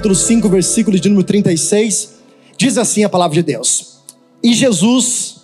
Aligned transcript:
capítulo 0.00 0.14
5, 0.14 0.48
versículo 0.48 0.98
de 0.98 1.10
número 1.10 1.26
36, 1.26 2.12
diz 2.56 2.78
assim 2.78 3.04
a 3.04 3.08
palavra 3.08 3.34
de 3.34 3.42
Deus: 3.42 3.98
E 4.42 4.54
Jesus, 4.54 5.42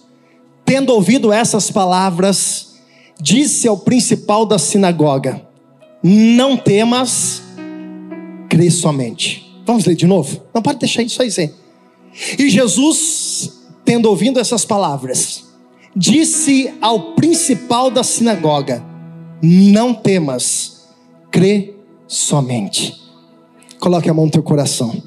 tendo 0.64 0.94
ouvido 0.94 1.30
essas 1.30 1.70
palavras, 1.70 2.76
disse 3.20 3.68
ao 3.68 3.76
principal 3.76 4.46
da 4.46 4.58
sinagoga: 4.58 5.46
Não 6.02 6.56
temas, 6.56 7.42
crê 8.48 8.70
somente. 8.70 9.46
Vamos 9.66 9.84
ler 9.84 9.94
de 9.94 10.06
novo? 10.06 10.40
Não 10.54 10.62
pode 10.62 10.78
deixar 10.78 11.02
isso 11.02 11.20
aí, 11.20 11.28
Zé. 11.28 11.52
E 12.38 12.48
Jesus, 12.48 13.60
tendo 13.84 14.08
ouvido 14.08 14.40
essas 14.40 14.64
palavras, 14.64 15.44
disse 15.94 16.72
ao 16.80 17.12
principal 17.12 17.90
da 17.90 18.02
sinagoga: 18.02 18.82
Não 19.42 19.92
temas, 19.92 20.86
crê 21.30 21.74
somente. 22.06 23.05
Coloque 23.86 24.10
a 24.10 24.12
mão 24.12 24.24
no 24.24 24.32
teu 24.32 24.42
coração. 24.42 25.00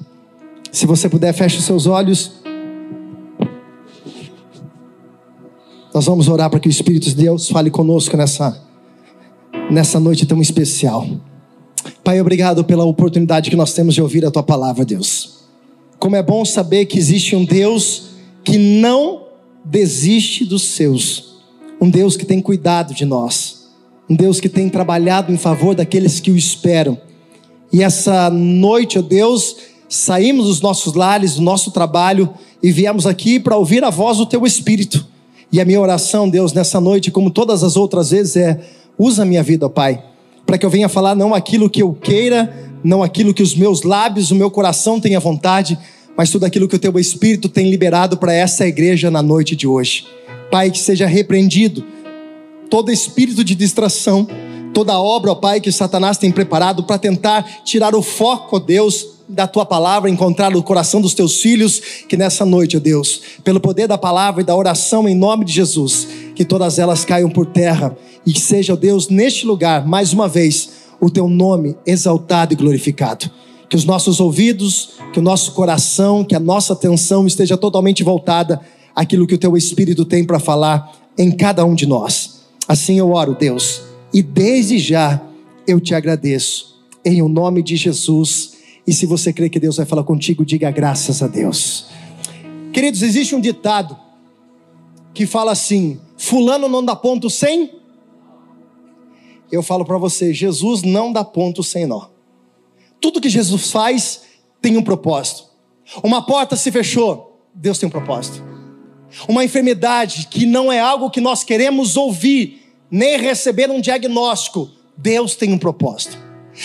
Se 0.71 0.85
você 0.85 1.09
puder, 1.09 1.33
feche 1.33 1.57
os 1.57 1.65
seus 1.65 1.85
olhos. 1.85 2.31
Nós 5.93 6.05
vamos 6.05 6.29
orar 6.29 6.49
para 6.49 6.61
que 6.61 6.69
o 6.69 6.71
Espírito 6.71 7.09
de 7.09 7.15
Deus 7.15 7.49
fale 7.49 7.69
conosco 7.69 8.15
nessa, 8.15 8.57
nessa 9.69 9.99
noite 9.99 10.25
tão 10.25 10.41
especial. 10.41 11.05
Pai, 12.05 12.21
obrigado 12.21 12.63
pela 12.63 12.85
oportunidade 12.85 13.49
que 13.49 13.55
nós 13.57 13.73
temos 13.73 13.93
de 13.93 14.01
ouvir 14.01 14.25
a 14.25 14.31
tua 14.31 14.43
palavra, 14.43 14.85
Deus. 14.85 15.39
Como 15.99 16.15
é 16.15 16.23
bom 16.23 16.45
saber 16.45 16.85
que 16.85 16.97
existe 16.97 17.35
um 17.35 17.43
Deus 17.43 18.11
que 18.45 18.57
não 18.57 19.25
desiste 19.65 20.45
dos 20.45 20.61
seus, 20.61 21.35
um 21.81 21.89
Deus 21.89 22.15
que 22.15 22.25
tem 22.25 22.39
cuidado 22.39 22.93
de 22.93 23.03
nós, 23.03 23.71
um 24.09 24.15
Deus 24.15 24.39
que 24.39 24.47
tem 24.47 24.69
trabalhado 24.69 25.33
em 25.33 25.37
favor 25.37 25.75
daqueles 25.75 26.21
que 26.21 26.31
o 26.31 26.37
esperam. 26.37 27.08
E 27.71 27.83
essa 27.83 28.29
noite, 28.29 28.97
ó 28.97 29.01
Deus, 29.01 29.55
saímos 29.87 30.47
dos 30.47 30.61
nossos 30.61 30.93
lares, 30.93 31.35
do 31.35 31.41
nosso 31.41 31.71
trabalho 31.71 32.29
e 32.61 32.71
viemos 32.71 33.07
aqui 33.07 33.39
para 33.39 33.57
ouvir 33.57 33.83
a 33.83 33.89
voz 33.89 34.17
do 34.17 34.25
teu 34.25 34.45
Espírito. 34.45 35.05
E 35.51 35.59
a 35.59 35.65
minha 35.65 35.79
oração, 35.79 36.29
Deus, 36.29 36.53
nessa 36.53 36.79
noite, 36.79 37.09
como 37.09 37.29
todas 37.31 37.63
as 37.63 37.75
outras 37.75 38.11
vezes, 38.11 38.35
é: 38.35 38.59
usa 38.97 39.23
a 39.23 39.25
minha 39.25 39.41
vida, 39.41 39.69
Pai, 39.69 40.03
para 40.45 40.57
que 40.57 40.65
eu 40.65 40.69
venha 40.69 40.89
falar 40.89 41.15
não 41.15 41.33
aquilo 41.33 41.69
que 41.69 41.81
eu 41.81 41.93
queira, 41.93 42.71
não 42.83 43.01
aquilo 43.01 43.33
que 43.33 43.43
os 43.43 43.55
meus 43.55 43.83
lábios, 43.83 44.31
o 44.31 44.35
meu 44.35 44.51
coração 44.51 44.99
tenha 44.99 45.19
vontade, 45.19 45.77
mas 46.15 46.29
tudo 46.29 46.45
aquilo 46.45 46.67
que 46.67 46.75
o 46.75 46.79
teu 46.79 46.97
Espírito 46.99 47.49
tem 47.49 47.69
liberado 47.69 48.17
para 48.17 48.33
essa 48.33 48.67
igreja 48.67 49.09
na 49.09 49.21
noite 49.21 49.55
de 49.55 49.67
hoje. 49.67 50.05
Pai, 50.51 50.71
que 50.71 50.79
seja 50.79 51.05
repreendido 51.05 51.83
todo 52.69 52.91
espírito 52.91 53.43
de 53.43 53.55
distração, 53.55 54.27
toda 54.73 54.99
obra, 54.99 55.31
ó 55.31 55.35
Pai, 55.35 55.59
que 55.59 55.71
Satanás 55.71 56.17
tem 56.17 56.31
preparado 56.31 56.83
para 56.83 56.97
tentar 56.97 57.63
tirar 57.63 57.95
o 57.95 58.01
foco, 58.01 58.57
ó 58.57 58.59
Deus, 58.59 59.19
da 59.27 59.45
tua 59.45 59.65
palavra, 59.65 60.09
encontrar 60.09 60.55
o 60.55 60.63
coração 60.63 60.99
dos 60.99 61.13
teus 61.13 61.39
filhos, 61.39 61.79
que 62.07 62.17
nessa 62.17 62.43
noite, 62.45 62.77
ó 62.77 62.79
Deus, 62.79 63.21
pelo 63.43 63.59
poder 63.59 63.87
da 63.87 63.97
palavra 63.97 64.41
e 64.41 64.45
da 64.45 64.55
oração 64.55 65.07
em 65.07 65.15
nome 65.15 65.45
de 65.45 65.53
Jesus, 65.53 66.07
que 66.35 66.43
todas 66.43 66.79
elas 66.79 67.05
caiam 67.05 67.29
por 67.29 67.45
terra 67.45 67.95
e 68.25 68.37
seja, 68.37 68.73
ó 68.73 68.75
Deus, 68.75 69.07
neste 69.07 69.45
lugar, 69.45 69.85
mais 69.85 70.13
uma 70.13 70.27
vez, 70.27 70.69
o 70.99 71.09
teu 71.09 71.29
nome 71.29 71.77
exaltado 71.85 72.53
e 72.53 72.55
glorificado. 72.55 73.29
Que 73.69 73.75
os 73.75 73.85
nossos 73.85 74.19
ouvidos, 74.19 74.93
que 75.13 75.19
o 75.19 75.21
nosso 75.21 75.51
coração, 75.51 76.23
que 76.23 76.35
a 76.35 76.39
nossa 76.39 76.73
atenção 76.73 77.27
esteja 77.27 77.55
totalmente 77.55 78.03
voltada 78.03 78.59
àquilo 78.95 79.27
que 79.27 79.35
o 79.35 79.37
teu 79.37 79.55
Espírito 79.55 80.03
tem 80.03 80.25
para 80.25 80.39
falar 80.39 80.91
em 81.15 81.31
cada 81.31 81.63
um 81.63 81.75
de 81.75 81.85
nós. 81.85 82.39
Assim 82.67 82.97
eu 82.97 83.11
oro, 83.11 83.35
Deus, 83.39 83.81
e 84.13 84.21
desde 84.21 84.77
já 84.79 85.21
eu 85.67 85.79
te 85.79 85.93
agradeço, 85.93 86.79
em 87.05 87.21
o 87.21 87.29
nome 87.29 87.61
de 87.61 87.75
Jesus. 87.75 88.57
E 88.85 88.93
se 88.93 89.05
você 89.05 89.31
crê 89.31 89.49
que 89.49 89.59
Deus 89.59 89.77
vai 89.77 89.85
falar 89.85 90.03
contigo, 90.03 90.45
diga 90.45 90.71
graças 90.71 91.21
a 91.21 91.27
Deus. 91.27 91.87
Queridos, 92.73 93.01
existe 93.01 93.35
um 93.35 93.41
ditado 93.41 93.97
que 95.13 95.25
fala 95.25 95.51
assim: 95.51 95.99
Fulano 96.17 96.67
não 96.67 96.83
dá 96.83 96.95
ponto 96.95 97.29
sem. 97.29 97.71
Eu 99.51 99.63
falo 99.63 99.83
para 99.83 99.97
você, 99.97 100.33
Jesus 100.33 100.83
não 100.83 101.11
dá 101.11 101.23
ponto 101.23 101.63
sem 101.63 101.87
nó. 101.87 102.07
Tudo 103.01 103.21
que 103.21 103.29
Jesus 103.29 103.71
faz 103.71 104.21
tem 104.61 104.77
um 104.77 104.83
propósito. 104.83 105.45
Uma 106.03 106.21
porta 106.21 106.55
se 106.55 106.71
fechou, 106.71 107.41
Deus 107.53 107.79
tem 107.79 107.87
um 107.87 107.91
propósito. 107.91 108.43
Uma 109.27 109.43
enfermidade 109.43 110.27
que 110.29 110.45
não 110.45 110.71
é 110.71 110.79
algo 110.79 111.09
que 111.09 111.19
nós 111.19 111.43
queremos 111.43 111.97
ouvir, 111.97 112.58
nem 112.91 113.17
receber 113.17 113.69
um 113.69 113.81
diagnóstico, 113.81 114.69
Deus 114.97 115.35
tem 115.35 115.53
um 115.53 115.57
propósito. 115.57 116.17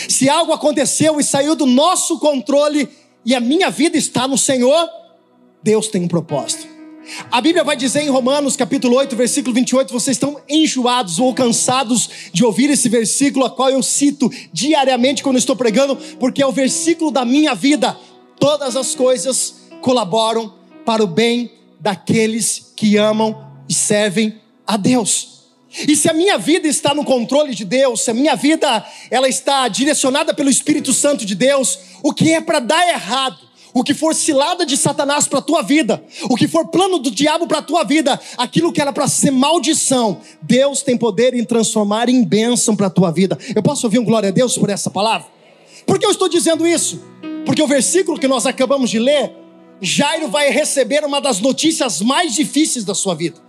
Se 0.08 0.28
algo 0.28 0.52
aconteceu 0.52 1.20
e 1.20 1.24
saiu 1.24 1.54
do 1.54 1.66
nosso 1.66 2.18
controle 2.18 2.88
e 3.24 3.34
a 3.34 3.40
minha 3.40 3.70
vida 3.70 3.96
está 3.96 4.26
no 4.26 4.36
Senhor, 4.36 4.88
Deus 5.62 5.88
tem 5.88 6.02
um 6.02 6.08
propósito. 6.08 6.74
A 7.30 7.40
Bíblia 7.40 7.62
vai 7.62 7.76
dizer 7.76 8.00
em 8.02 8.08
Romanos 8.08 8.56
capítulo 8.56 8.96
8, 8.96 9.14
versículo 9.14 9.54
28, 9.54 9.92
vocês 9.92 10.16
estão 10.16 10.40
enjoados 10.48 11.18
ou 11.18 11.34
cansados 11.34 12.08
de 12.32 12.44
ouvir 12.44 12.70
esse 12.70 12.88
versículo, 12.88 13.44
a 13.44 13.50
qual 13.50 13.70
eu 13.70 13.82
cito 13.82 14.30
diariamente 14.52 15.22
quando 15.22 15.36
estou 15.36 15.54
pregando, 15.54 15.96
porque 16.18 16.42
é 16.42 16.46
o 16.46 16.52
versículo 16.52 17.10
da 17.10 17.24
minha 17.24 17.54
vida. 17.54 17.96
Todas 18.38 18.74
as 18.74 18.94
coisas 18.94 19.54
colaboram 19.80 20.54
para 20.84 21.04
o 21.04 21.06
bem 21.06 21.52
daqueles 21.78 22.72
que 22.74 22.96
amam 22.96 23.52
e 23.68 23.74
servem 23.74 24.40
a 24.66 24.76
Deus. 24.76 25.33
E 25.88 25.96
se 25.96 26.08
a 26.08 26.14
minha 26.14 26.38
vida 26.38 26.68
está 26.68 26.94
no 26.94 27.04
controle 27.04 27.54
de 27.54 27.64
Deus, 27.64 28.02
se 28.04 28.10
a 28.10 28.14
minha 28.14 28.36
vida 28.36 28.84
ela 29.10 29.28
está 29.28 29.66
direcionada 29.68 30.32
pelo 30.32 30.48
Espírito 30.48 30.92
Santo 30.92 31.26
de 31.26 31.34
Deus, 31.34 31.78
o 32.02 32.12
que 32.12 32.32
é 32.32 32.40
para 32.40 32.60
dar 32.60 32.88
errado, 32.88 33.38
o 33.74 33.82
que 33.82 33.92
for 33.92 34.14
cilada 34.14 34.64
de 34.64 34.76
Satanás 34.76 35.26
para 35.26 35.40
a 35.40 35.42
tua 35.42 35.60
vida, 35.60 36.02
o 36.30 36.36
que 36.36 36.46
for 36.46 36.68
plano 36.68 36.98
do 37.00 37.10
diabo 37.10 37.48
para 37.48 37.58
a 37.58 37.62
tua 37.62 37.82
vida, 37.82 38.18
aquilo 38.38 38.72
que 38.72 38.80
era 38.80 38.92
para 38.92 39.08
ser 39.08 39.32
maldição, 39.32 40.20
Deus 40.40 40.80
tem 40.80 40.96
poder 40.96 41.34
em 41.34 41.44
transformar 41.44 42.08
em 42.08 42.22
bênção 42.22 42.76
para 42.76 42.86
a 42.86 42.90
tua 42.90 43.10
vida. 43.10 43.36
Eu 43.54 43.62
posso 43.62 43.84
ouvir 43.84 43.98
um 43.98 44.04
glória 44.04 44.28
a 44.28 44.32
Deus 44.32 44.56
por 44.56 44.70
essa 44.70 44.90
palavra? 44.90 45.26
Por 45.84 45.98
que 45.98 46.06
eu 46.06 46.10
estou 46.10 46.28
dizendo 46.28 46.64
isso? 46.64 47.02
Porque 47.44 47.60
o 47.60 47.66
versículo 47.66 48.18
que 48.18 48.28
nós 48.28 48.46
acabamos 48.46 48.90
de 48.90 49.00
ler, 49.00 49.32
Jairo 49.80 50.28
vai 50.28 50.50
receber 50.50 51.04
uma 51.04 51.20
das 51.20 51.40
notícias 51.40 52.00
mais 52.00 52.32
difíceis 52.34 52.84
da 52.84 52.94
sua 52.94 53.14
vida. 53.14 53.42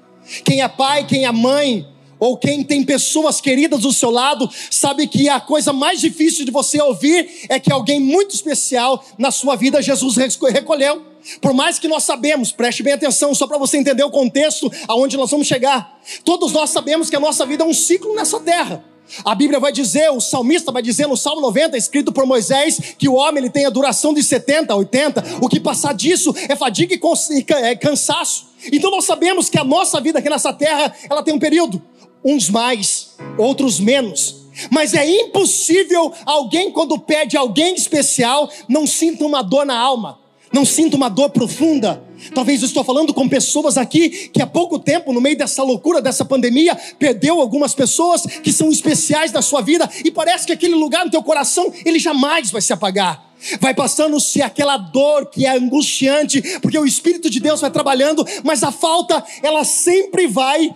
Quem 0.44 0.62
é 0.62 0.68
pai, 0.68 1.06
quem 1.06 1.26
é 1.26 1.32
mãe, 1.32 1.88
ou 2.26 2.38
quem 2.38 2.64
tem 2.64 2.84
pessoas 2.84 3.40
queridas 3.40 3.82
do 3.82 3.94
seu 3.94 4.10
lado, 4.10 4.50
sabe 4.72 5.08
que 5.08 5.30
a 5.30 5.40
coisa 5.40 5.72
mais 5.72 6.02
difícil 6.02 6.44
de 6.44 6.52
você 6.52 6.82
ouvir 6.82 7.46
é 7.50 7.60
que 7.60 7.72
alguém 7.72 8.00
muito 8.00 8.34
especial 8.34 9.04
na 9.18 9.32
sua 9.32 9.56
vida 9.56 9.82
Jesus 9.82 10.16
recolheu. 10.18 11.04
Por 11.42 11.54
mais 11.54 11.80
que 11.80 11.88
nós 11.88 12.04
sabemos, 12.04 12.52
preste 12.52 12.84
bem 12.84 12.94
atenção, 12.94 13.34
só 13.34 13.48
para 13.48 13.58
você 13.58 13.78
entender 13.78 14.04
o 14.04 14.12
contexto 14.12 14.72
aonde 14.88 15.18
nós 15.18 15.32
vamos 15.32 15.48
chegar. 15.48 16.00
Todos 16.24 16.52
nós 16.52 16.70
sabemos 16.70 17.10
que 17.10 17.16
a 17.16 17.20
nossa 17.20 17.46
vida 17.46 17.64
é 17.64 17.68
um 17.68 17.74
ciclo 17.74 18.14
nessa 18.16 18.40
terra. 18.40 18.84
A 19.24 19.36
Bíblia 19.36 19.60
vai 19.60 19.72
dizer, 19.72 20.10
o 20.10 20.20
salmista 20.20 20.72
vai 20.72 20.82
dizer 20.82 21.08
no 21.08 21.16
Salmo 21.16 21.42
90, 21.42 21.78
escrito 21.78 22.12
por 22.12 22.26
Moisés, 22.26 22.80
que 22.98 23.08
o 23.08 23.14
homem 23.14 23.44
ele 23.44 23.50
tem 23.50 23.66
a 23.66 23.70
duração 23.70 24.14
de 24.14 24.24
70, 24.24 24.76
80, 24.76 25.24
o 25.42 25.48
que 25.48 25.60
passar 25.60 25.94
disso 25.94 26.34
é 26.50 26.56
fadiga 26.56 26.96
e 26.96 27.46
é 27.52 27.76
cansaço. 27.76 28.48
Então 28.72 28.90
nós 28.90 29.06
sabemos 29.06 29.48
que 29.48 29.60
a 29.60 29.64
nossa 29.64 30.02
vida 30.02 30.20
aqui 30.20 30.30
nessa 30.30 30.52
terra, 30.52 30.94
ela 31.10 31.22
tem 31.22 31.34
um 31.34 31.40
período 31.40 31.82
uns 32.26 32.50
mais, 32.50 33.12
outros 33.38 33.80
menos. 33.80 34.44
Mas 34.72 34.94
é 34.96 35.08
impossível 35.08 36.12
alguém, 36.26 36.72
quando 36.72 36.98
pede 36.98 37.38
alguém 37.38 37.76
especial, 37.76 38.50
não 38.68 38.88
sinta 38.88 39.24
uma 39.24 39.44
dor 39.44 39.66
na 39.66 39.78
alma, 39.78 40.18
não 40.52 40.66
sinta 40.66 40.96
uma 40.96 41.10
dor 41.10 41.30
profunda. 41.30 42.02
Talvez 42.34 42.62
eu 42.62 42.66
estou 42.66 42.84
falando 42.84 43.14
com 43.14 43.28
pessoas 43.28 43.78
aqui 43.78 44.30
que 44.30 44.42
há 44.42 44.48
pouco 44.48 44.80
tempo, 44.80 45.14
no 45.14 45.22
meio 45.22 45.38
dessa 45.38 45.62
loucura, 45.62 46.02
dessa 46.02 46.26
pandemia, 46.26 46.76
perdeu 46.98 47.40
algumas 47.40 47.76
pessoas 47.76 48.24
que 48.42 48.52
são 48.52 48.72
especiais 48.72 49.32
da 49.32 49.42
sua 49.42 49.62
vida 49.62 49.88
e 50.04 50.10
parece 50.10 50.48
que 50.48 50.54
aquele 50.54 50.76
lugar 50.76 51.06
no 51.06 51.12
teu 51.12 51.22
coração, 51.22 51.72
ele 51.86 52.00
jamais 52.00 52.50
vai 52.50 52.62
se 52.62 52.74
apagar. 52.74 53.24
Vai 53.60 53.76
passando-se 53.76 54.42
aquela 54.42 54.78
dor 54.78 55.28
que 55.28 55.46
é 55.46 55.52
angustiante, 55.56 56.42
porque 56.62 56.80
o 56.80 56.86
Espírito 56.86 57.30
de 57.30 57.40
Deus 57.40 57.62
vai 57.62 57.70
trabalhando, 57.70 58.26
mas 58.44 58.64
a 58.64 58.72
falta, 58.72 59.24
ela 59.44 59.64
sempre 59.66 60.26
vai 60.26 60.74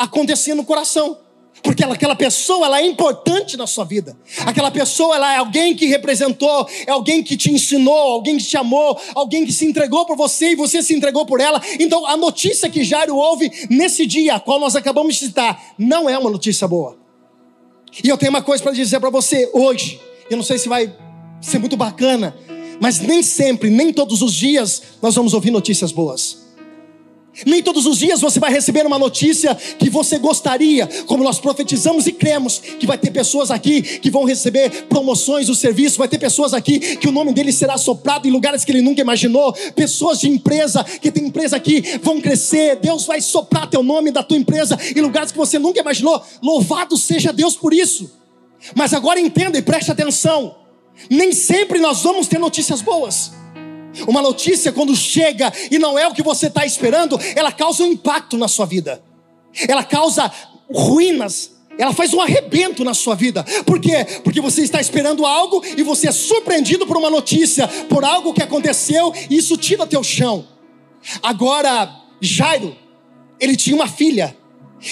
acontecer 0.00 0.54
no 0.54 0.64
coração. 0.64 1.18
Porque 1.62 1.84
aquela 1.84 2.16
pessoa 2.16 2.64
ela 2.64 2.80
é 2.80 2.86
importante 2.86 3.56
na 3.56 3.66
sua 3.66 3.84
vida. 3.84 4.16
Aquela 4.46 4.70
pessoa 4.70 5.14
ela 5.16 5.34
é 5.34 5.36
alguém 5.36 5.76
que 5.76 5.84
representou, 5.86 6.66
é 6.86 6.90
alguém 6.90 7.22
que 7.22 7.36
te 7.36 7.52
ensinou, 7.52 7.92
alguém 7.94 8.38
que 8.38 8.44
te 8.44 8.56
amou, 8.56 8.98
alguém 9.14 9.44
que 9.44 9.52
se 9.52 9.66
entregou 9.66 10.06
por 10.06 10.16
você 10.16 10.52
e 10.52 10.56
você 10.56 10.82
se 10.82 10.94
entregou 10.94 11.26
por 11.26 11.38
ela. 11.38 11.60
Então 11.78 12.06
a 12.06 12.16
notícia 12.16 12.70
que 12.70 12.82
Jairo 12.82 13.14
ouve 13.14 13.50
nesse 13.68 14.06
dia, 14.06 14.36
a 14.36 14.40
qual 14.40 14.58
nós 14.58 14.74
acabamos 14.74 15.16
de 15.16 15.26
citar, 15.26 15.74
não 15.76 16.08
é 16.08 16.18
uma 16.18 16.30
notícia 16.30 16.66
boa. 16.66 16.96
E 18.02 18.08
eu 18.08 18.16
tenho 18.16 18.30
uma 18.30 18.42
coisa 18.42 18.62
para 18.62 18.72
dizer 18.72 18.98
para 18.98 19.10
você 19.10 19.50
hoje. 19.52 20.00
Eu 20.30 20.38
não 20.38 20.44
sei 20.44 20.56
se 20.56 20.68
vai 20.68 20.90
ser 21.42 21.58
muito 21.58 21.76
bacana, 21.76 22.34
mas 22.80 23.00
nem 23.00 23.22
sempre, 23.22 23.68
nem 23.68 23.92
todos 23.92 24.22
os 24.22 24.32
dias 24.32 24.82
nós 25.02 25.14
vamos 25.14 25.34
ouvir 25.34 25.50
notícias 25.50 25.92
boas. 25.92 26.39
Nem 27.46 27.62
todos 27.62 27.86
os 27.86 27.98
dias 27.98 28.20
você 28.20 28.38
vai 28.38 28.52
receber 28.52 28.86
uma 28.86 28.98
notícia 28.98 29.54
que 29.54 29.88
você 29.88 30.18
gostaria, 30.18 30.86
como 31.06 31.24
nós 31.24 31.38
profetizamos 31.38 32.06
e 32.06 32.12
cremos 32.12 32.58
que 32.58 32.86
vai 32.86 32.98
ter 32.98 33.10
pessoas 33.10 33.50
aqui 33.50 33.82
que 33.82 34.10
vão 34.10 34.24
receber 34.24 34.86
promoções 34.88 35.46
do 35.46 35.54
serviço, 35.54 35.98
vai 35.98 36.08
ter 36.08 36.18
pessoas 36.18 36.52
aqui 36.52 36.78
que 36.96 37.08
o 37.08 37.12
nome 37.12 37.32
dele 37.32 37.52
será 37.52 37.78
soprado 37.78 38.26
em 38.26 38.30
lugares 38.30 38.64
que 38.64 38.72
ele 38.72 38.82
nunca 38.82 39.00
imaginou, 39.00 39.52
pessoas 39.74 40.20
de 40.20 40.28
empresa 40.28 40.84
que 40.84 41.10
tem 41.10 41.24
empresa 41.24 41.56
aqui 41.56 41.98
vão 42.02 42.20
crescer, 42.20 42.76
Deus 42.76 43.06
vai 43.06 43.20
soprar 43.20 43.68
teu 43.68 43.82
nome 43.82 44.10
da 44.10 44.22
tua 44.22 44.36
empresa 44.36 44.78
em 44.94 45.00
lugares 45.00 45.32
que 45.32 45.38
você 45.38 45.58
nunca 45.58 45.80
imaginou. 45.80 46.22
Louvado 46.42 46.96
seja 46.96 47.32
Deus 47.32 47.56
por 47.56 47.72
isso. 47.72 48.10
Mas 48.74 48.92
agora 48.92 49.18
entenda 49.18 49.58
e 49.58 49.62
preste 49.62 49.90
atenção. 49.90 50.56
Nem 51.08 51.32
sempre 51.32 51.78
nós 51.78 52.02
vamos 52.02 52.26
ter 52.26 52.38
notícias 52.38 52.82
boas. 52.82 53.32
Uma 54.06 54.22
notícia, 54.22 54.72
quando 54.72 54.94
chega 54.96 55.52
e 55.70 55.78
não 55.78 55.98
é 55.98 56.06
o 56.06 56.14
que 56.14 56.22
você 56.22 56.46
está 56.46 56.64
esperando, 56.64 57.18
ela 57.34 57.52
causa 57.52 57.82
um 57.82 57.86
impacto 57.86 58.36
na 58.36 58.48
sua 58.48 58.66
vida, 58.66 59.02
ela 59.68 59.82
causa 59.82 60.30
ruínas, 60.72 61.52
ela 61.76 61.92
faz 61.92 62.12
um 62.12 62.20
arrebento 62.20 62.84
na 62.84 62.94
sua 62.94 63.14
vida. 63.14 63.44
Por 63.64 63.80
quê? 63.80 64.06
Porque 64.22 64.40
você 64.40 64.62
está 64.62 64.80
esperando 64.80 65.24
algo 65.24 65.62
e 65.76 65.82
você 65.82 66.08
é 66.08 66.12
surpreendido 66.12 66.86
por 66.86 66.96
uma 66.96 67.10
notícia, 67.10 67.66
por 67.88 68.04
algo 68.04 68.34
que 68.34 68.42
aconteceu 68.42 69.12
e 69.28 69.36
isso 69.36 69.56
tira 69.56 69.86
teu 69.86 70.02
chão. 70.02 70.46
Agora, 71.22 71.90
Jairo, 72.20 72.76
ele 73.40 73.56
tinha 73.56 73.74
uma 73.74 73.88
filha. 73.88 74.36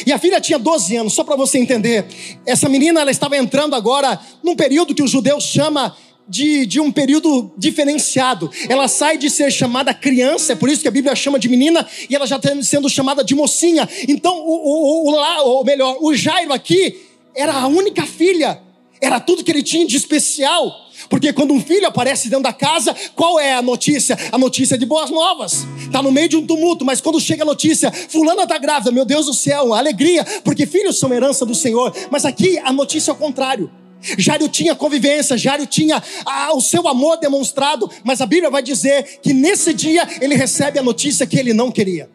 E 0.07 0.13
a 0.13 0.19
filha 0.19 0.41
tinha 0.41 0.59
12 0.59 0.97
anos, 0.97 1.13
só 1.15 1.25
para 1.25 1.37
você 1.37 1.59
entender. 1.59 2.07
Essa 2.45 2.69
menina 2.69 3.01
ela 3.01 3.11
estava 3.11 3.37
entrando 3.37 3.75
agora 3.75 4.21
num 4.43 4.55
período 4.55 4.95
que 4.95 5.03
os 5.03 5.11
judeus 5.11 5.45
chama 5.45 5.97
de, 6.29 6.67
de 6.67 6.81
um 6.81 6.93
período 6.93 7.51
diferenciado. 7.57 8.51
Ela 8.69 8.87
sai 8.87 9.17
de 9.17 9.31
ser 9.31 9.51
chamada 9.51 9.95
criança, 9.95 10.53
é 10.53 10.57
por 10.57 10.69
isso 10.69 10.83
que 10.83 10.89
a 10.89 10.91
Bíblia 10.91 11.17
chama 11.17 11.39
de 11.39 11.49
menina, 11.49 11.87
e 12.09 12.15
ela 12.15 12.27
já 12.27 12.37
está 12.37 12.51
sendo 12.63 12.89
chamada 12.89 13.25
de 13.25 13.35
mocinha. 13.35 13.89
Então, 14.07 14.37
o, 14.39 15.09
o, 15.09 15.15
o, 15.15 15.49
ou 15.49 15.65
melhor, 15.65 15.97
o 16.01 16.15
Jairo 16.15 16.53
aqui 16.53 17.01
era 17.35 17.53
a 17.53 17.67
única 17.67 18.05
filha, 18.05 18.61
era 19.01 19.19
tudo 19.21 19.43
que 19.45 19.51
ele 19.51 19.63
tinha 19.63 19.87
de 19.87 19.97
especial. 19.97 20.89
Porque 21.09 21.33
quando 21.33 21.55
um 21.55 21.61
filho 21.61 21.87
aparece 21.87 22.29
dentro 22.29 22.43
da 22.43 22.53
casa, 22.53 22.95
qual 23.15 23.39
é 23.39 23.55
a 23.55 23.63
notícia? 23.63 24.19
A 24.33 24.37
notícia 24.37 24.77
de 24.77 24.85
boas 24.85 25.11
novas. 25.11 25.65
Está 25.81 26.03
no 26.03 26.11
meio 26.11 26.29
de 26.29 26.37
um 26.37 26.45
tumulto, 26.45 26.85
mas 26.85 27.01
quando 27.01 27.21
chega 27.21 27.45
a 27.45 27.47
notícia, 27.47 27.93
fulana 27.93 28.43
está 28.43 28.59
grávida, 28.59 28.91
meu 28.91 29.05
Deus 29.05 29.27
do 29.27 29.33
céu, 29.33 29.73
alegria, 29.73 30.25
porque 30.43 30.67
filhos 30.67 30.99
são 30.99 31.13
herança 31.13 31.47
do 31.47 31.55
Senhor. 31.55 31.95
Mas 32.11 32.25
aqui 32.25 32.59
a 32.59 32.73
notícia 32.73 33.13
é 33.13 33.15
o 33.15 33.17
contrário. 33.17 33.71
Jário 34.01 34.49
tinha 34.49 34.75
convivência, 34.75 35.37
Jário 35.37 35.67
tinha 35.67 36.03
ah, 36.25 36.53
o 36.55 36.61
seu 36.61 36.87
amor 36.87 37.19
demonstrado, 37.19 37.91
mas 38.05 38.21
a 38.21 38.27
Bíblia 38.27 38.51
vai 38.51 38.63
dizer 38.63 39.19
que 39.21 39.33
nesse 39.33 39.73
dia 39.73 40.07
ele 40.21 40.35
recebe 40.35 40.79
a 40.79 40.83
notícia 40.83 41.27
que 41.27 41.39
ele 41.39 41.53
não 41.53 41.71
queria. 41.71 42.09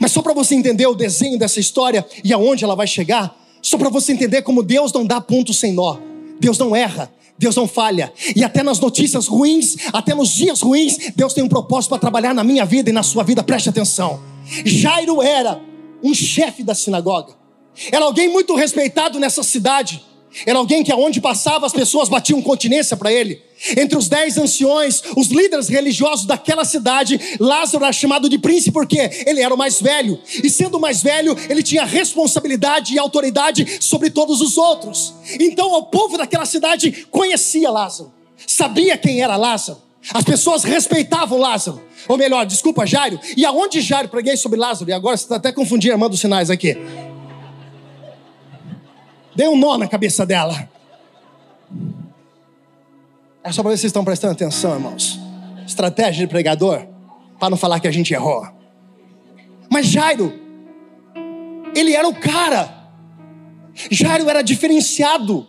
Mas 0.00 0.12
só 0.12 0.22
para 0.22 0.32
você 0.32 0.54
entender 0.54 0.86
o 0.86 0.94
desenho 0.94 1.38
dessa 1.38 1.60
história 1.60 2.04
e 2.24 2.32
aonde 2.32 2.64
ela 2.64 2.74
vai 2.74 2.86
chegar, 2.86 3.36
só 3.62 3.76
para 3.76 3.88
você 3.88 4.12
entender 4.12 4.42
como 4.42 4.62
Deus 4.62 4.92
não 4.92 5.04
dá 5.04 5.20
ponto 5.20 5.52
sem 5.52 5.72
nó, 5.72 5.98
Deus 6.40 6.58
não 6.58 6.74
erra, 6.74 7.12
Deus 7.38 7.54
não 7.54 7.68
falha, 7.68 8.12
e 8.34 8.42
até 8.42 8.62
nas 8.62 8.80
notícias 8.80 9.26
ruins, 9.26 9.76
até 9.92 10.14
nos 10.14 10.30
dias 10.30 10.62
ruins, 10.62 11.12
Deus 11.14 11.34
tem 11.34 11.44
um 11.44 11.48
propósito 11.48 11.90
para 11.90 11.98
trabalhar 11.98 12.34
na 12.34 12.42
minha 12.42 12.64
vida 12.64 12.90
e 12.90 12.92
na 12.92 13.02
sua 13.02 13.22
vida, 13.22 13.42
preste 13.42 13.68
atenção. 13.68 14.20
Jairo 14.64 15.22
era 15.22 15.60
um 16.02 16.14
chefe 16.14 16.62
da 16.62 16.74
sinagoga, 16.74 17.34
era 17.92 18.04
alguém 18.04 18.28
muito 18.28 18.54
respeitado 18.54 19.18
nessa 19.20 19.42
cidade. 19.42 20.02
Era 20.44 20.58
alguém 20.58 20.84
que 20.84 20.92
aonde 20.92 21.20
passava 21.20 21.66
as 21.66 21.72
pessoas 21.72 22.08
batiam 22.08 22.42
continência 22.42 22.96
para 22.96 23.12
ele. 23.12 23.40
Entre 23.76 23.96
os 23.96 24.08
dez 24.08 24.36
anciões, 24.36 25.02
os 25.16 25.28
líderes 25.28 25.68
religiosos 25.68 26.26
daquela 26.26 26.64
cidade, 26.64 27.18
Lázaro 27.40 27.84
era 27.84 27.92
chamado 27.92 28.28
de 28.28 28.38
príncipe 28.38 28.72
porque 28.72 28.98
ele 29.26 29.40
era 29.40 29.54
o 29.54 29.56
mais 29.56 29.80
velho. 29.80 30.20
E 30.44 30.50
sendo 30.50 30.76
o 30.76 30.80
mais 30.80 31.02
velho, 31.02 31.36
ele 31.48 31.62
tinha 31.62 31.84
responsabilidade 31.84 32.94
e 32.94 32.98
autoridade 32.98 33.78
sobre 33.80 34.10
todos 34.10 34.40
os 34.40 34.58
outros. 34.58 35.14
Então 35.40 35.72
o 35.72 35.84
povo 35.84 36.18
daquela 36.18 36.44
cidade 36.44 37.06
conhecia 37.10 37.70
Lázaro, 37.70 38.12
sabia 38.46 38.98
quem 38.98 39.22
era 39.22 39.36
Lázaro. 39.36 39.86
As 40.12 40.22
pessoas 40.22 40.62
respeitavam 40.62 41.38
Lázaro. 41.38 41.82
Ou 42.06 42.16
melhor, 42.16 42.46
desculpa, 42.46 42.86
Jairo. 42.86 43.18
E 43.36 43.44
aonde 43.44 43.80
Jairo 43.80 44.08
preguei 44.08 44.36
sobre 44.36 44.58
Lázaro? 44.58 44.88
E 44.88 44.92
agora 44.92 45.16
você 45.16 45.24
está 45.24 45.36
até 45.36 45.50
confundindo 45.50 45.92
a 45.92 45.96
irmã 45.96 46.08
dos 46.08 46.20
sinais 46.20 46.50
aqui. 46.50 46.76
Dei 49.36 49.46
um 49.48 49.56
nó 49.56 49.76
na 49.76 49.86
cabeça 49.86 50.24
dela. 50.24 50.68
É 53.44 53.52
só 53.52 53.62
para 53.62 53.70
ver 53.70 53.76
se 53.76 53.82
vocês 53.82 53.90
estão 53.90 54.04
prestando 54.04 54.32
atenção, 54.32 54.74
irmãos. 54.74 55.20
Estratégia 55.66 56.26
de 56.26 56.30
pregador, 56.30 56.86
para 57.38 57.50
não 57.50 57.56
falar 57.56 57.78
que 57.78 57.86
a 57.86 57.92
gente 57.92 58.14
errou. 58.14 58.48
Mas 59.70 59.86
Jairo, 59.86 60.32
ele 61.74 61.94
era 61.94 62.08
o 62.08 62.14
cara. 62.14 62.88
Jairo 63.90 64.28
era 64.28 64.40
diferenciado. 64.40 65.46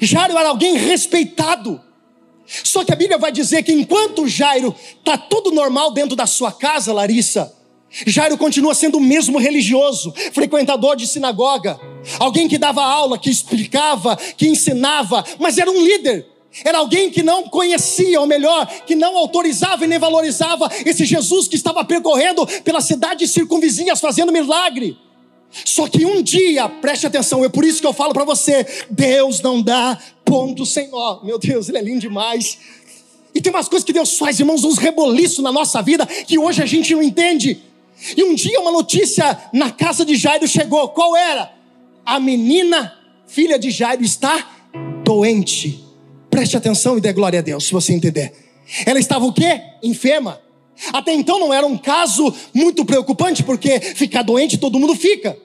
Jairo 0.00 0.38
era 0.38 0.48
alguém 0.48 0.76
respeitado. 0.76 1.80
Só 2.46 2.84
que 2.84 2.92
a 2.92 2.96
Bíblia 2.96 3.18
vai 3.18 3.32
dizer 3.32 3.64
que 3.64 3.72
enquanto 3.72 4.28
Jairo 4.28 4.72
está 4.98 5.18
tudo 5.18 5.50
normal 5.50 5.92
dentro 5.92 6.14
da 6.14 6.26
sua 6.26 6.52
casa, 6.52 6.92
Larissa, 6.92 7.52
Jairo 7.90 8.36
continua 8.36 8.74
sendo 8.74 8.98
o 8.98 9.00
mesmo 9.00 9.38
religioso, 9.38 10.12
frequentador 10.32 10.96
de 10.96 11.06
sinagoga, 11.06 11.78
alguém 12.18 12.48
que 12.48 12.58
dava 12.58 12.82
aula, 12.82 13.18
que 13.18 13.30
explicava, 13.30 14.16
que 14.36 14.48
ensinava, 14.48 15.24
mas 15.38 15.56
era 15.56 15.70
um 15.70 15.80
líder. 15.80 16.26
Era 16.64 16.78
alguém 16.78 17.10
que 17.10 17.22
não 17.22 17.44
conhecia, 17.44 18.20
ou 18.20 18.26
melhor, 18.26 18.66
que 18.86 18.94
não 18.94 19.16
autorizava 19.16 19.84
e 19.84 19.88
nem 19.88 19.98
valorizava 19.98 20.70
esse 20.84 21.04
Jesus 21.04 21.48
que 21.48 21.56
estava 21.56 21.84
percorrendo 21.84 22.46
pelas 22.64 22.84
cidades 22.84 23.30
circunvizinhas 23.30 24.00
fazendo 24.00 24.32
milagre. 24.32 24.96
Só 25.64 25.88
que 25.88 26.04
um 26.04 26.22
dia, 26.22 26.68
preste 26.68 27.06
atenção, 27.06 27.44
é 27.44 27.48
por 27.48 27.64
isso 27.64 27.80
que 27.80 27.86
eu 27.86 27.92
falo 27.92 28.12
para 28.12 28.24
você: 28.24 28.66
Deus 28.90 29.40
não 29.40 29.60
dá 29.62 29.98
ponto 30.24 30.64
sem 30.66 30.90
nó. 30.90 31.20
Meu 31.22 31.38
Deus, 31.38 31.68
Ele 31.68 31.78
é 31.78 31.82
lindo 31.82 32.00
demais. 32.00 32.58
E 33.34 33.40
tem 33.40 33.52
umas 33.52 33.68
coisas 33.68 33.84
que 33.84 33.92
Deus 33.92 34.16
faz, 34.16 34.40
irmãos, 34.40 34.64
uns 34.64 34.78
reboliços 34.78 35.44
na 35.44 35.52
nossa 35.52 35.82
vida 35.82 36.06
que 36.06 36.38
hoje 36.38 36.62
a 36.62 36.66
gente 36.66 36.94
não 36.94 37.02
entende. 37.02 37.62
E 38.16 38.22
um 38.22 38.34
dia 38.34 38.60
uma 38.60 38.70
notícia 38.70 39.38
na 39.52 39.70
casa 39.70 40.04
de 40.04 40.16
Jairo 40.16 40.46
chegou. 40.46 40.88
Qual 40.90 41.16
era? 41.16 41.52
A 42.04 42.20
menina, 42.20 42.92
filha 43.26 43.58
de 43.58 43.70
Jairo, 43.70 44.04
está 44.04 44.50
doente. 45.04 45.82
Preste 46.30 46.56
atenção 46.56 46.98
e 46.98 47.00
dê 47.00 47.12
glória 47.12 47.38
a 47.38 47.42
Deus, 47.42 47.64
se 47.64 47.72
você 47.72 47.92
entender. 47.92 48.32
Ela 48.84 48.98
estava 48.98 49.24
o 49.24 49.32
quê? 49.32 49.60
Enferma. 49.82 50.40
Até 50.92 51.12
então 51.14 51.40
não 51.40 51.54
era 51.54 51.66
um 51.66 51.78
caso 51.78 52.32
muito 52.52 52.84
preocupante, 52.84 53.42
porque 53.42 53.80
ficar 53.80 54.22
doente 54.22 54.58
todo 54.58 54.78
mundo 54.78 54.94
fica. 54.94 55.36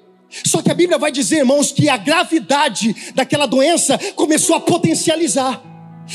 Só 0.45 0.61
que 0.61 0.71
a 0.71 0.73
Bíblia 0.73 0.97
vai 0.97 1.11
dizer, 1.11 1.37
irmãos, 1.37 1.71
que 1.71 1.87
a 1.89 1.97
gravidade 1.97 2.95
daquela 3.15 3.45
doença 3.45 3.97
começou 4.15 4.55
a 4.55 4.59
potencializar. 4.59 5.61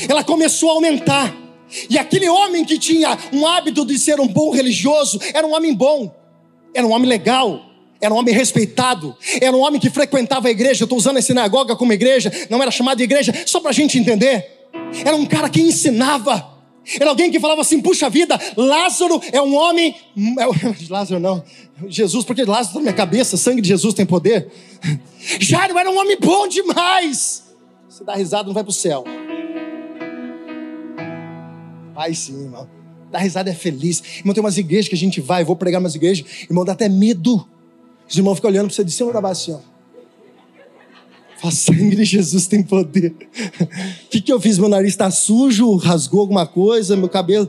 Ela 0.07 0.23
começou 0.23 0.69
a 0.69 0.73
aumentar. 0.73 1.35
E 1.89 1.97
aquele 1.97 2.29
homem 2.29 2.63
que 2.63 2.77
tinha 2.77 3.17
um 3.33 3.45
hábito 3.45 3.85
de 3.85 3.97
ser 3.97 4.19
um 4.19 4.27
bom 4.27 4.51
religioso, 4.51 5.19
era 5.33 5.45
um 5.45 5.53
homem 5.53 5.73
bom 5.73 6.13
era 6.77 6.85
um 6.85 6.91
homem 6.91 7.09
legal, 7.09 7.65
era 7.99 8.13
um 8.13 8.17
homem 8.17 8.31
respeitado, 8.31 9.17
era 9.41 9.51
um 9.51 9.61
homem 9.61 9.81
que 9.81 9.89
frequentava 9.89 10.47
a 10.47 10.51
igreja. 10.51 10.83
Estou 10.83 10.95
usando 10.95 11.17
a 11.17 11.21
sinagoga 11.23 11.75
como 11.75 11.91
igreja, 11.91 12.31
não 12.51 12.61
era 12.61 12.69
chamado 12.69 12.99
de 12.99 13.03
igreja, 13.03 13.33
só 13.47 13.59
para 13.59 13.71
a 13.71 13.73
gente 13.73 13.97
entender. 13.97 14.69
Era 15.03 15.15
um 15.15 15.25
cara 15.25 15.49
que 15.49 15.59
ensinava, 15.59 16.55
era 16.99 17.09
alguém 17.09 17.31
que 17.31 17.39
falava 17.39 17.61
assim: 17.61 17.81
puxa 17.81 18.11
vida, 18.11 18.39
Lázaro 18.55 19.19
é 19.31 19.41
um 19.41 19.55
homem. 19.55 19.95
É 20.37 20.45
Lázaro 20.87 21.19
não, 21.19 21.43
Jesus, 21.87 22.23
porque 22.23 22.43
Lázaro 22.43 22.67
está 22.67 22.75
na 22.75 22.81
minha 22.81 22.93
cabeça, 22.93 23.37
sangue 23.37 23.59
de 23.59 23.69
Jesus 23.69 23.95
tem 23.95 24.05
poder. 24.05 24.51
Jairo 25.39 25.79
era 25.79 25.89
um 25.89 25.97
homem 25.97 26.17
bom 26.19 26.47
demais. 26.47 27.43
Você 27.89 28.03
dá 28.03 28.13
risada, 28.13 28.45
não 28.45 28.53
vai 28.53 28.63
para 28.63 28.69
o 28.69 28.73
céu. 28.73 29.03
Vai 31.95 32.13
sim, 32.13 32.43
irmão. 32.43 32.76
Dar 33.11 33.19
risada 33.19 33.49
é 33.49 33.53
feliz. 33.53 34.03
Irmão, 34.19 34.33
tem 34.33 34.43
umas 34.43 34.57
igrejas 34.57 34.87
que 34.89 34.95
a 34.95 34.97
gente 34.97 35.21
vai, 35.21 35.43
vou 35.43 35.55
pregar 35.55 35.79
umas 35.79 35.95
igrejas, 35.95 36.25
irmão, 36.49 36.65
dá 36.65 36.73
até 36.73 36.89
medo. 36.89 37.47
Os 38.09 38.15
irmãos 38.15 38.35
ficam 38.35 38.49
olhando 38.49 38.67
para 38.67 38.75
você 38.75 38.83
de 38.83 38.91
cima 38.91 39.11
baixo 39.21 39.51
assim, 39.51 39.61
ó. 39.63 39.77
Fala, 41.39 41.53
sangue 41.53 41.95
de 41.95 42.03
Jesus 42.03 42.47
tem 42.47 42.63
poder. 42.63 43.13
O 44.07 44.09
que, 44.09 44.21
que 44.21 44.33
eu 44.33 44.39
fiz? 44.39 44.57
Meu 44.57 44.69
nariz 44.69 44.93
está 44.93 45.11
sujo, 45.11 45.75
rasgou 45.75 46.21
alguma 46.21 46.47
coisa, 46.47 46.95
meu 46.95 47.09
cabelo 47.09 47.47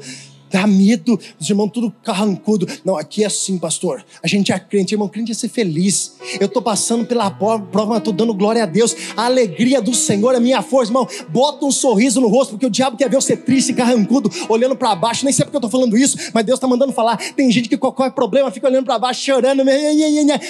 dá 0.50 0.66
medo, 0.66 1.18
os 1.38 1.48
irmãos 1.48 1.70
tudo 1.70 1.92
carrancudo. 2.02 2.66
Não, 2.84 2.96
aqui 2.96 3.22
é 3.22 3.26
assim, 3.26 3.58
pastor. 3.58 4.04
A 4.22 4.26
gente 4.26 4.52
é 4.52 4.58
crente, 4.58 4.94
irmão, 4.94 5.08
crente 5.08 5.32
é 5.32 5.34
ser 5.34 5.48
feliz. 5.48 6.16
Eu 6.40 6.46
estou 6.46 6.62
passando 6.62 7.04
pela 7.06 7.30
prova, 7.30 7.86
mas 7.86 7.98
estou 7.98 8.12
dando 8.12 8.34
glória 8.34 8.62
a 8.62 8.66
Deus. 8.66 8.94
A 9.16 9.24
alegria 9.26 9.80
do 9.80 9.94
Senhor 9.94 10.34
é 10.34 10.40
minha 10.40 10.62
força, 10.62 10.90
irmão. 10.90 11.06
Bota 11.28 11.64
um 11.64 11.70
sorriso 11.70 12.20
no 12.20 12.28
rosto, 12.28 12.50
porque 12.50 12.66
o 12.66 12.70
diabo 12.70 12.96
quer 12.96 13.08
ver 13.08 13.16
você 13.16 13.36
triste, 13.36 13.72
carrancudo, 13.72 14.30
olhando 14.48 14.76
para 14.76 14.94
baixo. 14.94 15.24
Nem 15.24 15.32
sei 15.32 15.44
porque 15.44 15.56
eu 15.56 15.58
estou 15.58 15.70
falando 15.70 15.96
isso, 15.96 16.16
mas 16.32 16.44
Deus 16.44 16.56
está 16.56 16.66
mandando 16.66 16.92
falar. 16.92 17.16
Tem 17.34 17.50
gente 17.50 17.68
que 17.68 17.76
qualquer 17.76 18.10
problema 18.12 18.50
fica 18.50 18.66
olhando 18.66 18.84
para 18.84 18.98
baixo, 18.98 19.22
chorando. 19.22 19.62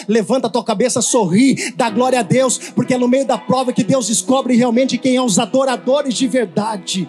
Levanta 0.07 0.47
a 0.47 0.50
tua 0.50 0.64
cabeça, 0.64 1.02
sorri, 1.02 1.73
dá 1.76 1.90
glória 1.90 2.21
a 2.21 2.23
Deus, 2.23 2.59
porque 2.75 2.95
é 2.95 2.99
no 2.99 3.09
meio 3.09 3.26
da 3.26 3.38
prova 3.38 3.73
que 3.73 3.85
Deus 3.85 4.09
descobre 4.09 4.55
realmente 4.55 4.99
quem 4.99 5.17
é 5.17 5.23
os 5.23 5.38
adoradores 5.38 6.14
de 6.14 6.26
verdade. 6.26 7.09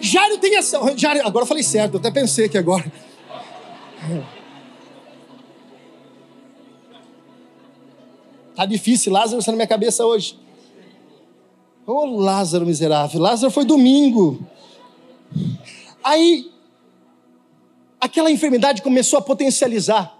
Jairo 0.00 0.38
tem 0.38 0.56
essa. 0.56 0.78
Jairo, 0.96 1.26
agora 1.26 1.44
eu 1.44 1.48
falei 1.48 1.62
certo, 1.62 1.94
eu 1.94 2.00
até 2.00 2.10
pensei 2.10 2.48
que 2.48 2.58
agora. 2.58 2.90
Tá 8.54 8.66
difícil, 8.66 9.12
Lázaro 9.12 9.38
está 9.38 9.50
na 9.50 9.56
minha 9.56 9.66
cabeça 9.66 10.04
hoje. 10.04 10.38
Ô 11.86 11.92
oh, 11.92 12.20
Lázaro 12.20 12.64
miserável, 12.64 13.20
Lázaro 13.20 13.50
foi 13.50 13.64
domingo. 13.64 14.46
Aí, 16.04 16.50
aquela 18.00 18.30
enfermidade 18.30 18.82
começou 18.82 19.18
a 19.18 19.22
potencializar. 19.22 20.16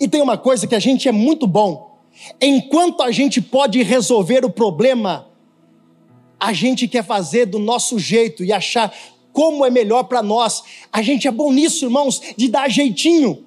E 0.00 0.06
tem 0.06 0.20
uma 0.20 0.36
coisa 0.36 0.66
que 0.66 0.74
a 0.74 0.78
gente 0.78 1.08
é 1.08 1.12
muito 1.12 1.46
bom. 1.46 1.98
Enquanto 2.40 3.02
a 3.02 3.10
gente 3.10 3.40
pode 3.40 3.82
resolver 3.82 4.44
o 4.44 4.50
problema, 4.50 5.26
a 6.42 6.52
gente 6.52 6.88
quer 6.88 7.04
fazer 7.04 7.46
do 7.46 7.60
nosso 7.60 8.00
jeito 8.00 8.44
e 8.44 8.52
achar 8.52 8.92
como 9.32 9.64
é 9.64 9.70
melhor 9.70 10.02
para 10.02 10.22
nós. 10.22 10.64
A 10.92 11.00
gente 11.00 11.28
é 11.28 11.30
bom 11.30 11.52
nisso, 11.52 11.84
irmãos, 11.84 12.20
de 12.36 12.48
dar 12.48 12.68
jeitinho. 12.68 13.44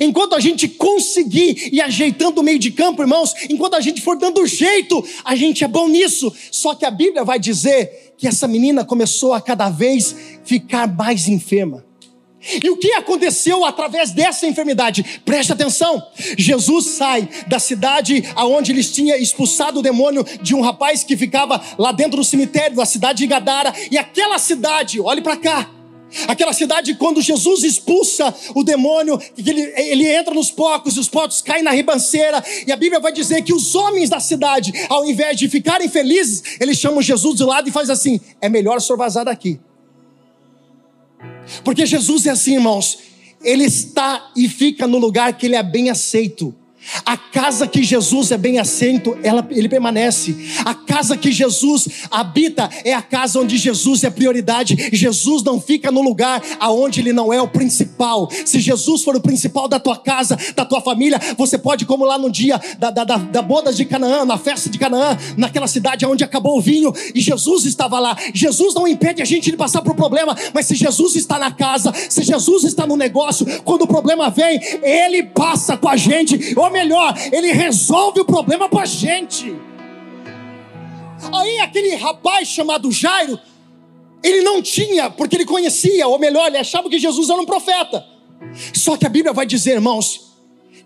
Enquanto 0.00 0.34
a 0.34 0.40
gente 0.40 0.66
conseguir 0.66 1.68
ir 1.70 1.80
ajeitando 1.82 2.40
o 2.40 2.42
meio 2.44 2.58
de 2.58 2.70
campo, 2.70 3.02
irmãos, 3.02 3.34
enquanto 3.50 3.74
a 3.74 3.80
gente 3.80 4.00
for 4.00 4.16
dando 4.16 4.46
jeito, 4.46 5.04
a 5.24 5.36
gente 5.36 5.62
é 5.62 5.68
bom 5.68 5.88
nisso. 5.88 6.32
Só 6.50 6.74
que 6.74 6.86
a 6.86 6.90
Bíblia 6.90 7.22
vai 7.22 7.38
dizer 7.38 8.14
que 8.16 8.26
essa 8.26 8.48
menina 8.48 8.82
começou 8.82 9.34
a 9.34 9.40
cada 9.42 9.68
vez 9.68 10.16
ficar 10.42 10.88
mais 10.88 11.28
enferma. 11.28 11.87
E 12.62 12.70
o 12.70 12.76
que 12.76 12.92
aconteceu 12.92 13.64
através 13.64 14.12
dessa 14.12 14.46
enfermidade? 14.46 15.20
Preste 15.24 15.52
atenção. 15.52 16.02
Jesus 16.36 16.86
sai 16.90 17.28
da 17.48 17.58
cidade 17.58 18.24
aonde 18.36 18.70
eles 18.70 18.92
tinham 18.92 19.16
expulsado 19.16 19.80
o 19.80 19.82
demônio 19.82 20.24
de 20.40 20.54
um 20.54 20.60
rapaz 20.60 21.02
que 21.02 21.16
ficava 21.16 21.60
lá 21.76 21.90
dentro 21.90 22.18
do 22.18 22.24
cemitério 22.24 22.76
da 22.76 22.86
cidade 22.86 23.18
de 23.18 23.26
Gadara, 23.26 23.74
e 23.90 23.98
aquela 23.98 24.38
cidade, 24.38 25.00
olhe 25.00 25.20
para 25.20 25.36
cá, 25.36 25.70
Aquela 26.26 26.52
cidade, 26.52 26.94
quando 26.94 27.20
Jesus 27.20 27.62
expulsa 27.62 28.34
o 28.54 28.64
demônio, 28.64 29.20
ele, 29.36 29.60
ele 29.76 30.06
entra 30.06 30.32
nos 30.32 30.50
pocos, 30.50 30.96
os 30.96 31.08
potes 31.08 31.42
caem 31.42 31.62
na 31.62 31.72
ribanceira, 31.72 32.42
e 32.66 32.72
a 32.72 32.76
Bíblia 32.76 32.98
vai 32.98 33.12
dizer 33.12 33.42
que 33.42 33.52
os 33.52 33.74
homens 33.74 34.08
da 34.08 34.18
cidade, 34.18 34.72
ao 34.88 35.04
invés 35.04 35.36
de 35.36 35.48
ficarem 35.48 35.88
felizes, 35.88 36.56
eles 36.60 36.78
chamam 36.78 37.02
Jesus 37.02 37.36
do 37.36 37.46
lado 37.46 37.68
e 37.68 37.72
faz 37.72 37.90
assim: 37.90 38.20
é 38.40 38.48
melhor 38.48 38.78
o 38.78 38.80
senhor 38.80 38.96
vazar 38.96 39.26
daqui. 39.26 39.60
Porque 41.64 41.86
Jesus 41.86 42.26
é 42.26 42.30
assim, 42.30 42.54
irmãos, 42.54 42.98
ele 43.42 43.64
está 43.64 44.30
e 44.36 44.48
fica 44.48 44.86
no 44.86 44.98
lugar 44.98 45.36
que 45.36 45.46
ele 45.46 45.56
é 45.56 45.62
bem 45.62 45.90
aceito. 45.90 46.54
A 47.04 47.16
casa 47.16 47.66
que 47.66 47.82
Jesus 47.82 48.30
é 48.30 48.38
bem 48.38 48.58
assento, 48.58 49.18
ela, 49.22 49.46
ele 49.50 49.68
permanece. 49.68 50.34
A 50.64 50.74
casa 50.74 51.16
que 51.16 51.30
Jesus 51.30 51.88
habita 52.10 52.68
é 52.84 52.94
a 52.94 53.02
casa 53.02 53.40
onde 53.40 53.56
Jesus 53.56 54.04
é 54.04 54.10
prioridade. 54.10 54.88
Jesus 54.92 55.42
não 55.42 55.60
fica 55.60 55.90
no 55.90 56.00
lugar 56.00 56.42
aonde 56.58 57.00
ele 57.00 57.12
não 57.12 57.32
é 57.32 57.40
o 57.40 57.48
principal. 57.48 58.28
Se 58.44 58.60
Jesus 58.60 59.02
for 59.02 59.16
o 59.16 59.20
principal 59.20 59.68
da 59.68 59.78
tua 59.78 59.96
casa, 59.96 60.38
da 60.54 60.64
tua 60.64 60.80
família, 60.80 61.20
você 61.36 61.58
pode, 61.58 61.84
como 61.84 62.04
lá 62.04 62.18
no 62.18 62.30
dia 62.30 62.60
da, 62.78 62.90
da, 62.90 63.04
da, 63.04 63.16
da 63.16 63.42
boda 63.42 63.72
de 63.72 63.84
Canaã, 63.84 64.24
na 64.24 64.38
festa 64.38 64.70
de 64.70 64.78
Canaã, 64.78 65.16
naquela 65.36 65.66
cidade 65.66 66.06
onde 66.06 66.24
acabou 66.24 66.58
o 66.58 66.60
vinho, 66.60 66.92
e 67.14 67.20
Jesus 67.20 67.64
estava 67.64 67.98
lá. 67.98 68.16
Jesus 68.32 68.74
não 68.74 68.88
impede 68.88 69.20
a 69.20 69.24
gente 69.24 69.50
de 69.50 69.56
passar 69.56 69.82
por 69.82 69.94
problema, 69.94 70.36
mas 70.54 70.66
se 70.66 70.74
Jesus 70.74 71.16
está 71.16 71.38
na 71.38 71.50
casa, 71.50 71.92
se 72.08 72.22
Jesus 72.22 72.64
está 72.64 72.86
no 72.86 72.96
negócio, 72.96 73.46
quando 73.62 73.82
o 73.82 73.86
problema 73.86 74.30
vem, 74.30 74.60
ele 74.82 75.22
passa 75.24 75.76
com 75.76 75.88
a 75.88 75.96
gente. 75.96 76.54
Ou 76.56 76.77
melhor, 76.78 77.14
ele 77.32 77.52
resolve 77.52 78.20
o 78.20 78.24
problema 78.24 78.68
para 78.68 78.82
a 78.82 78.86
gente. 78.86 79.54
Aí 81.32 81.58
aquele 81.60 81.94
rapaz 81.96 82.48
chamado 82.48 82.90
Jairo, 82.92 83.38
ele 84.22 84.42
não 84.42 84.62
tinha, 84.62 85.10
porque 85.10 85.36
ele 85.36 85.44
conhecia, 85.44 86.06
ou 86.06 86.18
melhor, 86.18 86.46
ele 86.46 86.58
achava 86.58 86.88
que 86.88 86.98
Jesus 86.98 87.28
era 87.28 87.40
um 87.40 87.46
profeta. 87.46 88.04
Só 88.72 88.96
que 88.96 89.06
a 89.06 89.08
Bíblia 89.08 89.32
vai 89.32 89.46
dizer, 89.46 89.72
irmãos, 89.72 90.28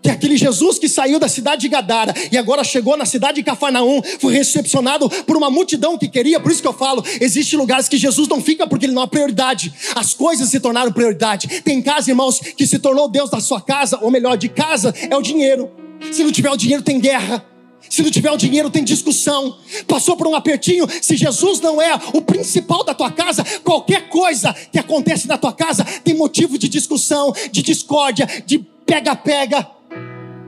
que 0.01 0.09
aquele 0.09 0.35
Jesus 0.35 0.77
que 0.77 0.89
saiu 0.89 1.17
da 1.17 1.29
cidade 1.29 1.61
de 1.61 1.69
Gadara 1.69 2.13
e 2.29 2.37
agora 2.37 2.63
chegou 2.63 2.97
na 2.97 3.05
cidade 3.05 3.35
de 3.35 3.43
Cafarnaum, 3.43 4.01
foi 4.19 4.33
recepcionado 4.33 5.09
por 5.09 5.37
uma 5.37 5.49
multidão 5.49 5.97
que 5.97 6.09
queria, 6.09 6.41
por 6.41 6.51
isso 6.51 6.61
que 6.61 6.67
eu 6.67 6.73
falo, 6.73 7.03
existem 7.21 7.57
lugares 7.57 7.87
que 7.87 7.97
Jesus 7.97 8.27
não 8.27 8.41
fica 8.41 8.67
porque 8.67 8.85
ele 8.85 8.93
não 8.93 9.03
é 9.03 9.07
prioridade. 9.07 9.73
As 9.95 10.13
coisas 10.13 10.49
se 10.49 10.59
tornaram 10.59 10.91
prioridade. 10.91 11.61
Tem 11.61 11.81
casa, 11.81 12.11
irmãos, 12.11 12.39
que 12.39 12.67
se 12.67 12.79
tornou 12.79 13.07
Deus 13.07 13.29
da 13.29 13.39
sua 13.39 13.61
casa, 13.61 13.99
ou 14.01 14.11
melhor, 14.11 14.35
de 14.35 14.49
casa 14.49 14.93
é 15.09 15.15
o 15.15 15.21
dinheiro. 15.21 15.82
Se 16.11 16.23
não 16.23 16.31
tiver 16.31 16.51
o 16.51 16.57
dinheiro, 16.57 16.83
tem 16.83 16.99
guerra. 16.99 17.45
Se 17.89 18.01
não 18.01 18.09
tiver 18.09 18.31
o 18.31 18.37
dinheiro, 18.37 18.69
tem 18.69 18.83
discussão. 18.83 19.57
Passou 19.87 20.15
por 20.15 20.27
um 20.27 20.35
apertinho. 20.35 20.87
Se 21.01 21.15
Jesus 21.15 21.59
não 21.59 21.81
é 21.81 21.93
o 22.13 22.21
principal 22.21 22.83
da 22.83 22.93
tua 22.93 23.11
casa, 23.11 23.43
qualquer 23.63 24.09
coisa 24.09 24.53
que 24.71 24.79
acontece 24.79 25.27
na 25.27 25.37
tua 25.37 25.53
casa 25.53 25.83
tem 26.03 26.15
motivo 26.15 26.57
de 26.57 26.67
discussão, 26.67 27.33
de 27.51 27.61
discórdia, 27.61 28.27
de 28.45 28.59
pega-pega. 28.85 29.67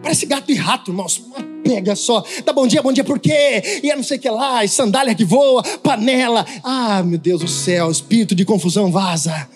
Parece 0.02 0.26
gato 0.26 0.52
e 0.52 0.56
rato, 0.56 0.92
irmãos. 0.92 1.18
Uma 1.18 1.56
pega 1.64 1.96
só. 1.96 2.24
Dá 2.46 2.54
bom 2.54 2.68
dia, 2.68 2.82
bom 2.82 2.94
dia 2.94 3.04
por 3.04 3.20
quê? 3.20 3.82
E 3.84 3.90
é 3.90 3.96
não 3.96 4.04
sei 4.04 4.18
o 4.18 4.22
que 4.22 4.30
lá, 4.30 4.64
e 4.64 4.70
sandália 4.70 5.16
que 5.16 5.26
voa, 5.26 5.64
panela. 5.80 6.46
Ah, 6.64 7.02
meu 7.04 7.18
Deus 7.18 7.42
do 7.42 7.48
céu, 7.48 7.90
espírito 7.90 8.36
de 8.36 8.46
confusão 8.46 8.92
vaza. 8.92 9.50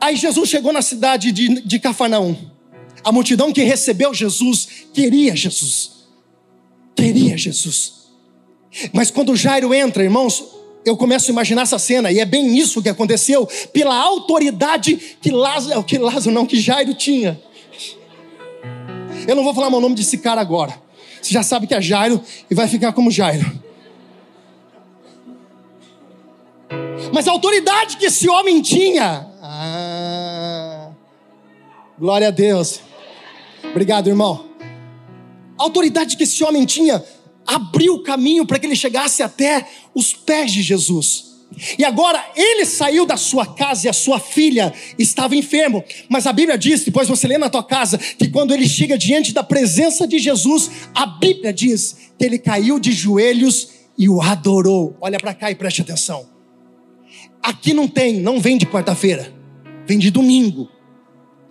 Aí 0.00 0.14
Jesus 0.14 0.48
chegou 0.48 0.72
na 0.72 0.82
cidade 0.82 1.32
de, 1.32 1.60
de 1.62 1.78
Cafarnaum. 1.80 2.55
A 3.06 3.12
multidão 3.12 3.52
que 3.52 3.62
recebeu 3.62 4.12
Jesus 4.12 4.66
queria 4.92 5.36
Jesus. 5.36 5.92
Queria 6.96 7.38
Jesus. 7.38 8.08
Mas 8.92 9.12
quando 9.12 9.36
Jairo 9.36 9.72
entra, 9.72 10.02
irmãos, 10.02 10.44
eu 10.84 10.96
começo 10.96 11.30
a 11.30 11.32
imaginar 11.32 11.62
essa 11.62 11.78
cena, 11.78 12.10
e 12.10 12.18
é 12.18 12.24
bem 12.24 12.58
isso 12.58 12.82
que 12.82 12.88
aconteceu, 12.88 13.46
pela 13.72 13.94
autoridade 13.94 14.96
que 15.22 15.30
Lázaro, 15.30 15.84
que 15.84 15.98
Lázaro 15.98 16.32
não, 16.32 16.44
que 16.44 16.60
Jairo 16.60 16.94
tinha. 16.94 17.40
Eu 19.28 19.36
não 19.36 19.44
vou 19.44 19.54
falar 19.54 19.68
o 19.68 19.80
nome 19.80 19.94
desse 19.94 20.18
cara 20.18 20.40
agora. 20.40 20.76
Você 21.22 21.32
já 21.32 21.44
sabe 21.44 21.68
que 21.68 21.74
é 21.76 21.80
Jairo 21.80 22.20
e 22.50 22.56
vai 22.56 22.66
ficar 22.66 22.92
como 22.92 23.08
Jairo. 23.08 23.62
Mas 27.14 27.28
a 27.28 27.30
autoridade 27.30 27.98
que 27.98 28.06
esse 28.06 28.28
homem 28.28 28.60
tinha. 28.60 29.28
Ah, 29.40 30.90
glória 31.96 32.26
a 32.26 32.32
Deus. 32.32 32.80
Obrigado, 33.76 34.08
irmão. 34.08 34.46
A 35.58 35.64
autoridade 35.64 36.16
que 36.16 36.22
esse 36.22 36.42
homem 36.42 36.64
tinha 36.64 37.04
abriu 37.46 37.96
o 37.96 38.02
caminho 38.02 38.46
para 38.46 38.58
que 38.58 38.64
ele 38.64 38.74
chegasse 38.74 39.22
até 39.22 39.68
os 39.94 40.14
pés 40.14 40.50
de 40.50 40.62
Jesus. 40.62 41.26
E 41.78 41.84
agora 41.84 42.24
ele 42.34 42.64
saiu 42.64 43.04
da 43.04 43.18
sua 43.18 43.44
casa 43.44 43.86
e 43.86 43.90
a 43.90 43.92
sua 43.92 44.18
filha 44.18 44.72
estava 44.98 45.36
enfermo. 45.36 45.84
Mas 46.08 46.26
a 46.26 46.32
Bíblia 46.32 46.56
diz, 46.56 46.84
depois 46.84 47.06
você 47.06 47.28
lê 47.28 47.36
na 47.36 47.50
tua 47.50 47.62
casa, 47.62 47.98
que 47.98 48.28
quando 48.28 48.54
ele 48.54 48.66
chega 48.66 48.96
diante 48.96 49.34
da 49.34 49.42
presença 49.42 50.08
de 50.08 50.18
Jesus, 50.18 50.70
a 50.94 51.04
Bíblia 51.04 51.52
diz 51.52 51.98
que 52.18 52.24
ele 52.24 52.38
caiu 52.38 52.80
de 52.80 52.92
joelhos 52.92 53.72
e 53.98 54.08
o 54.08 54.22
adorou. 54.22 54.96
Olha 55.02 55.18
para 55.18 55.34
cá 55.34 55.50
e 55.50 55.54
preste 55.54 55.82
atenção. 55.82 56.26
Aqui 57.42 57.74
não 57.74 57.86
tem, 57.86 58.20
não 58.20 58.40
vem 58.40 58.56
de 58.56 58.64
quarta-feira, 58.64 59.34
vem 59.86 59.98
de 59.98 60.10
domingo 60.10 60.66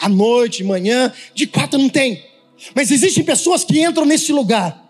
à 0.05 0.09
noite, 0.09 0.63
manhã, 0.63 1.11
de 1.33 1.47
quarta 1.47 1.79
não 1.79 1.89
tem. 1.89 2.23
Mas 2.75 2.91
existem 2.91 3.23
pessoas 3.23 3.63
que 3.63 3.83
entram 3.83 4.05
nesse 4.05 4.31
lugar, 4.31 4.83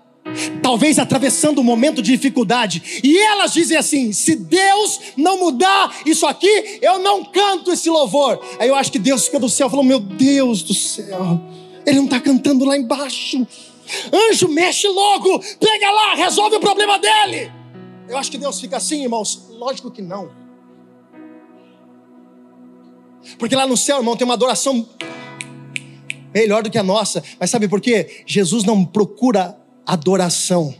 talvez 0.61 0.99
atravessando 0.99 1.61
um 1.61 1.63
momento 1.63 2.01
de 2.01 2.11
dificuldade, 2.11 3.01
e 3.01 3.17
elas 3.17 3.53
dizem 3.53 3.77
assim: 3.77 4.11
se 4.11 4.35
Deus 4.35 4.99
não 5.15 5.39
mudar 5.39 5.95
isso 6.05 6.25
aqui, 6.25 6.79
eu 6.81 6.99
não 6.99 7.23
canto 7.23 7.71
esse 7.71 7.89
louvor. 7.89 8.39
Aí 8.59 8.67
eu 8.67 8.75
acho 8.75 8.91
que 8.91 8.99
Deus 8.99 9.25
fica 9.25 9.39
do 9.39 9.49
céu 9.49 9.69
falando: 9.69 9.87
meu 9.87 9.99
Deus 9.99 10.61
do 10.61 10.73
céu, 10.73 11.41
ele 11.85 11.97
não 11.97 12.05
está 12.05 12.19
cantando 12.19 12.65
lá 12.65 12.77
embaixo. 12.77 13.47
Anjo, 14.11 14.49
mexe 14.49 14.87
logo, 14.87 15.39
pega 15.59 15.91
lá, 15.91 16.15
resolve 16.15 16.57
o 16.57 16.59
problema 16.59 16.99
dele. 16.99 17.51
Eu 18.09 18.17
acho 18.17 18.29
que 18.29 18.37
Deus 18.37 18.59
fica 18.59 18.77
assim, 18.77 19.03
irmãos. 19.03 19.47
Lógico 19.51 19.89
que 19.89 20.01
não. 20.01 20.44
Porque 23.37 23.55
lá 23.55 23.67
no 23.67 23.77
céu, 23.77 23.97
irmão, 23.97 24.15
tem 24.15 24.25
uma 24.25 24.33
adoração 24.33 24.87
melhor 26.33 26.63
do 26.63 26.69
que 26.69 26.77
a 26.77 26.83
nossa. 26.83 27.23
Mas 27.39 27.49
sabe 27.49 27.67
por 27.67 27.79
quê? 27.79 28.23
Jesus 28.25 28.63
não 28.63 28.83
procura 28.83 29.57
adoração. 29.85 30.73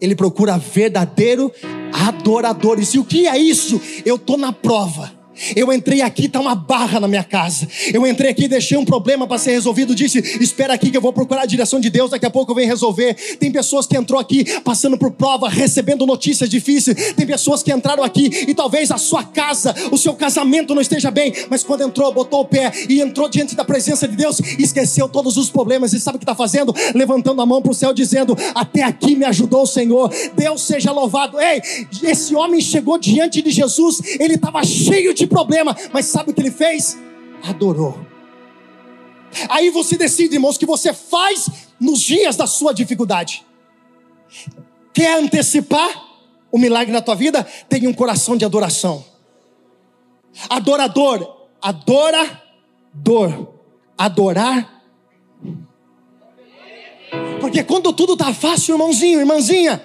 Ele 0.00 0.14
procura 0.14 0.58
verdadeiro 0.58 1.52
adoradores. 1.92 2.94
E 2.94 2.98
o 2.98 3.04
que 3.04 3.26
é 3.26 3.36
isso? 3.38 3.80
Eu 4.04 4.16
estou 4.16 4.36
na 4.36 4.52
prova. 4.52 5.17
Eu 5.56 5.72
entrei 5.72 6.02
aqui, 6.02 6.26
está 6.26 6.40
uma 6.40 6.54
barra 6.54 7.00
na 7.00 7.08
minha 7.08 7.24
casa. 7.24 7.68
Eu 7.92 8.06
entrei 8.06 8.30
aqui, 8.30 8.48
deixei 8.48 8.76
um 8.76 8.84
problema 8.84 9.26
para 9.26 9.38
ser 9.38 9.52
resolvido. 9.52 9.94
Disse: 9.94 10.18
Espera 10.40 10.74
aqui 10.74 10.90
que 10.90 10.96
eu 10.96 11.00
vou 11.00 11.12
procurar 11.12 11.42
a 11.42 11.46
direção 11.46 11.80
de 11.80 11.90
Deus. 11.90 12.10
Daqui 12.10 12.26
a 12.26 12.30
pouco 12.30 12.52
eu 12.52 12.56
venho 12.56 12.68
resolver. 12.68 13.14
Tem 13.38 13.50
pessoas 13.50 13.86
que 13.86 13.96
entrou 13.96 14.20
aqui 14.20 14.44
passando 14.60 14.98
por 14.98 15.10
prova, 15.12 15.48
recebendo 15.48 16.06
notícias 16.06 16.48
difíceis. 16.48 17.14
Tem 17.14 17.26
pessoas 17.26 17.62
que 17.62 17.72
entraram 17.72 18.02
aqui 18.02 18.46
e 18.48 18.54
talvez 18.54 18.90
a 18.90 18.98
sua 18.98 19.22
casa, 19.22 19.74
o 19.90 19.96
seu 19.96 20.14
casamento 20.14 20.74
não 20.74 20.82
esteja 20.82 21.10
bem. 21.10 21.32
Mas 21.48 21.62
quando 21.62 21.82
entrou, 21.82 22.12
botou 22.12 22.40
o 22.40 22.44
pé 22.44 22.72
e 22.88 23.00
entrou 23.00 23.28
diante 23.28 23.54
da 23.54 23.64
presença 23.64 24.08
de 24.08 24.16
Deus, 24.16 24.40
esqueceu 24.58 25.08
todos 25.08 25.36
os 25.36 25.50
problemas. 25.50 25.92
E 25.92 26.00
sabe 26.00 26.16
o 26.16 26.18
que 26.18 26.24
está 26.24 26.34
fazendo? 26.34 26.74
Levantando 26.94 27.40
a 27.40 27.46
mão 27.46 27.62
para 27.62 27.72
o 27.72 27.74
céu, 27.74 27.92
dizendo: 27.92 28.36
Até 28.54 28.82
aqui 28.82 29.14
me 29.14 29.24
ajudou 29.24 29.62
o 29.62 29.66
Senhor. 29.66 30.12
Deus 30.36 30.62
seja 30.62 30.90
louvado. 30.90 31.38
Ei, 31.40 31.62
esse 32.02 32.34
homem 32.34 32.60
chegou 32.60 32.98
diante 32.98 33.40
de 33.40 33.50
Jesus. 33.50 34.00
Ele 34.18 34.34
estava 34.34 34.64
cheio 34.64 35.14
de 35.14 35.27
problema, 35.28 35.76
mas 35.92 36.06
sabe 36.06 36.30
o 36.30 36.34
que 36.34 36.40
ele 36.40 36.50
fez? 36.50 36.98
Adorou. 37.42 37.98
Aí 39.48 39.70
você 39.70 39.96
decide, 39.96 40.34
irmãos, 40.34 40.56
que 40.56 40.66
você 40.66 40.92
faz 40.92 41.48
nos 41.78 42.00
dias 42.00 42.36
da 42.36 42.46
sua 42.46 42.72
dificuldade. 42.72 43.44
Quer 44.92 45.18
antecipar 45.18 45.90
o 46.50 46.58
milagre 46.58 46.92
na 46.92 47.00
tua 47.00 47.14
vida? 47.14 47.46
Tenha 47.68 47.88
um 47.88 47.94
coração 47.94 48.36
de 48.36 48.44
adoração. 48.44 49.04
Adorador, 50.48 51.46
adorador, 51.60 53.48
adorar. 53.96 54.82
Porque 57.40 57.62
quando 57.62 57.92
tudo 57.92 58.14
está 58.14 58.32
fácil, 58.32 58.74
irmãozinho, 58.74 59.20
irmãzinha, 59.20 59.82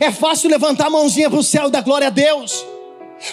é 0.00 0.10
fácil 0.10 0.50
levantar 0.50 0.86
a 0.86 0.90
mãozinha 0.90 1.30
para 1.30 1.38
o 1.38 1.44
céu 1.44 1.68
e 1.68 1.70
dar 1.70 1.82
glória 1.82 2.08
a 2.08 2.10
Deus. 2.10 2.64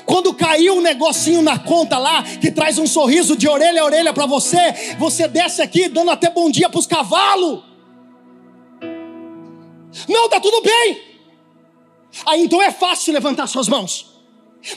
Quando 0.05 0.33
caiu 0.33 0.75
um 0.75 0.81
negocinho 0.81 1.41
na 1.41 1.59
conta 1.59 1.97
lá, 1.97 2.23
que 2.23 2.51
traz 2.51 2.77
um 2.77 2.87
sorriso 2.87 3.35
de 3.35 3.47
orelha 3.47 3.81
a 3.81 3.85
orelha 3.85 4.13
para 4.13 4.25
você, 4.25 4.95
você 4.97 5.27
desce 5.27 5.61
aqui 5.61 5.87
dando 5.87 6.11
até 6.11 6.29
bom 6.29 6.49
dia 6.49 6.69
para 6.69 6.79
os 6.79 6.87
cavalos. 6.87 7.63
Não, 10.09 10.27
tá 10.29 10.39
tudo 10.39 10.61
bem. 10.61 11.01
Aí 12.25 12.41
então 12.41 12.61
é 12.61 12.71
fácil 12.71 13.13
levantar 13.13 13.47
suas 13.47 13.67
mãos. 13.67 14.13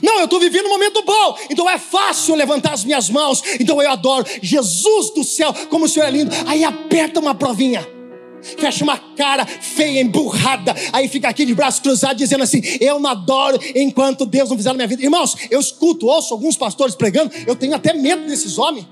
Não, 0.03 0.19
eu 0.19 0.25
estou 0.25 0.39
vivendo 0.39 0.67
um 0.67 0.71
momento 0.71 1.03
bom, 1.03 1.39
então 1.49 1.69
é 1.69 1.79
fácil 1.79 2.35
levantar 2.35 2.75
as 2.75 2.85
minhas 2.85 3.09
mãos. 3.09 3.43
Então 3.59 3.81
eu 3.81 3.91
adoro 3.91 4.27
Jesus 4.43 5.15
do 5.15 5.25
céu, 5.25 5.55
como 5.71 5.87
o 5.87 5.89
Senhor 5.89 6.07
é 6.07 6.11
lindo. 6.11 6.31
Aí 6.47 6.63
aperta 6.63 7.19
uma 7.19 7.35
provinha 7.35 7.98
fecha 8.43 8.85
uma 8.85 8.99
cara 8.99 9.45
feia, 9.47 10.01
emburrada, 10.01 10.75
aí 10.93 11.09
fica 11.09 11.29
aqui 11.29 11.45
de 11.45 11.55
braços 11.55 11.81
cruzados 11.81 12.17
dizendo 12.19 12.45
assim: 12.45 12.63
Eu 12.81 12.99
não 12.99 13.11
adoro 13.11 13.59
enquanto 13.75 14.25
Deus 14.27 14.51
não 14.51 14.57
fizer 14.57 14.71
na 14.71 14.75
minha 14.77 14.87
vida. 14.87 15.03
Irmãos, 15.03 15.37
eu 15.51 15.61
escuto, 15.61 16.07
ouço 16.07 16.33
alguns 16.35 16.57
pastores 16.57 16.95
pregando, 16.95 17.31
eu 17.47 17.57
tenho 17.57 17.75
até 17.75 17.93
medo 17.93 18.27
desses 18.27 18.59
homens, 18.59 18.87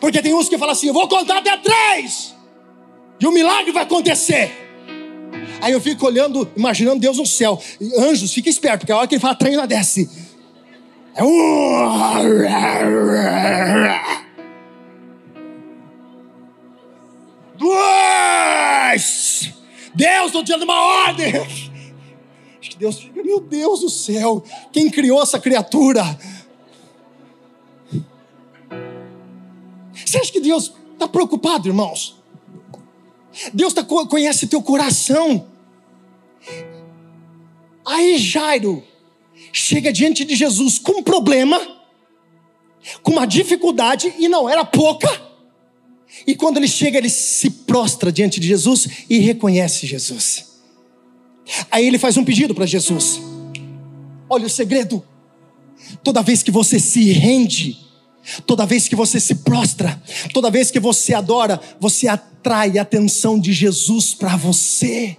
porque 0.00 0.20
tem 0.22 0.34
uns 0.34 0.48
que 0.48 0.58
falam 0.58 0.72
assim: 0.72 0.88
Eu 0.88 0.94
vou 0.94 1.08
contar 1.08 1.38
até 1.38 1.56
três, 1.56 2.34
e 3.20 3.26
o 3.26 3.32
milagre 3.32 3.72
vai 3.72 3.82
acontecer. 3.82 4.50
Aí 5.60 5.72
eu 5.72 5.80
fico 5.80 6.04
olhando, 6.06 6.50
imaginando 6.56 7.00
Deus 7.00 7.18
no 7.18 7.26
céu, 7.26 7.60
anjos, 7.98 8.32
fica 8.32 8.50
esperto, 8.50 8.80
porque 8.80 8.92
a 8.92 8.96
hora 8.96 9.06
que 9.06 9.14
ele 9.14 9.20
fala 9.20 9.34
três, 9.34 9.54
ela 9.54 9.66
desce. 9.66 10.10
É 11.14 11.22
Dois! 17.62 19.52
Deus, 19.94 20.26
estou 20.26 20.42
dando 20.42 20.64
uma 20.64 21.06
ordem. 21.06 21.36
Acho 21.36 22.70
que 22.70 22.76
Deus 22.76 22.98
fica, 22.98 23.22
meu 23.22 23.40
Deus 23.40 23.80
do 23.80 23.88
céu, 23.88 24.42
quem 24.72 24.90
criou 24.90 25.22
essa 25.22 25.38
criatura? 25.38 26.02
Você 30.04 30.18
acha 30.18 30.32
que 30.32 30.40
Deus 30.40 30.72
está 30.92 31.06
preocupado, 31.06 31.68
irmãos? 31.68 32.20
Deus 33.54 33.72
tá, 33.72 33.84
conhece 33.84 34.48
teu 34.48 34.60
coração. 34.60 35.46
Aí 37.86 38.18
Jairo 38.18 38.82
chega 39.52 39.92
diante 39.92 40.24
de 40.24 40.34
Jesus 40.34 40.80
com 40.80 40.98
um 41.00 41.02
problema, 41.02 41.60
com 43.02 43.12
uma 43.12 43.26
dificuldade, 43.26 44.12
e 44.18 44.28
não 44.28 44.48
era 44.48 44.64
pouca. 44.64 45.31
E 46.26 46.34
quando 46.34 46.58
ele 46.58 46.68
chega, 46.68 46.98
ele 46.98 47.08
se 47.08 47.50
prostra 47.50 48.12
diante 48.12 48.38
de 48.38 48.46
Jesus 48.46 48.88
e 49.08 49.18
reconhece 49.18 49.86
Jesus. 49.86 50.52
Aí 51.70 51.86
ele 51.86 51.98
faz 51.98 52.16
um 52.16 52.24
pedido 52.24 52.54
para 52.54 52.66
Jesus. 52.66 53.20
Olha 54.28 54.46
o 54.46 54.50
segredo. 54.50 55.02
Toda 56.02 56.22
vez 56.22 56.42
que 56.42 56.50
você 56.50 56.78
se 56.78 57.12
rende, 57.12 57.78
toda 58.46 58.64
vez 58.64 58.88
que 58.88 58.96
você 58.96 59.18
se 59.18 59.36
prostra, 59.36 60.00
toda 60.32 60.50
vez 60.50 60.70
que 60.70 60.78
você 60.78 61.12
adora, 61.12 61.60
você 61.80 62.08
atrai 62.08 62.78
a 62.78 62.82
atenção 62.82 63.38
de 63.38 63.52
Jesus 63.52 64.14
para 64.14 64.36
você. 64.36 65.16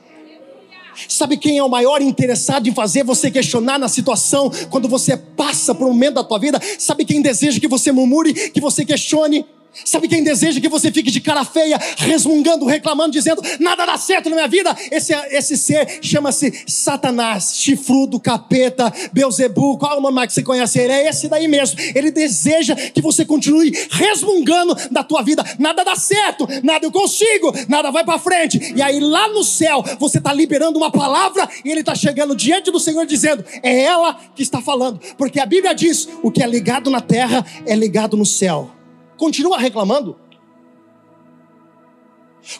Sabe 1.09 1.37
quem 1.37 1.57
é 1.57 1.63
o 1.63 1.69
maior 1.69 2.01
interessado 2.01 2.69
em 2.69 2.73
fazer 2.73 3.03
você 3.03 3.29
questionar 3.29 3.79
na 3.79 3.87
situação 3.87 4.51
quando 4.69 4.87
você 4.87 5.17
passa 5.17 5.73
por 5.73 5.85
um 5.85 5.91
momento 5.91 6.15
da 6.15 6.23
tua 6.23 6.39
vida? 6.39 6.61
Sabe 6.77 7.03
quem 7.03 7.21
deseja 7.21 7.59
que 7.59 7.67
você 7.67 7.91
murmure, 7.91 8.33
que 8.51 8.61
você 8.61 8.85
questione? 8.85 9.45
Sabe 9.85 10.07
quem 10.07 10.23
deseja 10.23 10.61
que 10.61 10.69
você 10.69 10.91
fique 10.91 11.09
de 11.09 11.19
cara 11.19 11.43
feia, 11.43 11.79
resmungando, 11.97 12.65
reclamando, 12.65 13.11
dizendo 13.11 13.41
nada 13.59 13.85
dá 13.85 13.97
certo 13.97 14.29
na 14.29 14.35
minha 14.35 14.47
vida? 14.47 14.75
Esse, 14.91 15.13
esse 15.31 15.57
ser 15.57 15.99
chama-se 16.01 16.63
Satanás, 16.67 17.55
chifrudo, 17.55 18.19
capeta, 18.19 18.93
Beuzebu, 19.11 19.77
qual 19.77 19.95
é 19.95 19.97
o 19.97 20.01
nome 20.01 20.15
mais 20.15 20.27
que 20.27 20.33
você 20.33 20.43
conhece? 20.43 20.79
Ele 20.79 20.93
é 20.93 21.09
esse 21.09 21.27
daí 21.27 21.47
mesmo. 21.47 21.79
Ele 21.95 22.11
deseja 22.11 22.75
que 22.75 23.01
você 23.01 23.25
continue 23.25 23.71
resmungando 23.89 24.75
da 24.91 25.03
tua 25.03 25.23
vida. 25.23 25.43
Nada 25.57 25.83
dá 25.83 25.95
certo, 25.95 26.47
nada 26.63 26.85
eu 26.85 26.91
consigo, 26.91 27.51
nada 27.67 27.89
vai 27.91 28.03
para 28.03 28.19
frente. 28.19 28.73
E 28.75 28.81
aí 28.81 28.99
lá 28.99 29.27
no 29.27 29.43
céu 29.43 29.83
você 29.99 30.19
está 30.19 30.31
liberando 30.31 30.77
uma 30.77 30.91
palavra 30.91 31.49
e 31.65 31.71
ele 31.71 31.79
está 31.79 31.95
chegando 31.95 32.35
diante 32.35 32.71
do 32.71 32.79
Senhor 32.79 33.05
dizendo: 33.05 33.43
é 33.63 33.81
ela 33.81 34.19
que 34.35 34.43
está 34.43 34.61
falando, 34.61 34.99
porque 35.17 35.39
a 35.39 35.45
Bíblia 35.45 35.73
diz: 35.73 36.07
o 36.21 36.31
que 36.31 36.43
é 36.43 36.47
ligado 36.47 36.89
na 36.89 37.01
terra 37.01 37.45
é 37.65 37.75
ligado 37.75 38.15
no 38.15 38.25
céu 38.25 38.82
continua 39.23 39.57
reclamando, 39.57 40.17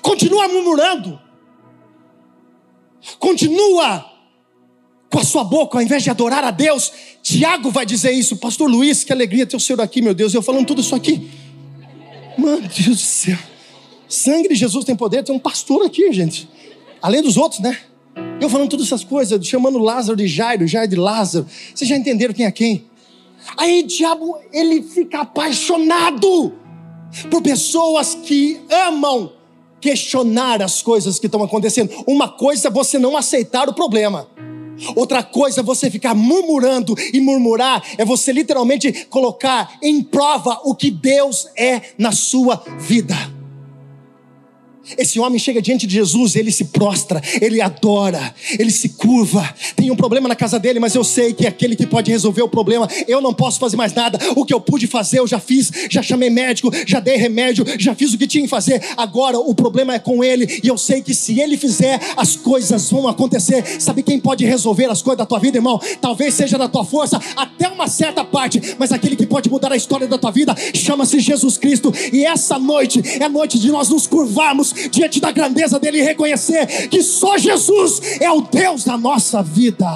continua 0.02 0.48
murmurando, 0.48 1.20
continua 3.20 4.10
com 5.12 5.20
a 5.20 5.26
sua 5.26 5.44
boca, 5.44 5.78
ao 5.78 5.82
invés 5.82 6.04
de 6.04 6.10
adorar 6.10 6.42
a 6.46 6.52
Deus, 6.52 6.94
Tiago 7.22 7.70
vai 7.70 7.86
dizer 7.86 8.12
isso, 8.12 8.38
Pastor 8.38 8.70
Luiz, 8.70 9.04
que 9.04 9.12
alegria 9.12 9.46
ter 9.46 9.58
o 9.58 9.60
Senhor 9.60 9.82
aqui, 9.82 10.02
meu 10.02 10.14
Deus, 10.14 10.34
eu 10.34 10.42
falando 10.42 10.66
tudo 10.66 10.80
isso 10.80 10.96
aqui. 10.96 11.30
Mano, 12.38 12.62
Deus 12.62 12.88
do 12.88 12.96
céu. 12.96 13.38
Sangue 14.08 14.48
de 14.48 14.56
Jesus 14.56 14.86
tem 14.86 14.96
poder, 14.96 15.22
tem 15.22 15.36
um 15.36 15.40
pastor 15.40 15.86
aqui, 15.86 16.14
gente. 16.14 16.48
Além 17.02 17.22
dos 17.22 17.36
outros, 17.36 17.60
né? 17.60 17.78
Eu 18.40 18.50
falando 18.50 18.70
todas 18.70 18.86
essas 18.86 19.04
coisas, 19.04 19.46
chamando 19.46 19.80
Lázaro 19.80 20.16
de 20.16 20.28
Jairo, 20.28 20.66
Jairo 20.66 20.90
de 20.90 20.96
Lázaro. 20.96 21.46
Vocês 21.76 21.90
já 21.90 21.98
entenderam 21.98 22.34
quem 22.34 22.46
é 22.46 22.52
quem? 22.52 22.86
Aí 23.58 23.82
o 23.82 23.88
diabo, 23.88 24.38
ele 24.52 24.82
fica 24.82 25.22
apaixonado 25.22 26.54
por 27.30 27.42
pessoas 27.42 28.16
que 28.16 28.60
amam 28.70 29.32
questionar 29.80 30.62
as 30.62 30.82
coisas 30.82 31.20
que 31.20 31.26
estão 31.26 31.44
acontecendo. 31.44 31.92
Uma 32.08 32.30
coisa 32.30 32.70
é 32.70 32.72
você 32.72 32.98
não 32.98 33.18
aceitar 33.18 33.68
o 33.68 33.74
problema. 33.74 34.28
Outra 34.96 35.22
coisa 35.22 35.60
é 35.60 35.64
você 35.64 35.90
ficar 35.90 36.16
murmurando 36.16 36.96
e 37.14 37.20
murmurar 37.20 37.84
é 37.98 38.04
você 38.04 38.32
literalmente 38.32 39.06
colocar 39.10 39.78
em 39.82 40.02
prova 40.02 40.62
o 40.64 40.74
que 40.74 40.90
Deus 40.90 41.48
é 41.56 41.82
na 41.98 42.12
sua 42.12 42.64
vida. 42.80 43.33
Esse 44.98 45.18
homem 45.18 45.40
chega 45.40 45.62
diante 45.62 45.88
de 45.88 45.94
Jesus, 45.94 46.36
ele 46.36 46.52
se 46.52 46.66
prostra, 46.66 47.22
ele 47.42 47.62
adora, 47.62 48.36
ele 48.60 48.70
se 48.70 48.90
curva. 48.90 49.54
Tem 49.78 49.90
um 49.90 49.96
problema 49.96 50.28
na 50.28 50.36
casa 50.36 50.60
dele, 50.60 50.80
mas 50.80 50.94
eu 50.94 51.04
sei 51.06 51.34
que 51.34 51.46
é 51.46 51.50
aquele 51.50 51.76
que 51.76 51.88
pode 51.88 52.12
resolver 52.12 52.42
o 52.42 52.50
problema. 52.50 52.88
Eu 53.08 53.22
não 53.22 53.34
posso 53.34 53.60
fazer 53.60 53.78
mais 53.78 53.94
nada. 53.94 54.20
O 54.36 54.44
que 54.44 54.54
eu 54.54 54.60
pude 54.60 54.86
fazer, 54.86 55.20
eu 55.20 55.28
já 55.28 55.40
fiz. 55.40 55.72
Já 55.90 56.02
chamei 56.02 56.30
médico, 56.30 56.70
já 56.86 57.00
dei 57.00 57.16
remédio, 57.16 57.66
já 57.80 57.96
fiz 57.96 58.14
o 58.14 58.18
que 58.18 58.28
tinha 58.28 58.44
que 58.44 58.50
fazer. 58.50 58.84
Agora 58.98 59.40
o 59.40 59.56
problema 59.56 59.94
é 59.96 60.00
com 60.00 60.22
ele, 60.24 60.60
e 60.62 60.68
eu 60.68 60.78
sei 60.78 61.02
que 61.02 61.14
se 61.14 61.40
ele 61.40 61.56
fizer, 61.56 62.00
as 62.18 62.36
coisas 62.36 62.92
vão 62.92 63.08
acontecer. 63.08 63.64
Sabe 63.80 64.04
quem 64.04 64.20
pode 64.20 64.46
resolver 64.46 64.86
as 64.88 65.02
coisas 65.02 65.20
da 65.20 65.26
tua 65.26 65.40
vida, 65.40 65.58
irmão? 65.58 65.80
Talvez 66.02 66.34
seja 66.34 66.58
da 66.58 66.68
tua 66.68 66.84
força, 66.84 67.22
até 67.38 67.70
uma 67.70 67.88
certa 67.88 68.24
parte, 68.26 68.76
mas 68.78 68.92
aquele 68.92 69.16
que 69.16 69.26
pode 69.26 69.50
mudar 69.50 69.72
a 69.72 69.78
história 69.78 70.08
da 70.08 70.18
tua 70.18 70.32
vida 70.32 70.54
chama-se 70.74 71.20
Jesus 71.20 71.58
Cristo. 71.58 71.94
E 72.12 72.26
essa 72.26 72.60
noite 72.60 73.02
é 73.22 73.30
noite 73.30 73.58
de 73.58 73.72
nós 73.72 73.90
nos 73.90 74.06
curvarmos 74.06 74.73
diante 74.90 75.20
da 75.20 75.32
grandeza 75.32 75.80
dele 75.80 76.00
e 76.00 76.04
reconhecer 76.04 76.88
que 76.90 77.02
só 77.02 77.38
Jesus 77.38 78.02
é 78.20 78.32
o 78.32 78.42
Deus 78.42 78.84
da 78.84 78.98
nossa 78.98 79.42
vida. 79.42 79.88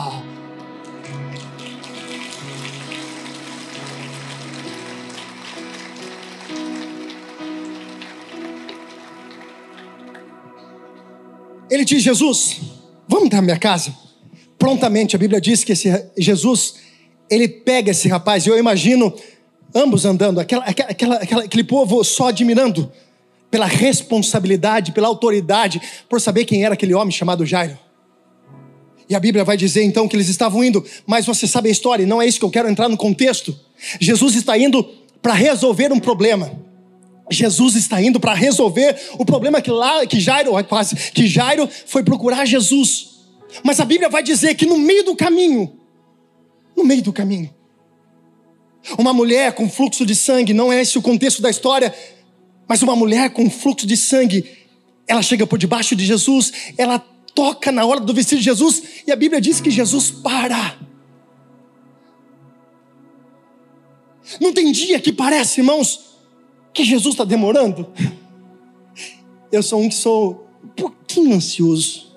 Ele 11.69 11.83
diz: 11.83 12.01
Jesus, 12.01 12.61
vamos 13.07 13.29
na 13.29 13.41
minha 13.41 13.57
casa? 13.57 13.93
Prontamente, 14.57 15.15
a 15.15 15.19
Bíblia 15.19 15.39
diz 15.39 15.63
que 15.63 15.73
esse 15.73 15.89
Jesus, 16.17 16.75
ele 17.29 17.47
pega 17.47 17.91
esse 17.91 18.07
rapaz, 18.07 18.45
e 18.45 18.49
eu 18.49 18.57
imagino 18.57 19.13
ambos 19.75 20.05
andando, 20.05 20.39
aquela, 20.39 20.63
aquela, 20.63 21.15
aquela, 21.15 21.43
aquele 21.43 21.63
povo 21.63 22.03
só 22.03 22.29
admirando 22.29 22.91
pela 23.49 23.65
responsabilidade, 23.65 24.91
pela 24.91 25.07
autoridade, 25.07 25.81
por 26.09 26.19
saber 26.19 26.45
quem 26.45 26.63
era 26.63 26.73
aquele 26.73 26.93
homem 26.93 27.11
chamado 27.11 27.45
Jairo. 27.45 27.77
E 29.09 29.15
a 29.15 29.19
Bíblia 29.19 29.43
vai 29.43 29.55
dizer 29.55 29.83
então 29.83 30.07
que 30.07 30.15
eles 30.15 30.27
estavam 30.27 30.63
indo, 30.63 30.83
mas 31.05 31.25
você 31.25 31.47
sabe 31.47 31.69
a 31.69 31.71
história, 31.71 32.05
não 32.05 32.21
é 32.21 32.27
isso 32.27 32.39
que 32.39 32.45
eu 32.45 32.49
quero 32.49 32.69
entrar 32.69 32.89
no 32.89 32.97
contexto. 32.97 33.57
Jesus 33.99 34.35
está 34.35 34.57
indo 34.57 34.83
para 35.21 35.33
resolver 35.33 35.93
um 35.93 35.99
problema. 35.99 36.51
Jesus 37.29 37.75
está 37.75 38.01
indo 38.01 38.19
para 38.19 38.33
resolver 38.33 38.95
o 39.17 39.25
problema 39.25 39.61
que 39.61 39.71
lá, 39.71 40.05
que 40.05 40.19
Jairo, 40.19 40.51
quase, 40.65 40.95
que 40.95 41.27
Jairo 41.27 41.69
foi 41.85 42.03
procurar 42.03 42.45
Jesus. 42.45 43.17
Mas 43.63 43.79
a 43.79 43.85
Bíblia 43.85 44.09
vai 44.09 44.23
dizer 44.23 44.55
que 44.55 44.65
no 44.65 44.77
meio 44.77 45.03
do 45.03 45.15
caminho, 45.15 45.73
no 46.75 46.83
meio 46.83 47.01
do 47.01 47.13
caminho, 47.13 47.53
uma 48.97 49.13
mulher 49.13 49.53
com 49.53 49.69
fluxo 49.69 50.05
de 50.05 50.15
sangue, 50.15 50.53
não 50.53 50.71
é 50.71 50.81
esse 50.81 50.97
o 50.97 51.01
contexto 51.01 51.41
da 51.41 51.49
história, 51.49 51.93
mas 52.67 52.81
uma 52.81 52.95
mulher 52.95 53.29
com 53.31 53.49
fluxo 53.49 53.85
de 53.87 53.95
sangue, 53.95 54.45
ela 55.07 55.21
chega 55.21 55.45
por 55.47 55.57
debaixo 55.57 55.95
de 55.95 56.05
Jesus, 56.05 56.51
ela 56.77 56.99
toca 57.33 57.71
na 57.71 57.85
hora 57.85 57.99
do 57.99 58.13
vestido 58.13 58.39
de 58.39 58.45
Jesus, 58.45 58.83
e 59.05 59.11
a 59.11 59.15
Bíblia 59.15 59.39
diz 59.39 59.61
que 59.61 59.69
Jesus 59.69 60.11
para. 60.11 60.77
Não 64.41 64.51
tem 64.51 64.71
dia 64.71 64.99
que 64.99 65.13
parece, 65.13 65.61
irmãos, 65.61 66.17
que 66.73 66.83
Jesus 66.83 67.13
está 67.13 67.23
demorando. 67.23 67.87
Eu 69.51 69.63
sou 69.63 69.81
um 69.81 69.87
que 69.87 69.95
sou 69.95 70.47
um 70.63 70.67
pouquinho 70.67 71.35
ansioso. 71.35 72.11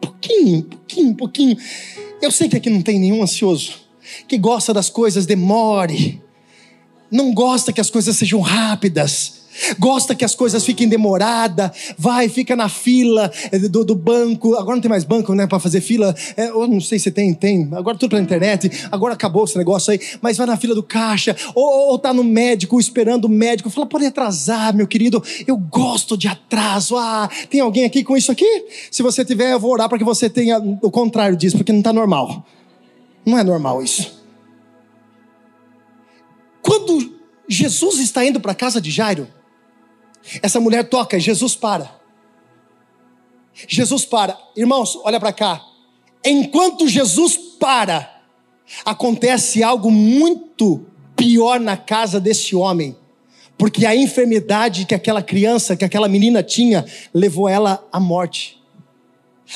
Pouquinho, 0.00 0.62
pouquinho, 0.64 1.14
pouquinho. 1.14 1.56
Eu 2.20 2.30
sei 2.30 2.48
que 2.48 2.56
aqui 2.56 2.68
não 2.68 2.82
tem 2.82 2.98
nenhum 2.98 3.22
ansioso 3.22 3.88
que 4.26 4.38
gosta 4.38 4.72
das 4.72 4.88
coisas 4.88 5.26
demore, 5.26 6.22
não 7.10 7.32
gosta 7.32 7.72
que 7.72 7.80
as 7.80 7.90
coisas 7.90 8.16
sejam 8.16 8.40
rápidas 8.40 9.37
gosta 9.78 10.14
que 10.14 10.24
as 10.24 10.34
coisas 10.34 10.64
fiquem 10.64 10.88
demoradas, 10.88 11.94
vai, 11.96 12.28
fica 12.28 12.54
na 12.56 12.68
fila 12.68 13.30
eh, 13.50 13.58
do, 13.58 13.84
do 13.84 13.94
banco. 13.94 14.54
Agora 14.54 14.76
não 14.76 14.82
tem 14.82 14.88
mais 14.88 15.04
banco, 15.04 15.34
né, 15.34 15.46
para 15.46 15.58
fazer 15.58 15.80
fila. 15.80 16.14
É, 16.36 16.48
eu 16.48 16.66
não 16.66 16.80
sei 16.80 16.98
se 16.98 17.10
tem, 17.10 17.34
tem. 17.34 17.68
Agora 17.72 17.96
tudo 17.96 18.10
pela 18.10 18.22
internet. 18.22 18.70
Agora 18.90 19.14
acabou 19.14 19.44
esse 19.44 19.56
negócio 19.56 19.92
aí. 19.92 20.00
Mas 20.20 20.36
vai 20.36 20.46
na 20.46 20.56
fila 20.56 20.74
do 20.74 20.82
caixa, 20.82 21.36
ou, 21.54 21.90
ou 21.90 21.98
tá 21.98 22.12
no 22.12 22.24
médico 22.24 22.78
esperando 22.78 23.26
o 23.26 23.28
médico. 23.28 23.70
Fala, 23.70 23.86
pode 23.86 24.06
atrasar, 24.06 24.74
meu 24.74 24.86
querido. 24.86 25.22
Eu 25.46 25.56
gosto 25.56 26.16
de 26.16 26.28
atraso. 26.28 26.96
Ah, 26.96 27.28
tem 27.50 27.60
alguém 27.60 27.84
aqui 27.84 28.02
com 28.02 28.16
isso 28.16 28.32
aqui? 28.32 28.66
Se 28.90 29.02
você 29.02 29.24
tiver, 29.24 29.52
eu 29.52 29.60
vou 29.60 29.72
orar 29.72 29.88
para 29.88 29.98
que 29.98 30.04
você 30.04 30.28
tenha 30.28 30.58
o 30.58 30.90
contrário 30.90 31.36
disso, 31.36 31.56
porque 31.56 31.72
não 31.72 31.80
está 31.80 31.92
normal. 31.92 32.44
Não 33.24 33.38
é 33.38 33.44
normal 33.44 33.82
isso. 33.82 34.18
Quando 36.62 37.18
Jesus 37.48 37.98
está 37.98 38.24
indo 38.24 38.40
para 38.40 38.52
a 38.52 38.54
casa 38.54 38.80
de 38.80 38.90
Jairo, 38.90 39.26
essa 40.42 40.60
mulher 40.60 40.88
toca, 40.88 41.18
Jesus 41.18 41.54
para. 41.54 41.98
Jesus 43.66 44.04
para. 44.04 44.38
Irmãos, 44.56 44.98
olha 45.02 45.18
para 45.18 45.32
cá. 45.32 45.64
Enquanto 46.24 46.86
Jesus 46.88 47.36
para, 47.36 48.22
acontece 48.84 49.62
algo 49.62 49.90
muito 49.90 50.86
pior 51.16 51.58
na 51.58 51.76
casa 51.76 52.20
desse 52.20 52.54
homem. 52.54 52.96
Porque 53.56 53.84
a 53.84 53.96
enfermidade 53.96 54.84
que 54.86 54.94
aquela 54.94 55.22
criança, 55.22 55.76
que 55.76 55.84
aquela 55.84 56.06
menina 56.06 56.42
tinha, 56.42 56.84
levou 57.12 57.48
ela 57.48 57.84
à 57.90 57.98
morte. 57.98 58.62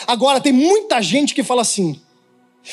Agora, 0.07 0.41
tem 0.41 0.53
muita 0.53 1.01
gente 1.01 1.35
que 1.35 1.43
fala 1.43 1.63
assim. 1.63 2.01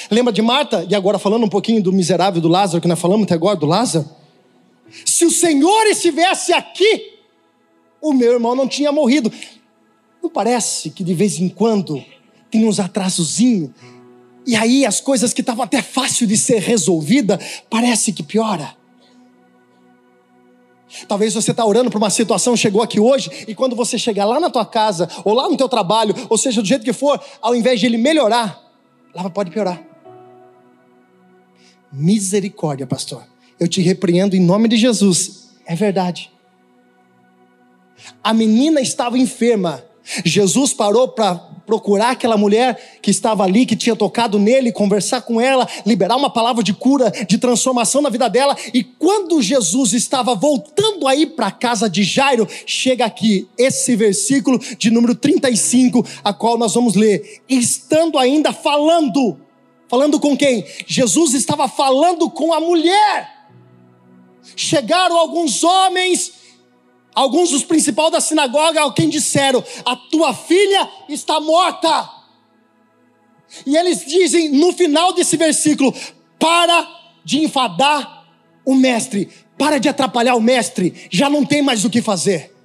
Lembra 0.10 0.32
de 0.32 0.42
Marta? 0.42 0.86
E 0.90 0.96
agora 0.96 1.20
falando 1.20 1.44
um 1.44 1.50
pouquinho 1.50 1.84
do 1.84 1.92
miserável 1.92 2.42
do 2.42 2.48
Lázaro, 2.48 2.82
que 2.82 2.88
nós 2.88 3.00
falamos 3.00 3.26
até 3.26 3.36
agora 3.36 3.56
do 3.56 3.66
Lázaro. 3.66 4.10
Se 5.06 5.26
o 5.26 5.32
Senhor 5.32 5.86
estivesse 5.88 6.54
aqui, 6.54 7.19
o 8.02 8.14
meu 8.14 8.34
irmão 8.34 8.56
não 8.56 8.68
tinha 8.68 8.92
morrido. 8.92 9.32
Não 10.22 10.30
parece 10.30 10.90
que 10.90 11.04
de 11.04 11.14
vez 11.14 11.40
em 11.40 11.50
quando 11.50 12.04
tem 12.52 12.68
uns 12.68 12.80
atrasozinhos 12.80 13.72
e 14.50 14.56
aí 14.56 14.84
as 14.84 15.00
coisas 15.00 15.32
que 15.34 15.42
estavam 15.42 15.64
até 15.64 15.80
fácil 15.82 16.26
de 16.26 16.36
ser 16.36 16.60
resolvida 16.60 17.40
parece 17.70 18.12
que 18.12 18.24
piora. 18.24 18.76
Talvez 21.08 21.36
você 21.36 21.52
está 21.52 21.64
orando 21.64 21.92
para 21.92 22.00
uma 22.00 22.10
situação, 22.10 22.58
chegou 22.58 22.82
aqui 22.82 23.00
hoje, 23.00 23.30
e 23.48 23.54
quando 23.54 23.76
você 23.76 23.96
chegar 23.96 24.26
lá 24.26 24.40
na 24.40 24.50
tua 24.50 24.66
casa, 24.66 25.08
ou 25.24 25.36
lá 25.36 25.48
no 25.48 25.56
teu 25.56 25.70
trabalho, 25.70 26.16
ou 26.28 26.36
seja, 26.36 26.64
do 26.64 26.68
jeito 26.68 26.84
que 26.84 26.94
for, 26.94 27.24
ao 27.40 27.56
invés 27.56 27.80
de 27.80 27.86
ele 27.86 27.98
melhorar, 27.98 28.60
lá 29.14 29.30
pode 29.30 29.52
piorar. 29.52 29.84
Misericórdia, 31.94 32.88
pastor. 32.88 33.24
Eu 33.60 33.68
te 33.68 33.82
repreendo 33.82 34.36
em 34.36 34.40
nome 34.40 34.68
de 34.68 34.78
Jesus. 34.78 35.50
É 35.64 35.76
verdade. 35.76 36.32
A 38.24 38.34
menina 38.34 38.82
estava 38.82 39.18
enferma. 39.18 39.84
Jesus 40.26 40.74
parou 40.74 41.08
para 41.10 41.36
procurar 41.70 42.10
aquela 42.10 42.36
mulher 42.36 42.98
que 43.00 43.12
estava 43.12 43.44
ali, 43.44 43.64
que 43.64 43.76
tinha 43.76 43.96
tocado 43.96 44.40
nele, 44.40 44.72
conversar 44.72 45.22
com 45.22 45.40
ela, 45.40 45.68
liberar 45.86 46.16
uma 46.16 46.32
palavra 46.32 46.64
de 46.64 46.74
cura, 46.74 47.12
de 47.12 47.38
transformação 47.38 48.02
na 48.02 48.10
vida 48.10 48.28
dela. 48.28 48.58
E 48.74 48.84
quando 48.84 49.40
Jesus 49.40 49.94
estava 49.94 50.34
voltando 50.34 51.08
aí 51.08 51.28
para 51.28 51.48
a 51.48 51.52
casa 51.52 51.88
de 51.88 52.02
Jairo, 52.02 52.48
chega 52.66 53.06
aqui 53.06 53.48
esse 53.56 53.96
versículo 53.96 54.58
de 54.80 54.90
número 54.90 55.14
35, 55.14 56.04
a 56.24 56.34
qual 56.34 56.58
nós 56.58 56.74
vamos 56.74 56.96
ler. 56.96 57.44
Estando 57.48 58.18
ainda 58.18 58.52
falando, 58.52 59.40
falando 59.88 60.20
com 60.20 60.36
quem? 60.36 60.66
Jesus 60.88 61.36
estava 61.36 61.68
falando 61.68 62.32
com 62.32 62.52
a 62.52 62.60
mulher. 62.60 63.30
Chegaram 64.56 65.16
alguns 65.16 65.64
homens 65.64 66.39
Alguns 67.20 67.50
dos 67.50 67.66
principais 67.66 68.14
da 68.14 68.22
sinagoga, 68.22 68.80
alguém 68.80 69.10
disseram: 69.10 69.62
A 69.84 69.94
tua 69.94 70.34
filha 70.34 70.90
está 71.10 71.38
morta. 71.42 72.10
E 73.66 73.76
eles 73.76 74.06
dizem 74.06 74.48
no 74.48 74.72
final 74.72 75.12
desse 75.12 75.36
versículo: 75.36 75.94
Para 76.40 76.88
de 77.26 77.44
enfadar 77.44 78.26
o 78.66 78.74
mestre, 78.74 79.28
para 79.58 79.80
de 79.80 79.90
atrapalhar 79.90 80.36
o 80.36 80.42
mestre, 80.42 81.10
já 81.12 81.30
não 81.30 81.46
tem 81.46 81.62
mais 81.62 81.84
o 81.84 81.90
que 81.90 82.02
fazer. 82.02 82.56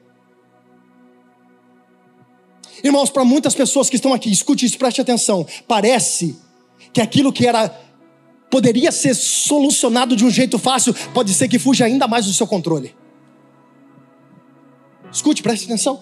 Irmãos, 2.80 3.10
para 3.10 3.24
muitas 3.24 3.56
pessoas 3.56 3.90
que 3.90 3.96
estão 3.96 4.14
aqui, 4.14 4.30
escute 4.30 4.66
isso, 4.66 4.78
preste 4.78 5.00
atenção. 5.00 5.44
Parece 5.66 6.38
que 6.92 7.00
aquilo 7.00 7.32
que 7.32 7.44
era 7.44 7.76
poderia 8.48 8.92
ser 8.92 9.16
solucionado 9.16 10.14
de 10.14 10.24
um 10.24 10.30
jeito 10.30 10.60
fácil, 10.60 10.94
pode 11.12 11.34
ser 11.34 11.48
que 11.48 11.58
fuja 11.58 11.86
ainda 11.86 12.06
mais 12.06 12.26
do 12.26 12.32
seu 12.32 12.46
controle. 12.46 12.94
Escute, 15.14 15.42
preste 15.44 15.66
atenção. 15.66 16.00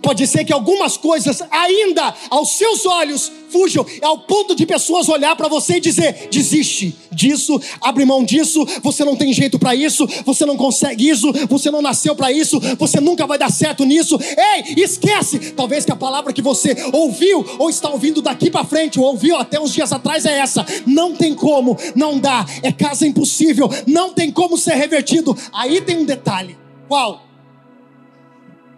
Pode 0.00 0.24
ser 0.28 0.44
que 0.44 0.52
algumas 0.52 0.96
coisas 0.96 1.42
ainda 1.50 2.14
aos 2.30 2.56
seus 2.56 2.86
olhos 2.86 3.32
fujam 3.50 3.84
ao 4.00 4.18
ponto 4.20 4.54
de 4.54 4.64
pessoas 4.64 5.08
olhar 5.08 5.34
para 5.34 5.48
você 5.48 5.78
e 5.78 5.80
dizer: 5.80 6.28
desiste 6.30 6.96
disso, 7.10 7.60
abre 7.80 8.04
mão 8.04 8.24
disso, 8.24 8.64
você 8.80 9.04
não 9.04 9.16
tem 9.16 9.32
jeito 9.32 9.58
para 9.58 9.74
isso, 9.74 10.06
você 10.24 10.46
não 10.46 10.56
consegue 10.56 11.08
isso, 11.08 11.32
você 11.48 11.68
não 11.68 11.82
nasceu 11.82 12.14
para 12.14 12.30
isso, 12.30 12.60
você 12.78 13.00
nunca 13.00 13.26
vai 13.26 13.36
dar 13.36 13.50
certo 13.50 13.84
nisso. 13.84 14.16
Ei, 14.20 14.82
esquece! 14.82 15.52
Talvez 15.52 15.84
que 15.84 15.92
a 15.92 15.96
palavra 15.96 16.32
que 16.32 16.40
você 16.40 16.76
ouviu 16.92 17.44
ou 17.58 17.68
está 17.68 17.90
ouvindo 17.90 18.22
daqui 18.22 18.50
para 18.50 18.64
frente, 18.64 19.00
ou 19.00 19.06
ouviu 19.06 19.36
até 19.36 19.60
uns 19.60 19.72
dias 19.72 19.92
atrás 19.92 20.24
é 20.24 20.38
essa: 20.38 20.64
não 20.86 21.16
tem 21.16 21.34
como, 21.34 21.76
não 21.96 22.20
dá, 22.20 22.46
é 22.62 22.70
casa 22.70 23.04
impossível, 23.04 23.68
não 23.84 24.12
tem 24.12 24.30
como 24.30 24.56
ser 24.56 24.74
revertido. 24.74 25.36
Aí 25.52 25.80
tem 25.80 25.98
um 25.98 26.04
detalhe: 26.04 26.56
qual? 26.86 27.31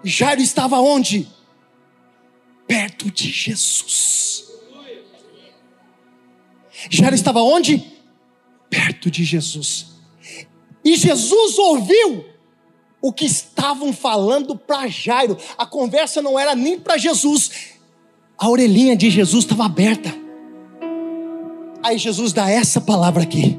Jairo 0.05 0.43
estava 0.43 0.79
onde? 0.81 1.27
Perto 2.67 3.11
de 3.11 3.31
Jesus. 3.31 4.45
Jairo 6.91 7.15
estava 7.15 7.41
onde? 7.41 7.83
Perto 8.69 9.11
de 9.11 9.25
Jesus. 9.25 9.87
E 10.85 10.97
Jesus 10.97 11.59
ouviu 11.59 12.25
o 13.01 13.13
que 13.13 13.25
estavam 13.25 13.93
falando 13.93 14.57
para 14.57 14.89
Jairo. 14.89 15.37
A 15.57 15.67
conversa 15.67 16.21
não 16.21 16.39
era 16.39 16.55
nem 16.55 16.79
para 16.79 16.99
Jesus. 16.99 17.51
A 18.37 18.49
orelhinha 18.49 18.97
de 18.97 19.11
Jesus 19.11 19.45
estava 19.45 19.67
aberta. 19.67 20.15
Aí 21.83 21.99
Jesus 21.99 22.33
dá 22.33 22.51
essa 22.51 22.81
palavra 22.81 23.23
aqui. 23.23 23.59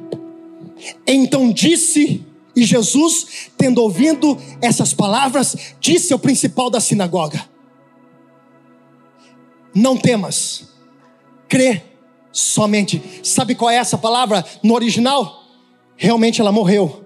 Então 1.06 1.52
disse 1.52 2.25
e 2.56 2.64
Jesus, 2.64 3.50
tendo 3.58 3.82
ouvido 3.82 4.38
essas 4.62 4.94
palavras, 4.94 5.56
disse 5.80 6.14
ao 6.14 6.20
principal 6.20 6.70
da 6.70 6.80
sinagoga: 6.80 7.48
Não 9.74 9.98
temas, 9.98 10.70
crê 11.48 11.84
somente. 12.32 13.02
Sabe 13.24 13.56
qual 13.56 13.70
é 13.70 13.76
essa 13.76 13.98
palavra 13.98 14.46
no 14.64 14.74
original? 14.74 15.44
Realmente 15.98 16.42
ela 16.42 16.52
morreu 16.52 17.05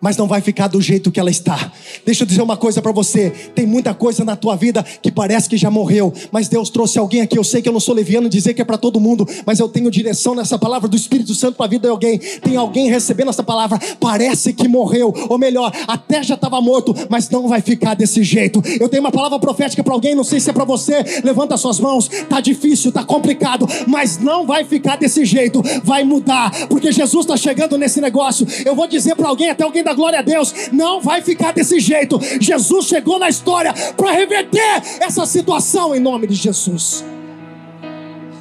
mas 0.00 0.16
não 0.16 0.26
vai 0.26 0.40
ficar 0.40 0.68
do 0.68 0.80
jeito 0.80 1.10
que 1.10 1.20
ela 1.20 1.30
está. 1.30 1.72
Deixa 2.04 2.22
eu 2.22 2.26
dizer 2.26 2.42
uma 2.42 2.56
coisa 2.56 2.80
para 2.80 2.92
você: 2.92 3.30
tem 3.54 3.66
muita 3.66 3.92
coisa 3.92 4.24
na 4.24 4.36
tua 4.36 4.56
vida 4.56 4.82
que 5.02 5.10
parece 5.10 5.48
que 5.48 5.56
já 5.56 5.70
morreu, 5.70 6.12
mas 6.32 6.48
Deus 6.48 6.70
trouxe 6.70 6.98
alguém 6.98 7.20
aqui. 7.20 7.38
Eu 7.38 7.44
sei 7.44 7.62
que 7.62 7.68
eu 7.68 7.72
não 7.72 7.80
sou 7.80 7.94
leviano 7.94 8.28
dizer 8.28 8.54
que 8.54 8.62
é 8.62 8.64
para 8.64 8.78
todo 8.78 9.00
mundo, 9.00 9.28
mas 9.44 9.58
eu 9.58 9.68
tenho 9.68 9.90
direção 9.90 10.34
nessa 10.34 10.58
palavra 10.58 10.88
do 10.88 10.96
Espírito 10.96 11.34
Santo 11.34 11.56
para 11.56 11.66
a 11.66 11.68
vida 11.68 11.88
de 11.88 11.92
alguém. 11.92 12.18
Tem 12.18 12.56
alguém 12.56 12.88
recebendo 12.88 13.28
essa 13.28 13.42
palavra, 13.42 13.78
parece 13.98 14.52
que 14.52 14.68
morreu, 14.68 15.14
ou 15.28 15.38
melhor, 15.38 15.72
até 15.86 16.22
já 16.22 16.34
estava 16.34 16.60
morto, 16.60 16.94
mas 17.08 17.28
não 17.30 17.48
vai 17.48 17.60
ficar 17.60 17.94
desse 17.94 18.22
jeito. 18.22 18.62
Eu 18.80 18.88
tenho 18.88 19.02
uma 19.02 19.12
palavra 19.12 19.38
profética 19.38 19.82
para 19.82 19.92
alguém, 19.92 20.14
não 20.14 20.24
sei 20.24 20.40
se 20.40 20.50
é 20.50 20.52
para 20.52 20.64
você. 20.64 21.04
Levanta 21.24 21.56
suas 21.56 21.78
mãos. 21.78 22.08
Tá 22.28 22.40
difícil, 22.40 22.92
tá 22.92 23.04
complicado, 23.04 23.66
mas 23.86 24.18
não 24.18 24.46
vai 24.46 24.64
ficar 24.64 24.96
desse 24.96 25.24
jeito. 25.24 25.62
Vai 25.84 26.04
mudar, 26.04 26.50
porque 26.68 26.92
Jesus 26.92 27.24
está 27.24 27.36
chegando 27.36 27.76
nesse 27.76 28.00
negócio. 28.00 28.46
Eu 28.64 28.74
vou 28.74 28.86
dizer 28.86 29.14
para 29.14 29.28
alguém, 29.28 29.50
até 29.50 29.64
alguém 29.64 29.82
da 29.82 29.89
glória 29.94 30.18
a 30.18 30.22
Deus, 30.22 30.52
não 30.72 31.00
vai 31.00 31.22
ficar 31.22 31.52
desse 31.52 31.80
jeito. 31.80 32.18
Jesus 32.40 32.86
chegou 32.86 33.18
na 33.18 33.28
história 33.28 33.72
para 33.96 34.12
reverter 34.12 34.82
essa 35.00 35.26
situação 35.26 35.94
em 35.94 36.00
nome 36.00 36.26
de 36.26 36.34
Jesus. 36.34 37.04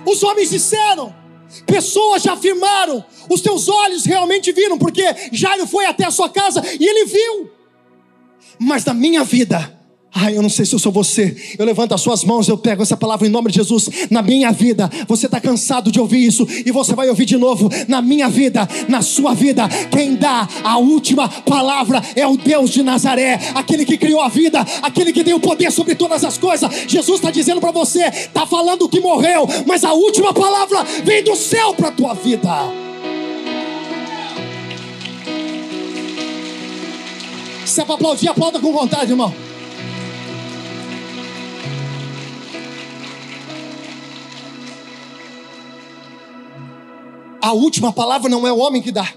Os 0.05 0.23
homens 0.23 0.49
disseram, 0.49 1.13
pessoas 1.65 2.23
já 2.23 2.33
afirmaram, 2.33 3.03
os 3.29 3.41
teus 3.41 3.67
olhos 3.67 4.05
realmente 4.05 4.51
viram, 4.51 4.77
porque 4.77 5.03
Jairo 5.31 5.67
foi 5.67 5.85
até 5.85 6.05
a 6.05 6.11
sua 6.11 6.29
casa 6.29 6.63
e 6.79 6.85
ele 6.85 7.05
viu. 7.05 7.51
Mas 8.57 8.83
na 8.85 8.93
minha 8.93 9.23
vida, 9.23 9.78
Ai, 10.13 10.35
eu 10.35 10.41
não 10.41 10.49
sei 10.49 10.65
se 10.65 10.73
eu 10.73 10.79
sou 10.79 10.91
você. 10.91 11.35
Eu 11.57 11.65
levanto 11.65 11.93
as 11.93 12.01
suas 12.01 12.23
mãos, 12.23 12.47
eu 12.47 12.57
pego 12.57 12.81
essa 12.81 12.97
palavra 12.97 13.27
em 13.27 13.29
nome 13.29 13.51
de 13.51 13.57
Jesus 13.57 13.89
na 14.09 14.23
minha 14.23 14.51
vida. 14.51 14.89
Você 15.07 15.27
está 15.27 15.39
cansado 15.39 15.91
de 15.91 15.99
ouvir 15.99 16.25
isso 16.25 16.47
e 16.65 16.71
você 16.71 16.95
vai 16.95 17.09
ouvir 17.09 17.25
de 17.25 17.37
novo 17.37 17.69
na 17.87 18.01
minha 18.01 18.27
vida, 18.27 18.67
na 18.87 19.03
sua 19.03 19.35
vida. 19.35 19.69
Quem 19.91 20.15
dá 20.15 20.47
a 20.63 20.77
última 20.77 21.29
palavra 21.29 22.01
é 22.15 22.25
o 22.25 22.35
Deus 22.35 22.71
de 22.71 22.81
Nazaré, 22.81 23.39
aquele 23.53 23.85
que 23.85 23.97
criou 23.97 24.19
a 24.19 24.29
vida, 24.29 24.65
aquele 24.81 25.13
que 25.13 25.23
tem 25.23 25.33
o 25.33 25.39
poder 25.39 25.71
sobre 25.71 25.93
todas 25.93 26.23
as 26.23 26.37
coisas. 26.39 26.69
Jesus 26.87 27.19
está 27.19 27.29
dizendo 27.29 27.61
para 27.61 27.71
você, 27.71 28.05
está 28.05 28.47
falando 28.47 28.89
que 28.89 28.99
morreu, 28.99 29.47
mas 29.67 29.83
a 29.83 29.93
última 29.93 30.33
palavra 30.33 30.83
vem 31.03 31.23
do 31.23 31.35
céu 31.35 31.75
para 31.75 31.89
a 31.89 31.91
tua 31.91 32.13
vida. 32.15 32.49
Se 37.63 37.81
é 37.81 37.85
para 37.85 37.93
aplaudir, 37.93 38.27
aplauda 38.27 38.59
com 38.59 38.73
vontade, 38.73 39.11
irmão. 39.11 39.48
A 47.49 47.53
última 47.53 47.91
palavra 47.91 48.29
não 48.29 48.45
é 48.45 48.51
o 48.51 48.59
homem 48.59 48.79
que 48.79 48.91
dá. 48.91 49.11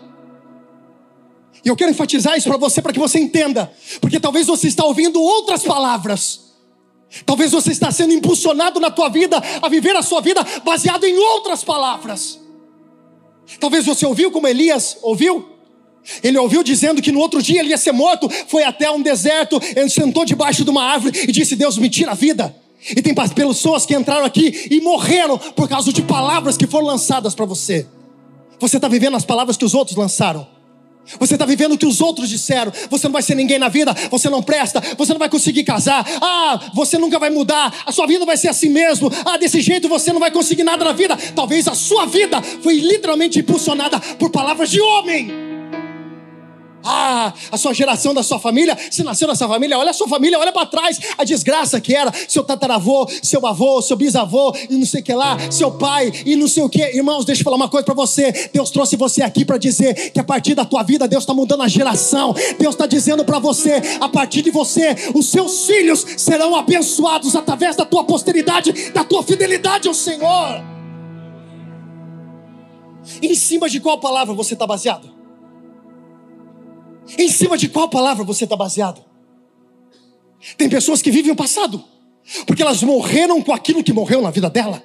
E 1.63 1.69
eu 1.69 1.77
quero 1.77 1.91
enfatizar 1.91 2.35
isso 2.35 2.49
para 2.49 2.57
você, 2.57 2.81
para 2.81 2.91
que 2.91 2.99
você 2.99 3.19
entenda. 3.19 3.71
Porque 4.01 4.19
talvez 4.19 4.47
você 4.47 4.69
está 4.69 4.87
ouvindo 4.87 5.21
outras 5.21 5.63
palavras. 5.63 6.55
Talvez 7.27 7.53
você 7.53 7.73
está 7.73 7.93
sendo 7.93 8.15
impulsionado 8.15 8.81
na 8.81 8.91
tua 8.91 9.11
vida 9.11 9.37
a 9.61 9.69
viver 9.69 9.95
a 9.97 10.03
sua 10.03 10.23
vida 10.23 10.43
baseado 10.65 11.05
em 11.05 11.15
outras 11.15 11.63
palavras. 11.63 12.41
Talvez 13.61 13.85
você 13.85 14.07
ouviu 14.07 14.31
como 14.31 14.49
Elias 14.49 14.97
ouviu. 15.03 15.51
Ele 16.23 16.39
ouviu 16.39 16.63
dizendo 16.63 17.03
que 17.03 17.13
no 17.13 17.21
outro 17.21 17.43
dia 17.43 17.61
ele 17.61 17.69
ia 17.69 17.77
ser 17.77 17.93
morto, 17.93 18.31
foi 18.49 18.65
até 18.65 18.91
um 18.91 19.03
deserto, 19.03 19.61
ele 19.77 19.91
sentou 19.91 20.25
debaixo 20.25 20.65
de 20.65 20.71
uma 20.71 20.85
árvore 20.85 21.25
e 21.29 21.33
disse: 21.33 21.55
Deus, 21.55 21.77
me 21.77 21.91
tira 21.91 22.13
a 22.13 22.15
vida. 22.15 22.57
E 22.97 23.03
tem 23.03 23.15
pessoas 23.15 23.85
que 23.85 23.95
entraram 23.95 24.25
aqui 24.25 24.69
e 24.71 24.81
morreram 24.81 25.37
por 25.37 25.69
causa 25.69 25.93
de 25.93 26.01
palavras 26.01 26.57
que 26.57 26.67
foram 26.67 26.87
lançadas 26.87 27.35
para 27.35 27.45
você. 27.45 27.87
Você 28.63 28.77
está 28.77 28.87
vivendo 28.87 29.17
as 29.17 29.25
palavras 29.25 29.57
que 29.57 29.65
os 29.65 29.75
outros 29.75 29.97
lançaram. 29.97 30.47
Você 31.19 31.35
está 31.35 31.45
vivendo 31.45 31.73
o 31.73 31.79
que 31.79 31.85
os 31.85 32.01
outros 32.01 32.29
disseram. 32.29 32.73
Você 32.89 33.09
não 33.09 33.13
vai 33.13 33.23
ser 33.23 33.35
ninguém 33.35 33.59
na 33.59 33.69
vida. 33.69 33.93
Você 34.09 34.31
não 34.31 34.41
presta. 34.41 34.81
Você 34.97 35.13
não 35.13 35.19
vai 35.19 35.29
conseguir 35.29 35.65
casar. 35.65 36.07
Ah, 36.21 36.71
você 36.73 36.97
nunca 36.97 37.19
vai 37.19 37.29
mudar. 37.29 37.75
A 37.85 37.91
sua 37.91 38.07
vida 38.07 38.25
vai 38.25 38.37
ser 38.37 38.47
assim 38.47 38.69
mesmo. 38.69 39.11
Ah, 39.25 39.37
desse 39.37 39.61
jeito 39.61 39.89
você 39.89 40.13
não 40.13 40.21
vai 40.21 40.31
conseguir 40.31 40.63
nada 40.63 40.85
na 40.85 40.93
vida. 40.93 41.17
Talvez 41.35 41.67
a 41.67 41.75
sua 41.75 42.07
vida 42.07 42.41
foi 42.41 42.79
literalmente 42.79 43.41
impulsionada 43.41 43.99
por 43.99 44.31
palavras 44.31 44.71
de 44.71 44.81
homem. 44.81 45.52
Ah, 46.85 47.33
a 47.51 47.57
sua 47.57 47.73
geração 47.73 48.13
da 48.13 48.23
sua 48.23 48.39
família, 48.39 48.77
se 48.91 49.03
nasceu 49.03 49.29
nessa 49.29 49.47
família, 49.47 49.79
olha 49.79 49.91
a 49.91 49.95
sua 49.95 50.09
família, 50.09 50.39
olha 50.39 50.53
para 50.53 50.67
trás, 50.67 50.99
a 51.17 51.25
desgraça 51.25 51.81
que 51.81 51.95
era, 51.95 52.13
seu 52.29 52.43
tataravô, 52.43 53.09
seu 53.23 53.47
avô, 53.47 53.81
seu 53.81 53.97
bisavô, 53.97 54.55
e 54.69 54.77
não 54.77 54.87
sei 54.87 55.01
o 55.01 55.05
que 55.05 55.15
lá, 55.15 55.39
seu 55.51 55.71
pai, 55.71 56.13
e 56.27 56.35
não 56.37 56.49
sei 56.49 56.63
o 56.63 56.69
que. 56.69 56.83
Irmãos, 56.97 57.25
deixa 57.25 57.41
eu 57.41 57.45
falar 57.45 57.57
uma 57.57 57.69
coisa 57.69 57.85
para 57.85 57.95
você. 57.95 58.51
Deus 58.53 58.71
trouxe 58.71 58.97
você 58.97 59.23
aqui 59.23 59.45
para 59.45 59.59
dizer 59.59 60.11
que 60.11 60.21
a 60.21 60.25
partir 60.25 60.55
da 60.55 60.65
tua 60.65 60.83
vida, 60.83 61.07
Deus 61.07 61.23
está 61.23 61.35
mudando 61.35 61.63
a 61.63 61.69
geração. 61.69 62.35
Deus 62.59 62.75
está 62.75 62.87
dizendo 62.87 63.25
para 63.25 63.39
você, 63.39 63.81
a 64.01 64.09
partir 64.09 64.43
de 64.43 64.51
você, 64.51 64.97
os 65.15 65.31
seus 65.31 65.67
filhos 65.67 66.05
serão 66.17 66.57
abençoados 66.57 67.37
através 67.37 67.77
da 67.77 67.85
tua 67.85 68.05
posteridade, 68.05 68.91
da 68.91 69.05
tua 69.05 69.23
fidelidade 69.23 69.89
ao 69.89 69.95
Senhor. 69.95 70.63
Em 73.21 73.35
cima 73.35 73.69
de 73.69 73.81
qual 73.81 73.99
palavra 73.99 74.35
você 74.35 74.55
está 74.55 74.67
baseado? 74.67 75.22
Em 77.19 77.29
cima 77.29 77.57
de 77.59 77.69
qual 77.69 77.89
palavra 77.89 78.25
você 78.25 78.45
está 78.45 78.57
baseado? 78.57 79.05
Tem 80.57 80.69
pessoas 80.69 81.01
que 81.03 81.11
vivem 81.11 81.33
o 81.33 81.37
passado, 81.37 81.83
porque 82.47 82.63
elas 82.63 82.83
morreram 82.83 83.41
com 83.43 83.53
aquilo 83.53 83.83
que 83.83 83.93
morreu 83.93 84.21
na 84.23 84.31
vida 84.31 84.51
dela. 84.51 84.83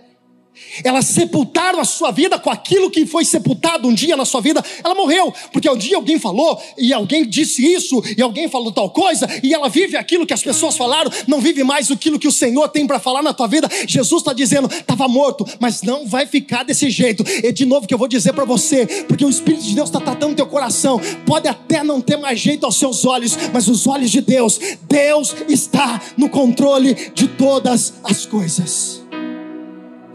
Elas 0.83 1.05
sepultaram 1.05 1.79
a 1.79 1.85
sua 1.85 2.11
vida 2.11 2.37
com 2.37 2.49
aquilo 2.49 2.89
que 2.89 3.05
foi 3.05 3.25
sepultado 3.25 3.87
um 3.87 3.93
dia 3.93 4.15
na 4.15 4.25
sua 4.25 4.41
vida. 4.41 4.63
Ela 4.83 4.95
morreu, 4.95 5.33
porque 5.51 5.69
um 5.69 5.77
dia 5.77 5.95
alguém 5.95 6.19
falou, 6.19 6.61
e 6.77 6.93
alguém 6.93 7.27
disse 7.27 7.65
isso, 7.65 8.01
e 8.15 8.21
alguém 8.21 8.47
falou 8.47 8.71
tal 8.71 8.89
coisa, 8.89 9.27
e 9.41 9.53
ela 9.53 9.69
vive 9.69 9.97
aquilo 9.97 10.25
que 10.25 10.33
as 10.33 10.43
pessoas 10.43 10.77
falaram, 10.77 11.11
não 11.27 11.41
vive 11.41 11.63
mais 11.63 11.89
aquilo 11.91 12.19
que 12.19 12.27
o 12.27 12.31
Senhor 12.31 12.67
tem 12.69 12.85
para 12.85 12.99
falar 12.99 13.21
na 13.21 13.33
tua 13.33 13.47
vida. 13.47 13.69
Jesus 13.87 14.21
está 14.21 14.33
dizendo, 14.33 14.69
estava 14.71 15.07
morto, 15.07 15.45
mas 15.59 15.81
não 15.81 16.05
vai 16.05 16.25
ficar 16.25 16.63
desse 16.63 16.89
jeito. 16.89 17.23
E 17.43 17.51
de 17.51 17.65
novo 17.65 17.87
que 17.87 17.93
eu 17.93 17.97
vou 17.97 18.07
dizer 18.07 18.33
para 18.33 18.45
você, 18.45 18.85
porque 19.07 19.25
o 19.25 19.29
Espírito 19.29 19.63
de 19.63 19.75
Deus 19.75 19.89
está 19.89 19.99
tratando 19.99 20.35
teu 20.35 20.47
coração. 20.47 20.99
Pode 21.25 21.47
até 21.47 21.83
não 21.83 22.01
ter 22.01 22.17
mais 22.17 22.39
jeito 22.39 22.65
aos 22.65 22.77
seus 22.77 23.05
olhos, 23.05 23.37
mas 23.53 23.67
os 23.67 23.87
olhos 23.87 24.11
de 24.11 24.21
Deus, 24.21 24.59
Deus 24.87 25.35
está 25.47 26.01
no 26.17 26.29
controle 26.29 26.93
de 27.13 27.27
todas 27.27 27.95
as 28.03 28.25
coisas. 28.25 29.06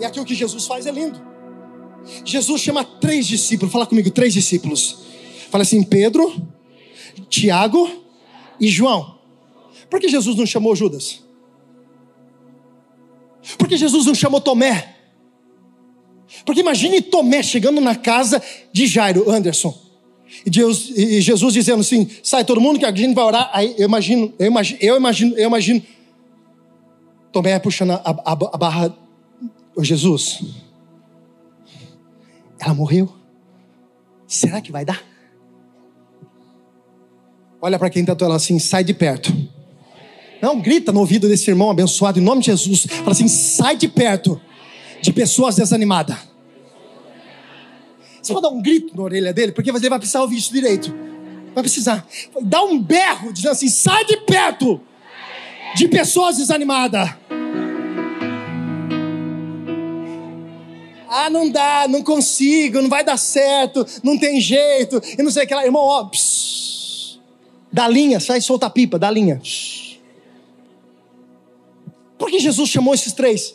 E 0.01 0.05
aqui 0.05 0.21
o 0.21 0.25
que 0.25 0.35
Jesus 0.35 0.67
faz 0.67 0.87
é 0.87 0.91
lindo. 0.91 1.21
Jesus 2.25 2.61
chama 2.61 2.85
três 2.85 3.27
discípulos, 3.27 3.73
fala 3.73 3.87
comigo, 3.87 4.11
três 4.11 4.33
discípulos. 4.33 4.99
Fala 5.51 5.63
assim: 5.63 5.83
Pedro, 5.83 6.35
Tiago 7.29 7.89
e 8.59 8.69
João. 8.69 9.19
Por 9.89 10.01
que 10.01 10.09
Jesus 10.09 10.37
não 10.37 10.47
chamou 10.47 10.75
Judas? 10.75 11.23
Por 13.59 13.69
que 13.69 13.77
Jesus 13.77 14.07
não 14.07 14.15
chamou 14.15 14.41
Tomé? 14.41 14.97
Porque 16.45 16.61
imagine 16.61 17.03
Tomé 17.03 17.43
chegando 17.43 17.81
na 17.81 17.95
casa 17.95 18.43
de 18.73 18.87
Jairo, 18.87 19.31
Anderson. 19.31 19.77
E, 20.47 20.51
Deus, 20.51 20.91
e 20.97 21.21
Jesus 21.21 21.55
dizendo 21.55 21.81
assim: 21.81 22.09
sai 22.23 22.45
todo 22.45 22.61
mundo 22.61 22.79
que 22.79 22.87
a 22.87 22.95
gente 22.95 23.15
vai 23.15 23.25
orar. 23.25 23.51
Aí 23.53 23.75
eu 23.77 23.87
imagino, 23.87 24.33
eu 24.39 24.47
imagino, 24.47 24.79
eu 24.81 24.97
imagino, 24.97 25.37
eu 25.37 25.47
imagino 25.47 25.83
Tomé 27.31 27.59
puxando 27.59 27.93
a, 27.93 28.03
a, 28.05 28.33
a 28.33 28.57
barra 28.57 29.02
Ô 29.75 29.83
Jesus, 29.83 30.43
ela 32.59 32.75
morreu. 32.75 33.13
Será 34.27 34.61
que 34.61 34.73
vai 34.73 34.85
dar? 34.85 35.03
Olha 37.61 37.79
para 37.79 37.91
quem 37.91 38.03
está 38.03 38.17
ela 38.25 38.37
assim, 38.37 38.59
sai 38.59 38.83
de 38.83 38.93
perto. 38.93 39.33
Não, 40.41 40.61
grita 40.61 40.91
no 40.91 41.01
ouvido 41.01 41.29
desse 41.29 41.49
irmão 41.51 41.71
abençoado 41.71 42.19
em 42.19 42.23
nome 42.23 42.41
de 42.41 42.47
Jesus. 42.47 42.87
Fala 42.87 43.13
assim, 43.13 43.29
sai 43.29 43.77
de 43.77 43.89
perto 43.89 44.41
de 45.01 45.13
pessoas 45.13 45.57
desanimadas. 45.57 46.17
Você 48.23 48.33
pode 48.33 48.43
dar 48.43 48.51
um 48.51 48.63
grito 48.63 48.97
na 48.97 49.03
orelha 49.03 49.33
dele, 49.33 49.53
porque 49.53 49.71
ele 49.71 49.89
vai 49.89 49.99
precisar 49.99 50.23
ouvir 50.23 50.37
isso 50.39 50.53
direito. 50.53 50.95
Vai 51.55 51.63
precisar. 51.63 52.07
Dá 52.43 52.63
um 52.63 52.81
berro, 52.81 53.33
dizendo 53.33 53.53
assim: 53.53 53.69
sai 53.69 54.05
de 54.05 54.17
perto 54.19 54.81
de 55.75 55.89
pessoas 55.89 56.37
desanimadas. 56.37 57.11
Ah, 61.15 61.29
não 61.29 61.51
dá, 61.51 61.87
não 61.87 62.03
consigo, 62.03 62.81
não 62.81 62.89
vai 62.89 63.05
dar 63.05 63.19
certo, 63.19 63.87
não 64.03 64.17
tem 64.17 64.41
jeito, 64.41 65.03
e 65.19 65.23
não 65.23 65.31
sei 65.31 65.45
o 65.45 65.47
que 65.47 65.55
lá. 65.55 65.63
Irmão, 65.63 65.83
ó, 65.83 66.05
pss, 66.05 67.19
dá 67.71 67.87
linha, 67.87 68.19
sai 68.19 68.41
solta 68.41 68.65
a 68.65 68.71
pipa, 68.71 68.99
dá 68.99 69.11
linha. 69.11 69.39
Por 72.17 72.31
que 72.31 72.39
Jesus 72.39 72.71
chamou 72.71 72.95
esses 72.95 73.13
três? 73.13 73.55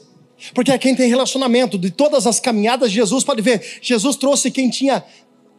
Porque 0.53 0.71
é 0.71 0.77
quem 0.77 0.93
tem 0.93 1.09
relacionamento, 1.09 1.79
de 1.79 1.89
todas 1.89 2.27
as 2.27 2.39
caminhadas 2.39 2.91
de 2.91 2.95
Jesus, 2.97 3.23
pode 3.23 3.41
ver, 3.41 3.79
Jesus 3.81 4.15
trouxe 4.15 4.51
quem 4.51 4.69
tinha 4.69 5.03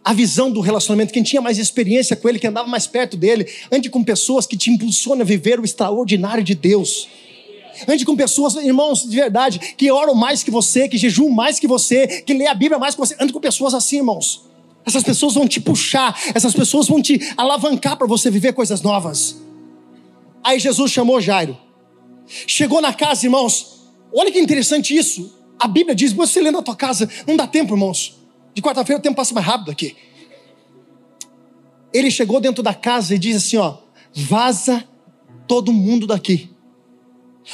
a 0.05 0.13
visão 0.13 0.53
do 0.53 0.61
relacionamento, 0.61 1.13
quem 1.13 1.25
tinha 1.25 1.43
mais 1.43 1.59
experiência 1.59 2.15
com 2.15 2.29
ele, 2.29 2.39
quem 2.39 2.51
andava 2.51 2.69
mais 2.69 2.87
perto 2.87 3.17
dele, 3.17 3.45
ande 3.73 3.91
com 3.91 4.05
pessoas 4.05 4.47
que 4.47 4.57
te 4.57 4.71
impulsionam 4.71 5.23
a 5.23 5.25
viver 5.25 5.59
o 5.59 5.65
extraordinário 5.65 6.45
de 6.45 6.55
Deus. 6.55 7.09
Ande 7.87 8.05
com 8.05 8.17
pessoas, 8.17 8.55
irmãos, 8.57 9.09
de 9.09 9.14
verdade, 9.14 9.59
que 9.77 9.91
oram 9.91 10.14
mais 10.14 10.43
que 10.43 10.51
você, 10.51 10.88
que 10.88 10.97
jejuam 10.97 11.31
mais 11.31 11.59
que 11.59 11.67
você, 11.67 12.23
que 12.23 12.35
lê 12.35 12.47
a 12.47 12.55
Bíblia 12.55 12.79
mais 12.79 12.95
que 12.95 13.01
você. 13.01 13.17
Ande 13.21 13.33
com 13.33 13.41
pessoas 13.41 13.75
assim, 13.75 13.99
irmãos. 13.99 14.49
Essas 14.85 15.03
pessoas 15.03 15.35
vão 15.35 15.47
te 15.47 15.61
puxar, 15.61 16.19
essas 16.35 16.55
pessoas 16.55 16.88
vão 16.88 17.03
te 17.03 17.21
alavancar 17.37 17.97
para 17.97 18.07
você 18.07 18.31
viver 18.31 18.55
coisas 18.55 18.81
novas. 18.81 19.37
Aí 20.43 20.59
Jesus 20.59 20.91
chamou 20.91 21.21
Jairo. 21.21 21.57
Chegou 22.27 22.81
na 22.81 22.93
casa, 22.93 23.27
irmãos. 23.27 23.83
Olha 24.12 24.33
que 24.33 24.38
interessante 24.38 24.97
isso. 24.97 25.37
A 25.59 25.69
Bíblia 25.69 25.95
diz: 25.95 26.12
você 26.12 26.41
lê 26.41 26.51
na 26.51 26.62
tua 26.62 26.77
casa, 26.77 27.09
não 27.27 27.37
dá 27.37 27.47
tempo, 27.47 27.75
irmãos. 27.75 28.17
De 28.55 28.62
quarta-feira 28.62 28.99
o 28.99 29.03
tempo 29.03 29.17
passa 29.17 29.35
mais 29.35 29.47
rápido 29.47 29.71
aqui. 29.71 29.95
Ele 31.93 32.11
chegou 32.11 32.41
dentro 32.41 32.62
da 32.62 32.75
casa 32.75 33.14
e 33.14 33.19
diz 33.19 33.37
assim: 33.37 33.57
ó, 33.57 33.77
vaza 34.14 34.85
todo 35.47 35.73
mundo 35.73 36.07
daqui. 36.07 36.51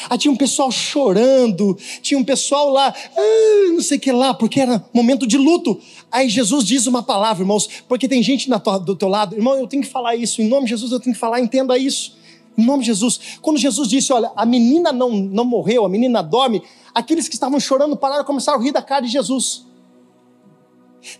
Aí 0.08 0.18
tinha 0.18 0.32
um 0.32 0.36
pessoal 0.36 0.70
chorando, 0.70 1.76
tinha 2.02 2.18
um 2.18 2.24
pessoal 2.24 2.70
lá, 2.70 2.94
ah, 3.16 3.72
não 3.72 3.80
sei 3.80 3.98
o 3.98 4.00
que 4.00 4.12
lá, 4.12 4.34
porque 4.34 4.60
era 4.60 4.84
momento 4.92 5.26
de 5.26 5.38
luto. 5.38 5.80
Aí 6.10 6.28
Jesus 6.28 6.64
diz 6.64 6.86
uma 6.86 7.02
palavra, 7.02 7.42
irmãos, 7.42 7.68
porque 7.88 8.08
tem 8.08 8.22
gente 8.22 8.50
tua, 8.60 8.78
do 8.78 8.96
teu 8.96 9.08
lado, 9.08 9.34
irmão, 9.34 9.54
eu 9.54 9.66
tenho 9.66 9.82
que 9.82 9.88
falar 9.88 10.16
isso, 10.16 10.42
em 10.42 10.48
nome 10.48 10.64
de 10.64 10.70
Jesus 10.70 10.92
eu 10.92 11.00
tenho 11.00 11.14
que 11.14 11.20
falar, 11.20 11.40
entenda 11.40 11.76
isso. 11.78 12.16
Em 12.56 12.64
nome 12.64 12.80
de 12.80 12.86
Jesus. 12.86 13.18
Quando 13.42 13.58
Jesus 13.58 13.88
disse, 13.88 14.12
olha, 14.12 14.30
a 14.36 14.46
menina 14.46 14.92
não, 14.92 15.10
não 15.10 15.44
morreu, 15.44 15.84
a 15.84 15.88
menina 15.88 16.22
dorme, 16.22 16.62
aqueles 16.94 17.28
que 17.28 17.34
estavam 17.34 17.58
chorando 17.58 17.96
pararam 17.96 18.22
e 18.22 18.26
começaram 18.26 18.60
a 18.60 18.62
rir 18.62 18.72
da 18.72 18.82
cara 18.82 19.02
de 19.02 19.08
Jesus. 19.08 19.64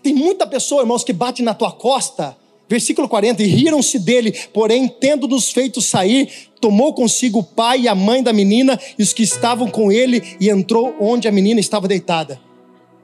Tem 0.01 0.13
muita 0.13 0.47
pessoa, 0.47 0.81
irmãos, 0.81 1.03
que 1.03 1.13
bate 1.13 1.43
na 1.43 1.53
tua 1.53 1.71
costa, 1.71 2.37
versículo 2.67 3.07
40, 3.07 3.43
e 3.43 3.47
riram-se 3.47 3.99
dele, 3.99 4.31
porém, 4.53 4.87
tendo-nos 4.87 5.51
feito 5.51 5.81
sair, 5.81 6.29
tomou 6.65 6.95
consigo 6.95 7.39
o 7.41 7.43
pai 7.43 7.81
e 7.81 7.87
a 7.87 7.93
mãe 7.93 8.23
da 8.23 8.33
menina 8.33 8.79
e 8.97 9.03
os 9.03 9.13
que 9.13 9.21
estavam 9.21 9.69
com 9.69 9.91
ele 9.91 10.35
e 10.39 10.49
entrou 10.49 10.95
onde 10.99 11.27
a 11.27 11.31
menina 11.31 11.59
estava 11.59 11.87
deitada. 11.87 12.41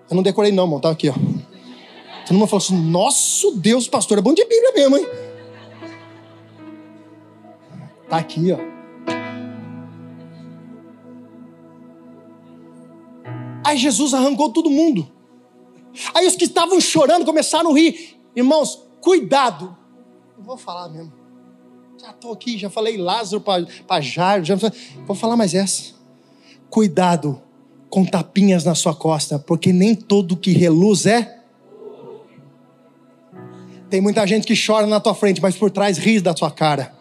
Eu 0.10 0.16
não 0.16 0.24
decorei 0.24 0.52
não, 0.52 0.64
irmão, 0.64 0.80
tá 0.80 0.90
aqui, 0.90 1.10
ó. 1.10 1.14
Todo 1.14 2.40
mundo 2.40 2.48
falou 2.48 2.64
assim: 2.64 2.76
Nosso 2.76 3.52
Deus, 3.52 3.88
pastor, 3.88 4.18
é 4.18 4.22
bom 4.22 4.34
de 4.34 4.44
Bíblia 4.46 4.72
mesmo, 4.74 4.98
hein? 4.98 5.08
Tá 8.10 8.18
aqui, 8.18 8.52
ó. 8.52 8.58
Aí 13.64 13.78
Jesus 13.78 14.16
arrancou 14.16 14.50
todo 14.50 14.72
mundo. 14.72 15.08
Aí 16.16 16.26
os 16.26 16.36
que 16.36 16.46
estavam 16.46 16.82
chorando 16.82 17.26
começaram 17.26 17.70
a 17.70 17.76
rir. 17.76 18.20
Irmãos, 18.36 18.82
cuidado. 19.00 19.78
Não 20.36 20.44
vou 20.44 20.58
falar 20.58 20.90
mesmo. 20.90 21.21
Já 22.02 22.10
estou 22.10 22.34
aqui, 22.34 22.58
já 22.58 22.68
falei 22.68 22.98
Lázaro 22.98 23.44
para 23.86 24.02
Jairo, 24.02 24.44
já 24.44 24.56
vou 25.06 25.16
falar 25.16 25.38
mais 25.38 25.54
essa. 25.54 25.94
Cuidado 26.68 27.40
com 27.92 28.04
tapinhas 28.04 28.66
na 28.66 28.74
sua 28.74 28.96
costa, 28.96 29.38
porque 29.38 29.72
nem 29.72 29.94
todo 29.94 30.36
que 30.36 30.52
reluz 30.52 31.06
é. 31.06 31.44
Tem 33.88 34.02
muita 34.02 34.26
gente 34.26 34.48
que 34.48 34.56
chora 34.56 34.88
na 34.88 35.00
tua 35.00 35.14
frente, 35.14 35.40
mas 35.40 35.56
por 35.56 35.70
trás 35.70 36.00
ri 36.00 36.20
da 36.20 36.34
tua 36.34 36.50
cara. 36.50 36.92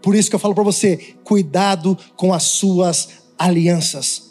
Por 0.00 0.14
isso 0.14 0.30
que 0.30 0.36
eu 0.36 0.40
falo 0.40 0.54
para 0.54 0.62
você: 0.62 1.16
cuidado 1.24 1.98
com 2.14 2.32
as 2.32 2.44
suas 2.44 3.08
alianças. 3.36 4.29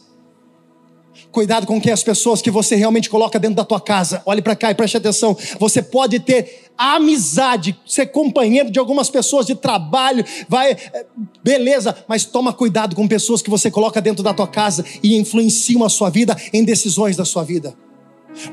Cuidado 1.31 1.67
com 1.67 1.79
que 1.79 1.91
as 1.91 2.03
pessoas 2.03 2.41
que 2.41 2.49
você 2.49 2.75
realmente 2.75 3.09
coloca 3.09 3.37
dentro 3.37 3.57
da 3.57 3.65
tua 3.65 3.79
casa. 3.79 4.21
Olhe 4.25 4.41
para 4.41 4.55
cá 4.55 4.71
e 4.71 4.75
preste 4.75 4.97
atenção. 4.97 5.37
Você 5.59 5.81
pode 5.81 6.19
ter 6.19 6.69
amizade, 6.75 7.77
ser 7.85 8.07
companheiro 8.07 8.71
de 8.71 8.79
algumas 8.79 9.09
pessoas 9.09 9.45
de 9.45 9.53
trabalho, 9.53 10.23
vai, 10.47 10.71
é, 10.71 11.05
beleza, 11.43 11.95
mas 12.07 12.23
toma 12.23 12.53
cuidado 12.53 12.95
com 12.95 13.07
pessoas 13.07 13.41
que 13.41 13.49
você 13.49 13.69
coloca 13.69 14.01
dentro 14.01 14.23
da 14.23 14.33
tua 14.33 14.47
casa 14.47 14.85
e 15.03 15.17
influenciam 15.17 15.83
a 15.83 15.89
sua 15.89 16.09
vida 16.09 16.35
em 16.53 16.63
decisões 16.63 17.17
da 17.17 17.25
sua 17.25 17.43
vida. 17.43 17.75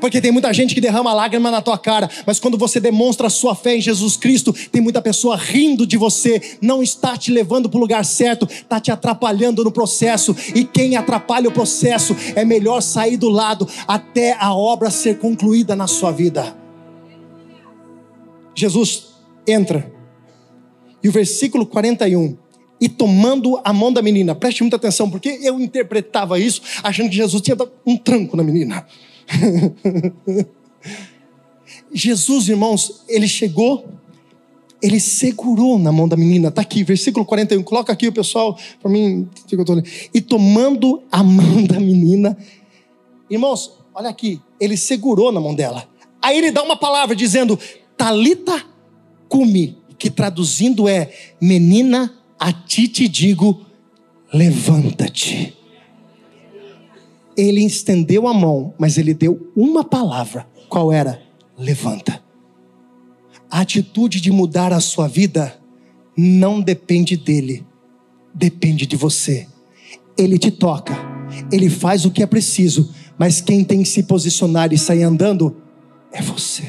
Porque 0.01 0.19
tem 0.19 0.31
muita 0.31 0.51
gente 0.53 0.73
que 0.73 0.81
derrama 0.81 1.13
lágrima 1.13 1.51
na 1.51 1.61
tua 1.61 1.77
cara, 1.77 2.09
mas 2.25 2.39
quando 2.39 2.57
você 2.57 2.79
demonstra 2.79 3.27
a 3.27 3.29
sua 3.29 3.55
fé 3.55 3.77
em 3.77 3.81
Jesus 3.81 4.17
Cristo, 4.17 4.53
tem 4.71 4.81
muita 4.81 5.01
pessoa 5.01 5.35
rindo 5.35 5.85
de 5.85 5.97
você, 5.97 6.57
não 6.61 6.81
está 6.81 7.15
te 7.15 7.31
levando 7.31 7.69
para 7.69 7.77
o 7.77 7.81
lugar 7.81 8.03
certo, 8.03 8.47
está 8.49 8.79
te 8.79 8.91
atrapalhando 8.91 9.63
no 9.63 9.71
processo. 9.71 10.35
E 10.53 10.63
quem 10.63 10.95
atrapalha 10.95 11.49
o 11.49 11.53
processo 11.53 12.15
é 12.35 12.43
melhor 12.43 12.81
sair 12.81 13.17
do 13.17 13.29
lado 13.29 13.67
até 13.87 14.35
a 14.39 14.53
obra 14.53 14.89
ser 14.89 15.19
concluída 15.19 15.75
na 15.75 15.87
sua 15.87 16.11
vida. 16.11 16.55
Jesus 18.55 19.07
entra, 19.47 19.91
e 21.03 21.07
o 21.07 21.11
versículo 21.11 21.65
41 21.65 22.37
e 22.79 22.87
tomando 22.87 23.59
a 23.63 23.73
mão 23.73 23.91
da 23.91 24.01
menina. 24.01 24.35
Preste 24.35 24.61
muita 24.61 24.75
atenção, 24.75 25.09
porque 25.09 25.39
eu 25.41 25.59
interpretava 25.59 26.39
isso 26.39 26.61
achando 26.83 27.09
que 27.09 27.15
Jesus 27.15 27.41
tinha 27.41 27.55
dado 27.55 27.71
um 27.85 27.97
tranco 27.97 28.37
na 28.37 28.43
menina. 28.43 28.85
Jesus, 31.93 32.47
irmãos, 32.49 33.03
ele 33.07 33.27
chegou, 33.27 33.87
ele 34.81 34.99
segurou 34.99 35.77
na 35.79 35.91
mão 35.91 36.07
da 36.07 36.15
menina, 36.15 36.49
está 36.49 36.61
aqui, 36.61 36.83
versículo 36.83 37.25
41, 37.25 37.63
coloca 37.63 37.91
aqui 37.91 38.07
o 38.07 38.13
pessoal, 38.13 38.57
para 38.81 38.89
mim, 38.89 39.27
e 40.13 40.21
tomando 40.21 41.03
a 41.11 41.23
mão 41.23 41.63
da 41.63 41.79
menina, 41.79 42.37
irmãos, 43.29 43.73
olha 43.93 44.09
aqui, 44.09 44.41
ele 44.59 44.77
segurou 44.77 45.31
na 45.31 45.41
mão 45.41 45.55
dela, 45.55 45.87
aí 46.21 46.37
ele 46.37 46.51
dá 46.51 46.63
uma 46.63 46.77
palavra 46.77 47.15
dizendo, 47.15 47.59
Talita 47.97 48.63
cumi, 49.27 49.77
que 49.97 50.09
traduzindo 50.09 50.87
é, 50.87 51.11
menina, 51.41 52.13
a 52.39 52.53
ti 52.53 52.87
te 52.87 53.07
digo, 53.07 53.65
levanta-te 54.31 55.56
ele 57.37 57.63
estendeu 57.63 58.27
a 58.27 58.33
mão, 58.33 58.73
mas 58.79 58.97
ele 58.97 59.13
deu 59.13 59.51
uma 59.55 59.83
palavra. 59.83 60.47
Qual 60.67 60.91
era? 60.91 61.21
Levanta. 61.55 62.21
A 63.49 63.61
atitude 63.61 64.19
de 64.19 64.31
mudar 64.31 64.73
a 64.73 64.81
sua 64.81 65.07
vida 65.07 65.57
não 66.17 66.59
depende 66.59 67.15
dele, 67.15 67.65
depende 68.33 68.87
de 68.87 68.97
você. 68.97 69.47
Ele 70.17 70.39
te 70.39 70.49
toca, 70.49 70.97
ele 71.51 71.69
faz 71.69 72.05
o 72.05 72.11
que 72.11 72.23
é 72.23 72.25
preciso, 72.25 72.91
mas 73.17 73.39
quem 73.39 73.63
tem 73.63 73.83
que 73.83 73.89
se 73.89 74.03
posicionar 74.03 74.73
e 74.73 74.77
sair 74.77 75.03
andando 75.03 75.55
é 76.11 76.21
você. 76.21 76.63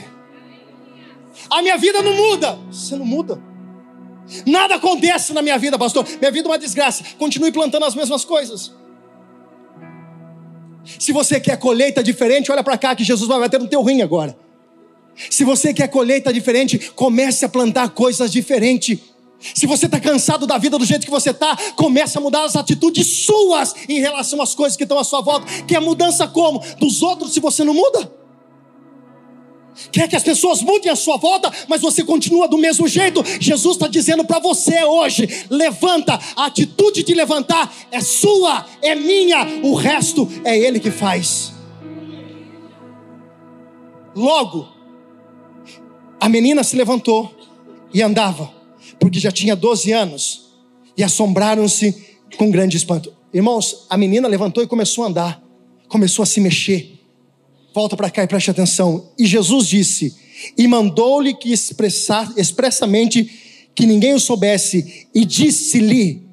A 1.51 1.63
minha 1.63 1.79
vida 1.79 2.03
não 2.03 2.15
muda, 2.15 2.59
você 2.71 2.95
não 2.95 3.07
muda. 3.07 3.43
Nada 4.47 4.75
acontece 4.75 5.33
na 5.33 5.41
minha 5.41 5.59
vida, 5.59 5.79
pastor. 5.79 6.07
Minha 6.21 6.31
vida 6.31 6.47
é 6.47 6.51
uma 6.51 6.59
desgraça. 6.59 7.03
Continue 7.19 7.51
plantando 7.51 7.87
as 7.87 7.95
mesmas 7.95 8.27
coisas. 8.27 8.75
Se 10.99 11.13
você 11.13 11.41
quer 11.41 11.59
colheita 11.59 12.03
diferente, 12.03 12.51
olha 12.53 12.63
para 12.63 12.79
cá 12.79 12.95
que 12.95 13.05
Jesus 13.05 13.29
vai 13.29 13.41
bater 13.41 13.61
no 13.61 13.69
teu 13.69 13.83
rim 13.83 14.03
agora. 14.03 14.37
Se 15.31 15.45
você 15.45 15.75
quer 15.75 15.89
colheita 15.89 16.33
diferente, 16.33 16.93
comece 16.95 17.45
a 17.45 17.49
plantar 17.49 17.89
coisas 17.91 18.31
diferentes. 18.31 18.99
Se 19.55 19.67
você 19.67 19.87
está 19.87 20.01
cansado 20.01 20.47
da 20.47 20.59
vida 20.59 20.79
do 20.79 20.85
jeito 20.85 21.05
que 21.05 21.11
você 21.11 21.31
está, 21.31 21.57
comece 21.77 22.19
a 22.19 22.21
mudar 22.21 22.45
as 22.45 22.57
atitudes 22.57 23.25
suas 23.25 23.75
em 23.89 24.01
relação 24.01 24.41
às 24.41 24.55
coisas 24.55 24.77
que 24.77 24.85
estão 24.85 24.99
à 24.99 25.05
sua 25.05 25.21
volta. 25.21 25.47
Que 25.65 25.77
é 25.77 25.81
mudança 25.81 26.27
como? 26.27 26.63
Dos 26.79 27.03
outros 27.03 27.33
se 27.33 27.41
você 27.41 27.65
não 27.65 27.75
muda? 27.75 28.18
Quer 29.93 30.09
que 30.09 30.17
as 30.17 30.23
pessoas 30.23 30.63
mudem 30.63 30.91
a 30.91 30.97
sua 30.97 31.17
volta, 31.17 31.53
mas 31.69 31.81
você 31.81 32.03
continua 32.05 32.49
do 32.49 32.59
mesmo 32.59 32.89
jeito. 32.89 33.23
Jesus 33.41 33.77
está 33.77 33.89
dizendo 33.89 34.25
para 34.25 34.39
você 34.39 34.83
hoje: 34.85 35.47
levanta, 35.49 36.19
a 36.37 36.47
atitude 36.47 37.03
de 37.03 37.15
levantar 37.15 37.73
é 37.91 38.01
sua, 38.01 38.67
é 38.83 38.95
minha, 38.95 39.61
o 39.63 39.75
resto 39.75 40.29
é 40.45 40.59
Ele 40.59 40.81
que 40.81 40.91
faz. 40.91 41.53
Logo, 44.15 44.69
a 46.21 46.29
menina 46.29 46.65
se 46.65 46.77
levantou 46.77 47.33
e 47.95 48.03
andava, 48.03 48.53
porque 48.99 49.21
já 49.21 49.31
tinha 49.31 49.55
12 49.55 49.93
anos, 49.93 50.51
e 50.97 51.05
assombraram-se 51.05 52.19
com 52.37 52.51
grande 52.51 52.77
espanto. 52.77 53.15
Irmãos, 53.33 53.87
a 53.89 53.97
menina 53.97 54.27
levantou 54.27 54.63
e 54.63 54.67
começou 54.67 55.05
a 55.05 55.07
andar, 55.07 55.43
começou 55.89 56.23
a 56.23 56.27
se 56.27 56.41
mexer 56.41 56.98
Volta 57.79 57.97
para 57.97 58.11
cá 58.11 58.25
e 58.25 58.27
preste 58.27 58.51
atenção. 58.51 59.13
E 59.17 59.25
Jesus 59.25 59.69
disse: 59.69 60.17
E 60.57 60.67
mandou-lhe 60.67 61.33
que 61.33 61.53
expressar, 61.53 62.29
expressamente 62.37 63.71
que 63.73 63.87
ninguém 63.87 64.15
o 64.15 64.19
soubesse, 64.19 65.07
e 65.15 65.25
disse-lhe: 65.25 66.27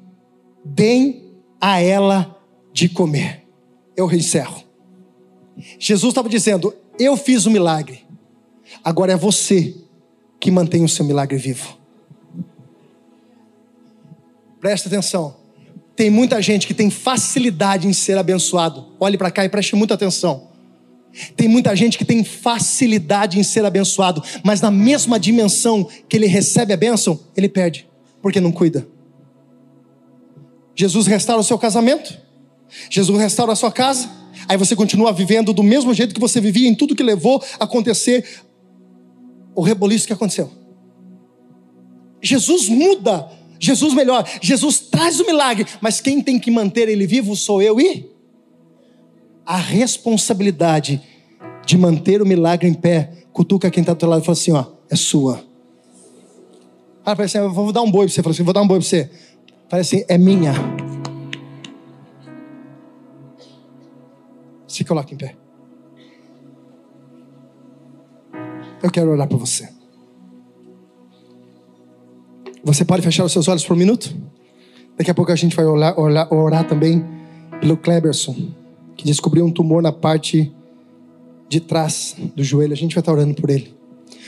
Deem 0.64 1.36
a 1.60 1.80
ela 1.80 2.36
de 2.72 2.88
comer. 2.88 3.44
Eu 3.96 4.10
encerro. 4.10 4.64
Jesus 5.78 6.10
estava 6.10 6.28
dizendo: 6.28 6.74
Eu 6.98 7.16
fiz 7.16 7.46
o 7.46 7.50
milagre, 7.52 8.04
agora 8.82 9.12
é 9.12 9.16
você 9.16 9.72
que 10.40 10.50
mantém 10.50 10.82
o 10.82 10.88
seu 10.88 11.04
milagre 11.04 11.38
vivo. 11.38 11.78
Presta 14.60 14.88
atenção. 14.88 15.36
Tem 15.94 16.10
muita 16.10 16.42
gente 16.42 16.66
que 16.66 16.74
tem 16.74 16.90
facilidade 16.90 17.86
em 17.86 17.92
ser 17.92 18.18
abençoado. 18.18 18.96
Olhe 18.98 19.16
para 19.16 19.30
cá 19.30 19.44
e 19.44 19.48
preste 19.48 19.76
muita 19.76 19.94
atenção. 19.94 20.55
Tem 21.36 21.48
muita 21.48 21.74
gente 21.74 21.96
que 21.96 22.04
tem 22.04 22.22
facilidade 22.22 23.38
em 23.38 23.42
ser 23.42 23.64
abençoado, 23.64 24.22
mas 24.44 24.60
na 24.60 24.70
mesma 24.70 25.18
dimensão 25.18 25.88
que 26.08 26.16
ele 26.16 26.26
recebe 26.26 26.72
a 26.72 26.76
bênção, 26.76 27.18
ele 27.36 27.48
perde, 27.48 27.88
porque 28.20 28.40
não 28.40 28.52
cuida. 28.52 28.86
Jesus 30.74 31.06
restaura 31.06 31.40
o 31.40 31.44
seu 31.44 31.58
casamento, 31.58 32.18
Jesus 32.90 33.18
restaura 33.18 33.52
a 33.52 33.56
sua 33.56 33.72
casa, 33.72 34.10
aí 34.46 34.56
você 34.56 34.76
continua 34.76 35.12
vivendo 35.12 35.52
do 35.52 35.62
mesmo 35.62 35.94
jeito 35.94 36.14
que 36.14 36.20
você 36.20 36.40
vivia 36.40 36.68
em 36.68 36.74
tudo 36.74 36.94
que 36.94 37.02
levou 37.02 37.42
a 37.58 37.64
acontecer 37.64 38.42
o 39.54 39.62
reboliço 39.62 40.06
que 40.06 40.12
aconteceu. 40.12 40.50
Jesus 42.22 42.68
muda, 42.68 43.30
Jesus 43.58 43.94
melhora, 43.94 44.26
Jesus 44.42 44.80
traz 44.80 45.18
o 45.18 45.24
milagre, 45.24 45.66
mas 45.80 46.00
quem 46.00 46.20
tem 46.20 46.38
que 46.38 46.50
manter 46.50 46.88
ele 46.88 47.06
vivo 47.06 47.34
sou 47.34 47.62
eu 47.62 47.80
e 47.80 48.15
a 49.46 49.56
responsabilidade 49.56 51.00
de 51.64 51.78
manter 51.78 52.20
o 52.20 52.26
milagre 52.26 52.68
em 52.68 52.74
pé, 52.74 53.12
cutuca 53.32 53.70
quem 53.70 53.82
está 53.82 53.92
do 53.94 53.98
teu 53.98 54.08
lado 54.08 54.22
e 54.22 54.24
fala 54.24 54.32
assim: 54.36 54.52
ó, 54.52 54.64
é 54.90 54.96
sua. 54.96 55.44
Ah, 57.04 57.14
parece 57.14 57.38
assim, 57.38 57.48
vou 57.48 57.72
dar 57.72 57.82
um 57.82 57.90
boi 57.90 58.06
para 58.06 58.14
você. 58.14 58.22
Fala 58.22 58.34
assim, 58.34 58.42
vou 58.42 58.52
dar 58.52 58.62
um 58.62 58.66
boi 58.66 58.78
para 58.78 58.88
você. 58.88 59.08
Parece 59.70 59.96
assim, 59.96 60.04
é 60.08 60.18
minha. 60.18 60.52
Se 64.66 64.84
coloca 64.84 65.14
em 65.14 65.16
pé. 65.16 65.36
Eu 68.82 68.90
quero 68.90 69.10
orar 69.10 69.28
para 69.28 69.38
você. 69.38 69.68
Você 72.64 72.84
pode 72.84 73.02
fechar 73.02 73.24
os 73.24 73.30
seus 73.30 73.46
olhos 73.46 73.64
por 73.64 73.74
um 73.74 73.78
minuto? 73.78 74.12
Daqui 74.98 75.10
a 75.10 75.14
pouco 75.14 75.30
a 75.30 75.36
gente 75.36 75.54
vai 75.54 75.64
orar, 75.64 75.98
orar, 75.98 76.34
orar 76.34 76.66
também 76.66 77.04
pelo 77.60 77.76
Kleberson 77.76 78.34
descobriu 79.06 79.44
um 79.44 79.50
tumor 79.50 79.82
na 79.82 79.92
parte 79.92 80.52
de 81.48 81.60
trás 81.60 82.16
do 82.34 82.42
joelho. 82.42 82.72
A 82.72 82.76
gente 82.76 82.94
vai 82.94 83.00
estar 83.00 83.12
orando 83.12 83.34
por 83.34 83.48
ele. 83.48 83.74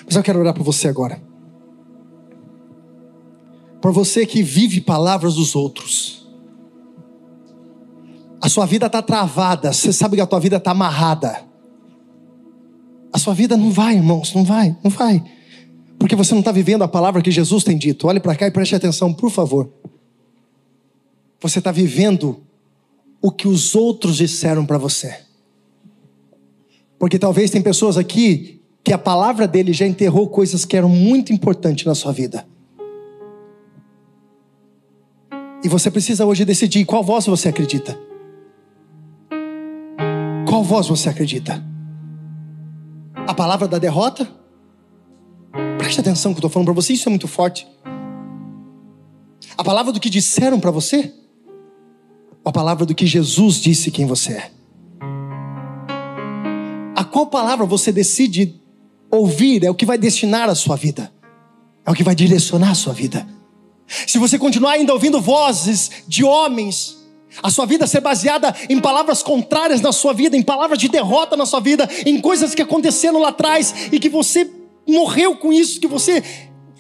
Mas 0.05 0.15
eu 0.17 0.23
quero 0.23 0.39
orar 0.39 0.55
por 0.55 0.63
você 0.63 0.89
agora. 0.89 1.21
Para 3.81 3.91
você 3.91 4.25
que 4.25 4.43
vive 4.43 4.81
palavras 4.81 5.35
dos 5.35 5.55
outros. 5.55 6.27
A 8.41 8.49
sua 8.49 8.67
vida 8.67 8.87
está 8.87 9.03
travada, 9.03 9.73
você 9.73 9.93
sabe 9.93 10.17
que 10.17 10.23
a 10.23 10.27
tua 10.27 10.39
vida 10.39 10.57
está 10.57 10.71
amarrada. 10.71 11.43
A 13.13 13.19
sua 13.19 13.35
vida 13.35 13.57
não 13.57 13.71
vai, 13.71 13.97
irmãos, 13.97 14.33
não 14.33 14.45
vai, 14.45 14.77
não 14.83 14.91
vai. 14.91 15.25
Porque 15.99 16.15
você 16.15 16.33
não 16.35 16.41
está 16.41 16.53
vivendo 16.53 16.83
a 16.83 16.89
palavra 16.89 17.21
que 17.21 17.33
Jesus 17.33 17.65
tem 17.65 17.77
dito. 17.77 18.07
Olhe 18.07 18.21
para 18.21 18.37
cá 18.37 18.47
e 18.47 18.51
preste 18.51 18.77
atenção, 18.77 19.13
por 19.13 19.31
favor. 19.31 19.69
Você 21.41 21.59
está 21.59 21.73
vivendo 21.73 22.43
o 23.21 23.31
que 23.31 23.49
os 23.49 23.75
outros 23.75 24.17
disseram 24.17 24.65
para 24.65 24.79
você. 24.79 25.19
Porque 26.99 27.19
talvez 27.19 27.51
tem 27.51 27.63
pessoas 27.63 27.97
aqui 27.97 28.61
que 28.83 28.93
a 28.93 28.99
palavra 28.99 29.47
dele 29.47 29.73
já 29.73 29.87
enterrou 29.87 30.29
coisas 30.29 30.65
que 30.65 30.77
eram 30.77 30.89
muito 30.89 31.33
importantes 31.33 31.85
na 31.85 31.95
sua 31.95 32.13
vida. 32.13 32.47
E 35.63 35.69
você 35.69 35.91
precisa 35.91 36.25
hoje 36.25 36.45
decidir 36.45 36.85
qual 36.85 37.03
voz 37.03 37.27
você 37.27 37.49
acredita. 37.49 37.99
Qual 40.49 40.63
voz 40.63 40.87
você 40.87 41.09
acredita? 41.09 41.63
A 43.27 43.35
palavra 43.35 43.69
da 43.69 43.79
derrota? 43.79 44.27
Preste 45.77 46.01
atenção 46.01 46.33
que 46.33 46.37
eu 46.37 46.41
estou 46.41 46.51
falando 46.51 46.67
para 46.67 46.75
você, 46.75 46.93
isso 46.93 47.09
é 47.09 47.11
muito 47.11 47.29
forte. 47.29 47.67
A 49.57 49.65
palavra 49.65 49.93
do 49.93 50.01
que 50.01 50.09
disseram 50.09 50.61
para 50.61 50.71
você? 50.71 51.13
A 52.49 52.51
palavra 52.51 52.87
do 52.87 52.95
que 52.95 53.07
Jesus 53.07 53.61
disse 53.61 53.91
quem 53.91 54.07
você 54.07 54.33
é? 54.33 54.51
A 56.97 57.05
qual 57.05 57.27
palavra 57.27 57.67
você 57.67 57.93
decide 57.93 58.59
ouvir 59.11 59.67
é 59.67 59.71
o 59.71 59.75
que 59.75 59.85
vai 59.85 59.99
destinar 59.99 60.49
a 60.49 60.55
sua 60.55 60.75
vida, 60.75 61.13
é 61.85 61.91
o 61.91 61.95
que 61.95 62.03
vai 62.03 62.15
direcionar 62.15 62.71
a 62.71 62.75
sua 62.75 62.95
vida. 62.95 63.29
Se 63.87 64.17
você 64.17 64.39
continuar 64.39 64.73
ainda 64.73 64.95
ouvindo 64.95 65.21
vozes 65.21 65.91
de 66.09 66.25
homens, 66.25 66.97
a 67.43 67.51
sua 67.51 67.67
vida 67.67 67.87
ser 67.87 68.01
baseada 68.01 68.57
em 68.71 68.81
palavras 68.81 69.23
contrárias 69.23 69.83
na 69.83 69.93
sua 69.93 70.15
vida, 70.15 70.35
em 70.35 70.43
palavras 70.43 70.79
de 70.79 70.89
derrota 70.89 71.37
na 71.37 71.45
sua 71.45 71.61
vida, 71.61 71.87
em 72.07 72.19
coisas 72.19 72.55
que 72.55 72.63
aconteceram 72.63 73.21
lá 73.21 73.29
atrás 73.29 73.75
e 73.93 74.01
que 74.01 74.09
você 74.09 74.51
morreu 74.89 75.37
com 75.37 75.53
isso, 75.53 75.79
que 75.79 75.87
você 75.87 76.25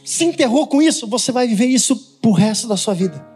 se 0.02 0.24
enterrou 0.24 0.66
com 0.66 0.80
isso, 0.80 1.06
você 1.06 1.30
vai 1.30 1.46
viver 1.46 1.66
isso 1.66 1.94
pro 2.22 2.32
resto 2.32 2.66
da 2.66 2.76
sua 2.78 2.94
vida. 2.94 3.27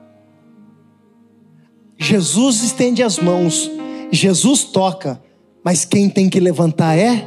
Jesus 2.02 2.64
estende 2.64 3.00
as 3.00 3.16
mãos, 3.16 3.70
Jesus 4.10 4.64
toca, 4.64 5.22
mas 5.62 5.84
quem 5.84 6.10
tem 6.10 6.28
que 6.28 6.40
levantar 6.40 6.98
é 6.98 7.24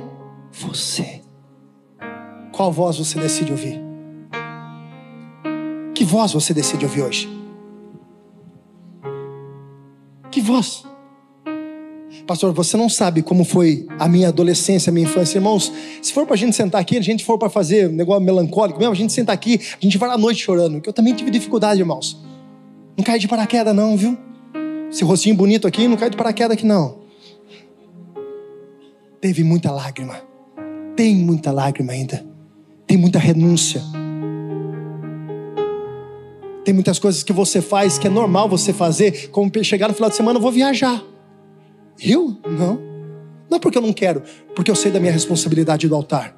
você. 0.52 1.22
Qual 2.52 2.74
voz 2.74 2.98
você 2.98 3.18
decide 3.18 3.54
ouvir? 3.54 3.82
Que 5.96 6.04
voz 6.04 6.34
você 6.34 6.54
decide 6.54 6.84
ouvir 6.84 7.04
hoje? 7.04 7.30
Que 10.30 10.42
voz? 10.42 10.84
Pastor, 12.28 12.52
você 12.52 12.76
não 12.76 12.90
sabe 12.90 13.22
como 13.22 13.46
foi 13.46 13.88
a 13.98 14.10
minha 14.10 14.28
adolescência, 14.28 14.90
a 14.90 14.94
minha 14.94 15.08
infância. 15.08 15.38
Irmãos, 15.38 15.72
se 16.02 16.12
for 16.12 16.26
para 16.26 16.34
a 16.34 16.38
gente 16.38 16.54
sentar 16.54 16.82
aqui, 16.82 16.98
a 16.98 17.02
gente 17.02 17.24
for 17.24 17.38
para 17.38 17.50
fazer 17.50 17.88
um 17.88 17.94
negócio 17.94 18.22
melancólico 18.22 18.78
mesmo, 18.78 18.92
a 18.92 18.98
gente 18.98 19.14
senta 19.14 19.32
aqui, 19.32 19.58
a 19.58 19.82
gente 19.82 19.98
vai 19.98 20.10
à 20.10 20.18
noite 20.18 20.44
chorando. 20.44 20.82
Que 20.82 20.90
eu 20.90 20.94
também 20.94 21.14
tive 21.14 21.32
dificuldade, 21.32 21.80
irmãos. 21.80 22.22
Não 22.98 23.06
cai 23.06 23.18
de 23.18 23.28
paraquedas, 23.30 23.74
não, 23.74 23.96
viu? 23.96 24.18
Esse 24.96 25.04
rostinho 25.04 25.36
bonito 25.36 25.68
aqui, 25.68 25.90
não 25.90 25.98
cai 25.98 26.10
de 26.10 26.16
paraquedas 26.16 26.56
aqui, 26.56 26.66
não. 26.66 27.00
Teve 29.20 29.44
muita 29.44 29.70
lágrima. 29.70 30.22
Tem 30.96 31.14
muita 31.14 31.52
lágrima 31.52 31.92
ainda. 31.92 32.26
Tem 32.88 32.98
muita 32.98 33.20
renúncia 33.20 33.82
tem 36.64 36.74
muitas 36.74 36.98
coisas 36.98 37.22
que 37.22 37.32
você 37.32 37.62
faz 37.62 38.00
que 38.00 38.08
é 38.08 38.10
normal 38.10 38.50
você 38.50 38.74
fazer, 38.74 39.30
como 39.30 39.52
chegar 39.64 39.88
no 39.88 39.94
final 39.94 40.10
de 40.10 40.16
semana, 40.16 40.40
eu 40.40 40.42
vou 40.42 40.52
viajar. 40.52 41.04
Eu? 42.02 42.36
Não. 42.44 42.80
Não 43.48 43.58
é 43.58 43.60
porque 43.60 43.78
eu 43.78 43.84
não 43.84 43.94
quero, 43.94 44.24
porque 44.56 44.72
eu 44.72 44.76
sei 44.76 44.92
da 44.92 45.00
minha 45.00 45.12
responsabilidade 45.12 45.88
do 45.88 45.94
altar. 45.94 46.36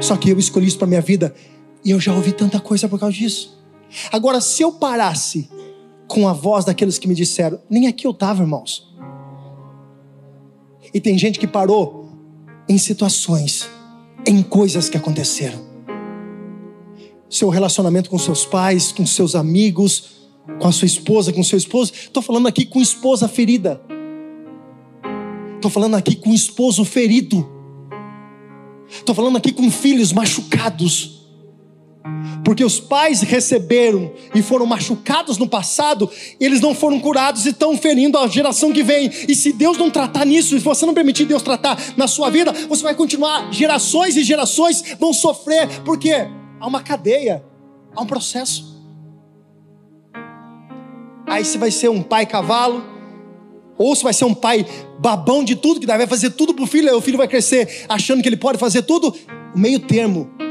Só 0.00 0.16
que 0.16 0.30
eu 0.30 0.38
escolhi 0.38 0.68
isso 0.68 0.78
para 0.78 0.86
minha 0.86 1.00
vida 1.00 1.34
e 1.84 1.90
eu 1.90 1.98
já 1.98 2.14
ouvi 2.14 2.30
tanta 2.30 2.60
coisa 2.60 2.88
por 2.88 3.00
causa 3.00 3.16
disso. 3.16 3.60
Agora, 4.12 4.40
se 4.40 4.62
eu 4.62 4.70
parasse 4.70 5.50
com 6.08 6.28
a 6.28 6.32
voz 6.32 6.64
daqueles 6.64 6.98
que 6.98 7.08
me 7.08 7.14
disseram, 7.14 7.58
nem 7.68 7.86
aqui 7.86 8.06
eu 8.06 8.10
estava, 8.10 8.42
irmãos. 8.42 8.94
E 10.92 11.00
tem 11.00 11.18
gente 11.18 11.38
que 11.38 11.46
parou 11.46 12.08
em 12.68 12.78
situações, 12.78 13.68
em 14.26 14.42
coisas 14.42 14.88
que 14.88 14.96
aconteceram 14.96 15.74
seu 17.34 17.48
relacionamento 17.48 18.08
com 18.08 18.18
seus 18.18 18.46
pais, 18.46 18.92
com 18.92 19.04
seus 19.04 19.34
amigos, 19.34 20.04
com 20.60 20.68
a 20.68 20.72
sua 20.72 20.86
esposa, 20.86 21.32
com 21.32 21.42
seu 21.42 21.58
esposo. 21.58 21.92
Estou 21.92 22.22
falando 22.22 22.46
aqui 22.46 22.64
com 22.64 22.80
esposa 22.80 23.26
ferida. 23.26 23.80
Estou 25.56 25.70
falando 25.70 25.96
aqui 25.96 26.14
com 26.14 26.32
esposo 26.32 26.84
ferido. 26.84 27.48
Estou 28.88 29.14
falando 29.14 29.36
aqui 29.36 29.50
com 29.50 29.68
filhos 29.70 30.12
machucados. 30.12 31.13
Porque 32.44 32.62
os 32.62 32.78
pais 32.78 33.22
receberam 33.22 34.12
e 34.34 34.42
foram 34.42 34.66
machucados 34.66 35.38
no 35.38 35.48
passado, 35.48 36.10
eles 36.38 36.60
não 36.60 36.74
foram 36.74 37.00
curados 37.00 37.46
e 37.46 37.50
estão 37.50 37.76
ferindo 37.78 38.18
a 38.18 38.28
geração 38.28 38.72
que 38.72 38.82
vem. 38.82 39.10
E 39.26 39.34
se 39.34 39.52
Deus 39.52 39.78
não 39.78 39.90
tratar 39.90 40.26
nisso, 40.26 40.50
se 40.50 40.64
você 40.64 40.84
não 40.84 40.92
permitir 40.92 41.24
Deus 41.24 41.42
tratar 41.42 41.78
na 41.96 42.06
sua 42.06 42.28
vida, 42.28 42.52
você 42.68 42.82
vai 42.82 42.94
continuar, 42.94 43.50
gerações 43.50 44.16
e 44.16 44.22
gerações 44.22 44.82
vão 45.00 45.14
sofrer. 45.14 45.80
Por 45.80 45.98
quê? 45.98 46.28
Há 46.60 46.66
uma 46.66 46.82
cadeia, 46.82 47.42
há 47.96 48.02
um 48.02 48.06
processo. 48.06 48.74
Aí 51.26 51.42
você 51.42 51.56
vai 51.56 51.70
ser 51.70 51.88
um 51.88 52.02
pai 52.02 52.26
cavalo, 52.26 52.84
ou 53.78 53.96
você 53.96 54.02
vai 54.02 54.12
ser 54.12 54.26
um 54.26 54.34
pai 54.34 54.66
babão 54.98 55.42
de 55.42 55.56
tudo, 55.56 55.80
que 55.80 55.86
vai 55.86 56.06
fazer 56.06 56.30
tudo 56.30 56.52
para 56.52 56.64
o 56.64 56.66
filho, 56.66 56.88
aí 56.88 56.94
o 56.94 57.00
filho 57.00 57.16
vai 57.16 57.26
crescer 57.26 57.86
achando 57.88 58.22
que 58.22 58.28
ele 58.28 58.36
pode 58.36 58.58
fazer 58.58 58.82
tudo. 58.82 59.14
Meio 59.56 59.80
termo. 59.80 60.43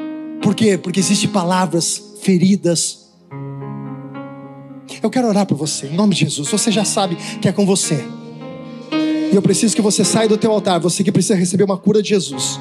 Por 0.43 0.53
quê? 0.53 0.77
Porque 0.77 0.99
existem 0.99 1.29
palavras 1.29 2.17
feridas. 2.21 3.07
Eu 5.01 5.09
quero 5.09 5.27
orar 5.27 5.45
por 5.45 5.55
você, 5.55 5.87
em 5.87 5.95
nome 5.95 6.13
de 6.13 6.21
Jesus. 6.21 6.49
Você 6.49 6.69
já 6.69 6.83
sabe 6.83 7.15
que 7.41 7.47
é 7.47 7.51
com 7.53 7.65
você. 7.65 8.03
E 9.31 9.35
eu 9.35 9.41
preciso 9.41 9.73
que 9.73 9.81
você 9.81 10.03
saia 10.03 10.27
do 10.27 10.37
teu 10.37 10.51
altar, 10.51 10.79
você 10.79 11.03
que 11.03 11.11
precisa 11.11 11.33
receber 11.33 11.63
uma 11.63 11.77
cura 11.77 12.03
de 12.03 12.09
Jesus. 12.09 12.59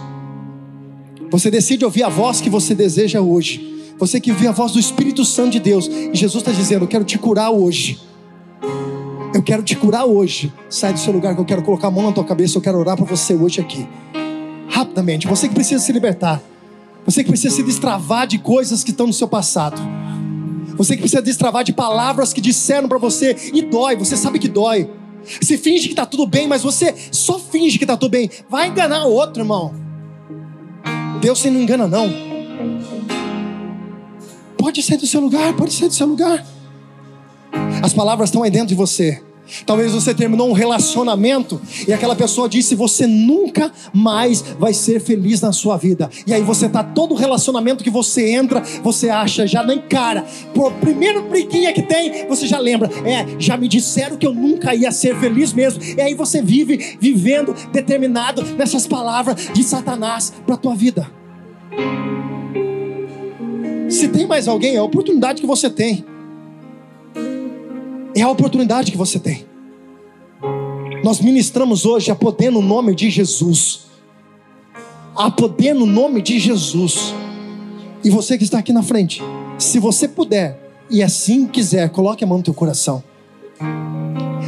Você 1.30 1.50
decide 1.50 1.84
ouvir 1.84 2.04
a 2.04 2.08
voz 2.08 2.40
que 2.40 2.48
você 2.48 2.74
deseja 2.74 3.20
hoje. 3.20 3.94
Você 3.98 4.20
que 4.20 4.32
vê 4.32 4.46
a 4.46 4.52
voz 4.52 4.72
do 4.72 4.78
Espírito 4.78 5.24
Santo 5.24 5.50
de 5.50 5.60
Deus. 5.60 5.88
E 5.88 6.14
Jesus 6.14 6.42
está 6.42 6.52
dizendo: 6.52 6.84
Eu 6.84 6.88
quero 6.88 7.04
te 7.04 7.18
curar 7.18 7.50
hoje. 7.50 8.00
Eu 9.34 9.42
quero 9.42 9.62
te 9.62 9.74
curar 9.74 10.04
hoje. 10.04 10.52
Sai 10.70 10.92
do 10.92 11.00
seu 11.00 11.12
lugar 11.12 11.34
que 11.34 11.40
eu 11.40 11.44
quero 11.44 11.62
colocar 11.62 11.88
a 11.88 11.90
mão 11.90 12.04
na 12.04 12.12
tua 12.12 12.24
cabeça. 12.24 12.58
Eu 12.58 12.62
quero 12.62 12.78
orar 12.78 12.96
para 12.96 13.06
você 13.06 13.34
hoje 13.34 13.60
aqui. 13.60 13.88
Rapidamente. 14.68 15.26
Você 15.26 15.48
que 15.48 15.54
precisa 15.54 15.82
se 15.82 15.92
libertar. 15.92 16.42
Você 17.04 17.22
que 17.22 17.30
precisa 17.30 17.54
se 17.54 17.62
destravar 17.62 18.26
de 18.26 18.38
coisas 18.38 18.84
que 18.84 18.90
estão 18.90 19.06
no 19.06 19.12
seu 19.12 19.28
passado. 19.28 19.80
Você 20.76 20.94
que 20.94 21.00
precisa 21.00 21.22
destravar 21.22 21.64
de 21.64 21.72
palavras 21.72 22.32
que 22.32 22.40
disseram 22.40 22.88
para 22.88 22.98
você 22.98 23.36
e 23.52 23.62
dói. 23.62 23.96
Você 23.96 24.16
sabe 24.16 24.38
que 24.38 24.48
dói. 24.48 24.90
Se 25.40 25.56
finge 25.56 25.86
que 25.86 25.92
está 25.92 26.06
tudo 26.06 26.26
bem, 26.26 26.46
mas 26.46 26.62
você 26.62 26.94
só 27.10 27.38
finge 27.38 27.78
que 27.78 27.84
está 27.84 27.96
tudo 27.96 28.10
bem. 28.10 28.30
Vai 28.48 28.68
enganar 28.68 29.04
o 29.04 29.12
outro, 29.12 29.42
irmão. 29.42 29.74
Deus 31.20 31.38
você 31.38 31.50
não 31.50 31.60
engana, 31.60 31.86
não. 31.86 32.10
Pode 34.56 34.82
ser 34.82 34.96
do 34.96 35.06
seu 35.06 35.20
lugar, 35.20 35.54
pode 35.54 35.72
ser 35.72 35.88
do 35.88 35.94
seu 35.94 36.06
lugar. 36.06 36.44
As 37.82 37.92
palavras 37.92 38.28
estão 38.28 38.42
aí 38.42 38.50
dentro 38.50 38.68
de 38.68 38.74
você. 38.74 39.22
Talvez 39.66 39.92
você 39.92 40.14
terminou 40.14 40.48
um 40.48 40.52
relacionamento 40.52 41.60
e 41.86 41.92
aquela 41.92 42.14
pessoa 42.14 42.48
disse: 42.48 42.74
Você 42.74 43.06
nunca 43.06 43.72
mais 43.92 44.40
vai 44.58 44.72
ser 44.72 45.00
feliz 45.00 45.40
na 45.40 45.52
sua 45.52 45.76
vida. 45.76 46.08
E 46.26 46.32
aí 46.32 46.42
você 46.42 46.68
tá 46.68 46.82
todo 46.82 47.14
relacionamento 47.14 47.82
que 47.82 47.90
você 47.90 48.30
entra, 48.30 48.62
você 48.82 49.10
acha, 49.10 49.46
já 49.46 49.62
nem 49.62 49.80
cara, 49.80 50.24
por 50.54 50.72
primeiro 50.74 51.22
briguinha 51.24 51.72
que 51.72 51.82
tem, 51.82 52.26
você 52.26 52.46
já 52.46 52.58
lembra: 52.58 52.88
É, 53.04 53.26
já 53.38 53.56
me 53.56 53.68
disseram 53.68 54.16
que 54.16 54.26
eu 54.26 54.34
nunca 54.34 54.74
ia 54.74 54.92
ser 54.92 55.18
feliz 55.18 55.52
mesmo. 55.52 55.82
E 55.82 56.00
aí 56.00 56.14
você 56.14 56.40
vive 56.40 56.96
vivendo 57.00 57.54
determinado 57.72 58.42
nessas 58.56 58.86
palavras 58.86 59.48
de 59.52 59.62
Satanás 59.62 60.32
para 60.46 60.56
tua 60.56 60.74
vida. 60.74 61.10
Se 63.88 64.08
tem 64.08 64.26
mais 64.26 64.48
alguém, 64.48 64.76
é 64.76 64.78
a 64.78 64.84
oportunidade 64.84 65.40
que 65.40 65.46
você 65.46 65.68
tem. 65.68 66.11
É 68.14 68.22
a 68.22 68.28
oportunidade 68.28 68.90
que 68.90 68.96
você 68.96 69.18
tem. 69.18 69.46
Nós 71.02 71.20
ministramos 71.20 71.84
hoje 71.84 72.10
a 72.10 72.14
poder 72.14 72.50
no 72.50 72.62
nome 72.62 72.94
de 72.94 73.10
Jesus. 73.10 73.86
A 75.16 75.30
poder 75.30 75.74
no 75.74 75.86
nome 75.86 76.22
de 76.22 76.38
Jesus. 76.38 77.14
E 78.04 78.10
você 78.10 78.36
que 78.36 78.44
está 78.44 78.58
aqui 78.58 78.72
na 78.72 78.82
frente, 78.82 79.22
se 79.58 79.78
você 79.78 80.06
puder 80.06 80.58
e 80.90 81.02
assim 81.02 81.46
quiser, 81.46 81.88
coloque 81.90 82.22
a 82.22 82.26
mão 82.26 82.38
no 82.38 82.44
teu 82.44 82.54
coração. 82.54 83.02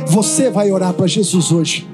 Você 0.06 0.50
vai 0.50 0.70
orar 0.70 0.92
para 0.92 1.06
Jesus 1.06 1.50
hoje. 1.50 1.88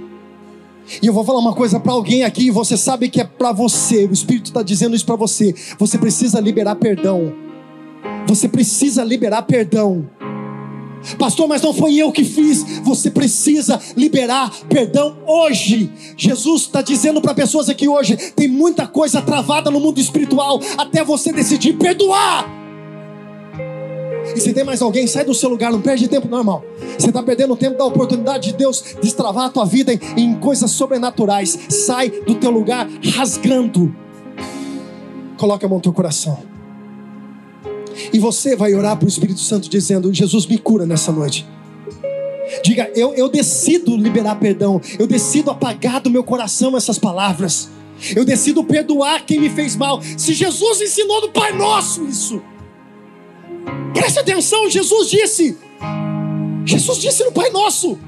E 1.01 1.07
eu 1.07 1.13
vou 1.13 1.25
falar 1.25 1.39
uma 1.39 1.55
coisa 1.55 1.79
para 1.79 1.93
alguém 1.93 2.25
aqui, 2.25 2.51
você 2.51 2.77
sabe 2.77 3.09
que 3.09 3.21
é 3.21 3.25
para 3.25 3.53
você. 3.53 4.07
O 4.07 4.13
Espírito 4.13 4.47
está 4.47 4.63
dizendo 4.63 4.97
isso 4.97 5.07
para 5.07 5.15
você. 5.15 5.55
Você 5.79 5.97
precisa 5.97 6.41
liberar 6.41 6.75
perdão 6.75 7.33
Você 8.27 8.49
precisa 8.49 9.05
liberar 9.05 9.43
perdão. 9.43 10.09
Pastor, 11.19 11.49
mas 11.49 11.63
não 11.63 11.73
foi 11.73 11.95
eu 11.95 12.13
que 12.13 12.25
fiz. 12.25 12.63
Você 12.83 13.11
precisa 13.11 13.81
liberar 13.97 14.51
perdão 14.69 15.17
hoje. 15.27 15.91
Jesus 16.17 16.63
está 16.63 16.83
dizendo 16.83 17.21
para 17.21 17.35
pessoas 17.35 17.69
aqui 17.69 17.89
hoje: 17.89 18.17
tem 18.37 18.49
muita 18.49 18.87
coisa 18.87 19.23
travada 19.23 19.71
no 19.71 19.81
mundo 19.81 20.01
espiritual 20.01 20.61
até 20.77 21.03
você 21.03 21.33
decidir 21.33 21.75
perdoar. 21.75 22.61
E 24.35 24.41
se 24.41 24.53
tem 24.53 24.63
mais 24.63 24.81
alguém, 24.81 25.07
sai 25.07 25.25
do 25.25 25.35
seu 25.35 25.49
lugar, 25.49 25.73
não 25.73 25.81
perde 25.81 26.07
tempo, 26.07 26.29
não, 26.29 26.39
irmão. 26.39 26.63
Você 26.99 27.09
está 27.09 27.23
perdendo 27.23 27.57
tempo 27.57 27.77
da 27.77 27.85
oportunidade 27.85 28.53
de 28.53 28.57
Deus 28.57 28.97
destravar 29.03 29.47
a 29.47 29.51
tua 29.51 29.65
vida 29.65 29.93
em, 29.93 30.01
em 30.17 30.35
coisas 30.35 30.71
sobrenaturais. 30.71 31.59
Sai 31.69 32.11
do 32.11 32.35
teu 32.35 32.51
lugar 32.51 32.89
rasgando. 33.15 33.95
Coloque 35.37 35.65
a 35.65 35.69
mão 35.69 35.79
no 35.79 35.83
teu 35.83 35.93
coração. 35.93 36.50
E 38.13 38.19
você 38.19 38.57
vai 38.57 38.75
orar 38.75 38.97
para 38.97 39.07
o 39.07 39.09
Espírito 39.09 39.41
Santo 39.41 39.69
dizendo: 39.69 40.13
Jesus 40.13 40.47
me 40.47 40.59
cura 40.59 40.87
nessa 40.87 41.13
noite. 41.13 41.47
Diga, 42.65 42.91
eu, 42.95 43.15
eu 43.15 43.29
decido 43.29 43.97
liberar 43.97 44.37
perdão. 44.37 44.81
Eu 44.99 45.07
decido 45.07 45.51
apagar 45.51 46.01
do 46.01 46.11
meu 46.11 46.25
coração 46.25 46.77
essas 46.77 46.99
palavras. 46.99 47.71
Eu 48.15 48.25
decido 48.25 48.65
perdoar 48.65 49.25
quem 49.25 49.41
me 49.41 49.51
fez 49.51 49.77
mal. 49.77 50.01
Se 50.17 50.33
Jesus 50.33 50.81
ensinou 50.81 51.21
no 51.21 51.29
Pai 51.31 51.53
Nosso 51.53 52.05
isso. 52.07 52.43
Preste 53.93 54.19
atenção, 54.19 54.69
Jesus 54.69 55.11
disse. 55.11 55.57
Jesus 56.65 56.99
disse 56.99 57.25
no 57.25 57.33
Pai 57.33 57.51
Nosso 57.51 57.99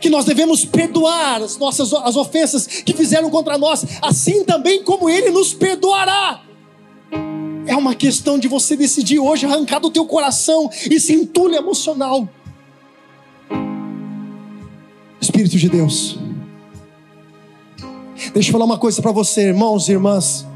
que 0.00 0.10
nós 0.10 0.24
devemos 0.24 0.64
perdoar 0.64 1.42
as 1.42 1.56
nossas 1.56 1.92
as 1.92 2.16
ofensas 2.16 2.66
que 2.66 2.92
fizeram 2.92 3.30
contra 3.30 3.56
nós, 3.56 3.84
assim 4.02 4.44
também 4.44 4.82
como 4.82 5.08
Ele 5.08 5.30
nos 5.30 5.54
perdoará. 5.54 6.42
É 7.66 7.76
uma 7.76 7.94
questão 7.94 8.38
de 8.38 8.46
você 8.46 8.76
decidir 8.76 9.18
hoje 9.18 9.44
arrancar 9.44 9.80
do 9.80 9.90
teu 9.90 10.06
coração 10.06 10.70
esse 10.90 11.12
entulho 11.12 11.56
emocional. 11.56 12.28
Espírito 15.20 15.56
de 15.56 15.68
Deus. 15.68 16.18
Deixa 18.32 18.48
eu 18.48 18.52
falar 18.52 18.64
uma 18.64 18.78
coisa 18.78 19.02
para 19.02 19.12
você, 19.12 19.48
irmãos 19.48 19.88
e 19.88 19.92
irmãs. 19.92 20.46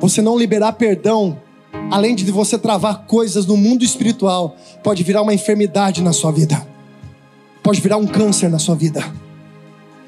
Você 0.00 0.22
não 0.22 0.38
liberar 0.38 0.72
perdão 0.72 1.40
além 1.90 2.14
de 2.14 2.30
você 2.30 2.58
travar 2.58 3.04
coisas 3.06 3.46
no 3.46 3.56
mundo 3.56 3.84
espiritual, 3.84 4.56
pode 4.82 5.02
virar 5.02 5.22
uma 5.22 5.34
enfermidade 5.34 6.02
na 6.02 6.12
sua 6.12 6.30
vida, 6.30 6.66
pode 7.62 7.80
virar 7.80 7.96
um 7.96 8.06
câncer 8.06 8.48
na 8.48 8.58
sua 8.58 8.74
vida. 8.74 9.04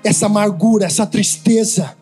Essa 0.03 0.27
amargura, 0.27 0.87
essa 0.87 1.07
tristeza, 1.07 1.95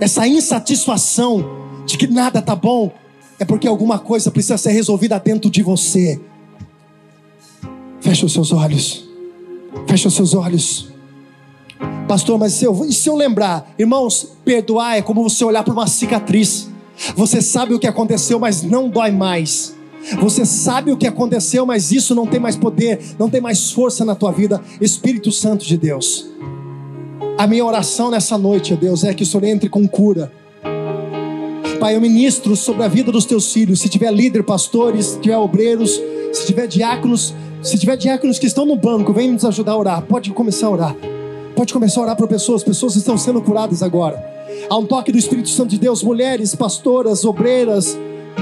essa 0.00 0.26
insatisfação 0.26 1.55
de 1.86 1.96
que 1.96 2.06
nada 2.06 2.42
tá 2.42 2.54
bom, 2.54 2.92
é 3.38 3.44
porque 3.44 3.68
alguma 3.68 3.98
coisa 3.98 4.30
precisa 4.30 4.58
ser 4.58 4.72
resolvida 4.72 5.18
dentro 5.18 5.50
de 5.50 5.62
você. 5.62 6.20
Feche 8.00 8.26
os 8.26 8.32
seus 8.32 8.52
olhos. 8.52 9.08
Feche 9.86 10.08
os 10.08 10.14
seus 10.14 10.34
olhos. 10.34 10.90
Pastor, 12.08 12.38
mas 12.38 12.54
se 12.54 12.64
eu, 12.64 12.74
se 12.90 13.08
eu 13.08 13.16
lembrar, 13.16 13.72
irmãos, 13.78 14.36
perdoar 14.44 14.96
é 14.96 15.02
como 15.02 15.22
você 15.22 15.44
olhar 15.44 15.62
para 15.62 15.72
uma 15.72 15.86
cicatriz. 15.86 16.68
Você 17.14 17.42
sabe 17.42 17.74
o 17.74 17.78
que 17.78 17.86
aconteceu, 17.86 18.38
mas 18.38 18.62
não 18.62 18.88
dói 18.88 19.10
mais. 19.10 19.74
Você 20.20 20.46
sabe 20.46 20.92
o 20.92 20.96
que 20.96 21.06
aconteceu, 21.06 21.66
mas 21.66 21.90
isso 21.90 22.14
não 22.14 22.26
tem 22.26 22.38
mais 22.38 22.56
poder, 22.56 23.00
não 23.18 23.28
tem 23.28 23.40
mais 23.40 23.72
força 23.72 24.04
na 24.04 24.14
tua 24.14 24.30
vida. 24.30 24.62
Espírito 24.80 25.32
Santo 25.32 25.64
de 25.64 25.76
Deus. 25.76 26.26
A 27.36 27.46
minha 27.46 27.64
oração 27.64 28.10
nessa 28.10 28.38
noite, 28.38 28.74
Deus, 28.76 29.04
é 29.04 29.12
que 29.12 29.24
o 29.24 29.26
Senhor 29.26 29.44
entre 29.44 29.68
com 29.68 29.86
cura. 29.86 30.32
Pai, 31.78 31.94
eu 31.94 32.00
ministro 32.00 32.56
sobre 32.56 32.84
a 32.84 32.88
vida 32.88 33.12
dos 33.12 33.26
teus 33.26 33.52
filhos. 33.52 33.80
Se 33.80 33.88
tiver 33.88 34.10
líder, 34.10 34.42
pastores, 34.42 35.06
se 35.06 35.20
tiver 35.20 35.36
obreiros, 35.36 36.00
se 36.32 36.46
tiver 36.46 36.66
diáconos, 36.66 37.34
se 37.62 37.78
tiver 37.78 37.96
diáconos 37.96 38.38
que 38.38 38.46
estão 38.46 38.64
no 38.64 38.76
banco, 38.76 39.12
vem 39.12 39.30
nos 39.30 39.44
ajudar 39.44 39.72
a 39.72 39.76
orar. 39.76 40.02
Pode 40.02 40.30
começar 40.30 40.68
a 40.68 40.70
orar. 40.70 40.96
Pode 41.54 41.72
começar 41.72 42.00
a 42.00 42.04
orar 42.04 42.16
para 42.16 42.26
pessoas. 42.26 42.64
Pessoas 42.64 42.96
estão 42.96 43.18
sendo 43.18 43.42
curadas 43.42 43.82
agora. 43.82 44.16
Há 44.70 44.76
um 44.78 44.86
toque 44.86 45.12
do 45.12 45.18
Espírito 45.18 45.50
Santo 45.50 45.70
de 45.70 45.78
Deus, 45.78 46.02
mulheres, 46.02 46.54
pastoras, 46.54 47.24
obreiras, 47.26 47.96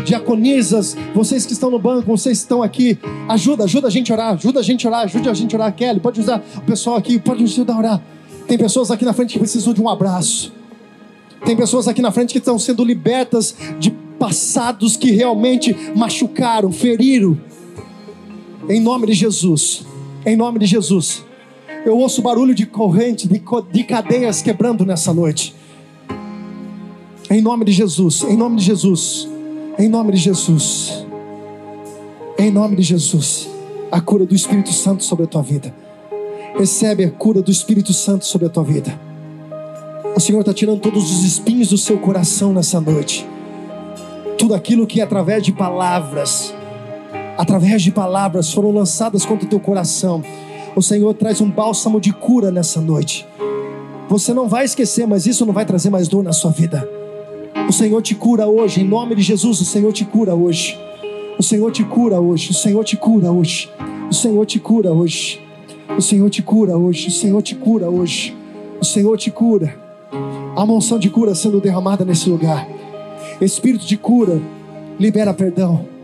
diaconisas, 0.05 0.97
vocês 1.15 1.45
que 1.45 1.53
estão 1.53 1.71
no 1.71 1.79
banco, 1.79 2.07
vocês 2.07 2.39
que 2.39 2.45
estão 2.45 2.63
aqui, 2.63 2.99
ajuda, 3.29 3.65
ajuda 3.65 3.89
a 3.89 3.91
gente 3.91 4.13
a 4.13 4.15
orar, 4.15 4.35
ajuda 4.35 4.61
a 4.61 4.63
gente 4.63 4.87
a 4.87 4.91
orar, 4.91 5.03
ajuda 5.05 5.31
a 5.31 5.35
gente 5.35 5.55
a 5.55 5.59
orar, 5.59 5.75
Kelly, 5.75 6.01
pode 6.01 6.21
usar 6.21 6.43
o 6.57 6.61
pessoal 6.63 6.97
aqui, 6.97 7.19
pode 7.19 7.43
nos 7.43 7.53
ajudar 7.53 7.75
a 7.75 7.79
orar. 7.79 8.03
Tem 8.47 8.59
pessoas 8.59 8.91
aqui 8.91 9.05
na 9.05 9.13
frente 9.13 9.33
que 9.33 9.39
precisam 9.39 9.73
de 9.73 9.81
um 9.81 9.89
abraço. 9.89 10.53
Tem 11.45 11.57
pessoas 11.57 11.87
aqui 11.87 12.01
na 12.01 12.11
frente 12.11 12.33
que 12.33 12.39
estão 12.39 12.59
sendo 12.59 12.85
libertas 12.85 13.55
de 13.79 13.91
passados 14.19 14.97
que 14.97 15.11
realmente 15.11 15.77
machucaram, 15.95 16.73
feriram. 16.73 17.39
Em 18.69 18.81
nome 18.81 19.07
de 19.07 19.13
Jesus. 19.13 19.85
Em 20.25 20.37
nome 20.37 20.59
de 20.59 20.67
Jesus. 20.67 21.23
Eu 21.85 21.99
ouço 21.99 22.23
barulho 22.23 22.55
de 22.55 22.65
corrente, 22.65 23.29
de, 23.29 23.43
de 23.71 23.85
cadeias 23.85 24.41
quebrando 24.41 24.87
nessa 24.87 25.13
noite. 25.13 25.55
Em 27.31 27.43
nome 27.43 27.65
de 27.65 27.73
Jesus, 27.73 28.23
em 28.23 28.37
nome 28.37 28.57
de 28.57 28.65
Jesus, 28.65 29.29
em 29.79 29.89
nome 29.89 30.13
de 30.13 30.19
Jesus, 30.19 31.05
em 32.39 32.51
nome 32.51 32.77
de 32.77 32.83
Jesus, 32.83 33.49
a 33.91 34.01
cura 34.01 34.25
do 34.25 34.35
Espírito 34.35 34.73
Santo 34.73 35.05
sobre 35.05 35.25
a 35.25 35.27
tua 35.27 35.43
vida. 35.43 35.75
Recebe 36.57 37.05
a 37.05 37.11
cura 37.11 37.43
do 37.43 37.51
Espírito 37.51 37.93
Santo 37.93 38.25
sobre 38.27 38.47
a 38.47 38.51
tua 38.51 38.63
vida. 38.63 38.99
O 40.17 40.21
Senhor 40.21 40.41
está 40.41 40.55
tirando 40.55 40.79
todos 40.79 41.11
os 41.11 41.25
espinhos 41.25 41.71
do 41.71 41.77
seu 41.77 41.99
coração 41.99 42.53
nessa 42.53 42.81
noite. 42.81 43.27
Tudo 44.39 44.55
aquilo 44.55 44.87
que 44.87 45.01
através 45.01 45.43
de 45.43 45.51
palavras, 45.51 46.55
através 47.37 47.83
de 47.83 47.91
palavras 47.91 48.53
foram 48.53 48.71
lançadas 48.71 49.27
contra 49.27 49.45
o 49.45 49.49
teu 49.49 49.59
coração. 49.59 50.23
O 50.77 50.83
Senhor 50.83 51.13
traz 51.15 51.41
um 51.41 51.51
bálsamo 51.51 52.01
de 52.01 52.13
cura 52.13 52.53
nessa 52.53 52.81
noite. 52.81 53.27
Você 54.09 54.33
não 54.33 54.47
vai 54.47 54.65
esquecer, 54.65 55.05
mas 55.05 55.27
isso 55.27 55.45
não 55.45 55.53
vai 55.53 55.65
trazer 55.67 55.91
mais 55.91 56.07
dor 56.07 56.23
na 56.23 56.33
sua 56.33 56.53
vida. 56.53 56.89
O 57.69 57.73
Senhor 57.73 58.01
te 58.01 58.15
cura 58.15 58.47
hoje, 58.47 58.83
em 58.83 58.85
nome 58.85 59.17
de 59.17 59.23
Jesus, 59.23 59.61
o 59.61 59.65
Senhor 59.65 59.93
te 59.93 60.05
cura 60.05 60.33
hoje. 60.33 60.79
O 61.37 61.43
Senhor 61.43 61.73
te 61.73 61.83
cura 61.83 62.21
hoje, 62.21 62.53
o 62.53 62.55
Senhor 62.55 62.85
te 62.85 62.97
cura 62.97 63.33
hoje. 63.33 63.69
O 64.09 64.15
Senhor 64.15 64.47
te 64.47 64.61
cura 64.61 64.93
hoje. 64.93 65.41
O 65.97 66.01
Senhor 66.01 66.31
te 66.31 66.41
cura 66.41 66.77
hoje, 66.77 67.09
o 67.09 67.11
Senhor 67.11 67.43
te 67.43 67.55
cura 67.57 67.91
hoje. 67.91 68.37
O 68.81 68.85
Senhor 68.85 69.17
te 69.19 69.31
cura. 69.33 69.84
Há 70.57 70.63
uma 70.63 70.75
unção 70.75 70.99
de 70.99 71.11
cura 71.11 71.35
sendo 71.35 71.61
derramada 71.61 72.05
nesse 72.05 72.29
lugar. 72.29 72.69
Espírito 73.41 73.87
de 73.87 73.97
cura, 73.97 74.41
libera 74.99 75.35
perdão 75.35 75.95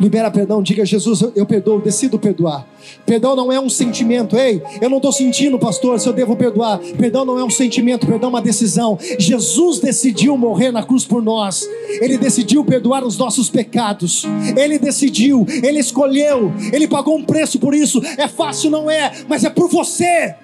libera 0.00 0.30
perdão, 0.30 0.62
diga 0.62 0.84
Jesus, 0.84 1.22
eu, 1.36 1.44
perdoo, 1.44 1.78
decido 1.78 2.18
perdoar. 2.18 2.66
Perdão 3.04 3.36
não 3.36 3.52
é 3.52 3.60
um 3.60 3.68
sentimento, 3.68 4.34
ei, 4.34 4.62
eu 4.80 4.88
não 4.88 4.96
estou 4.96 5.12
sentindo, 5.12 5.58
pastor, 5.58 6.00
se 6.00 6.08
eu 6.08 6.14
devo 6.14 6.34
perdoar. 6.34 6.78
Perdão 6.96 7.26
não 7.26 7.38
é 7.38 7.44
um 7.44 7.50
sentimento, 7.50 8.06
perdão 8.06 8.30
é 8.30 8.32
uma 8.32 8.40
decisão. 8.40 8.98
Jesus 9.18 9.78
decidiu 9.78 10.38
morrer 10.38 10.72
na 10.72 10.82
cruz 10.82 11.04
por 11.04 11.22
nós, 11.22 11.68
ele 12.00 12.16
decidiu 12.16 12.64
perdoar 12.64 13.04
os 13.04 13.18
nossos 13.18 13.50
pecados, 13.50 14.24
ele 14.56 14.78
decidiu, 14.78 15.44
ele 15.62 15.78
escolheu, 15.78 16.50
ele 16.72 16.88
pagou 16.88 17.18
um 17.18 17.22
preço 17.22 17.58
por 17.58 17.74
isso. 17.74 18.00
É 18.16 18.26
fácil, 18.26 18.70
não 18.70 18.90
é, 18.90 19.12
mas 19.28 19.44
é 19.44 19.50
por 19.50 19.68
você. 19.68 20.34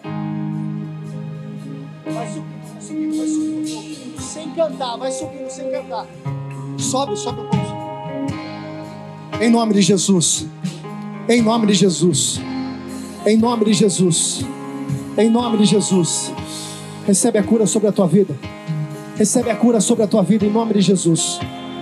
Cantar, 4.56 4.96
vai 4.96 5.12
subindo 5.12 5.50
sem 5.50 5.70
cantar. 5.70 6.06
Sobe, 6.78 7.16
sobe. 7.16 7.38
Em 9.40 9.50
nome 9.50 9.74
de 9.74 9.82
Jesus. 9.82 10.46
Em 11.28 11.42
nome 11.42 11.66
de 11.66 11.74
Jesus. 11.74 12.40
Em 13.26 13.36
nome 13.36 13.66
de 13.66 13.74
Jesus. 13.74 14.44
Em 15.18 15.28
nome 15.28 15.58
de 15.58 15.66
Jesus. 15.66 16.32
Recebe 17.06 17.38
a 17.38 17.42
cura 17.42 17.66
sobre 17.66 17.88
a 17.88 17.92
tua 17.92 18.06
vida. 18.06 18.34
Recebe 19.16 19.50
a 19.50 19.56
cura 19.56 19.80
sobre 19.80 20.04
a 20.04 20.06
tua 20.06 20.22
vida 20.22 20.46
em 20.46 20.50
nome 20.50 20.72
de 20.74 20.80
Jesus. 20.80 21.38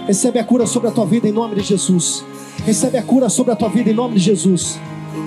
Recebe 0.07 0.39
a 0.39 0.45
cura 0.45 0.67
sobre 0.67 0.89
a 0.89 0.93
tua 0.93 1.07
vida 1.07 1.29
em 1.29 1.33
nome 1.33 1.55
de 1.55 1.63
Jesus. 1.63 2.25
Recebe 2.67 2.99
a 2.99 3.03
cura 3.03 3.29
sobre 3.29 3.53
a 3.53 3.57
tua 3.57 3.69
vida 3.69 3.91
em 3.91 3.95
nome 3.95 4.15
de 4.15 4.21
Jesus. 4.21 4.79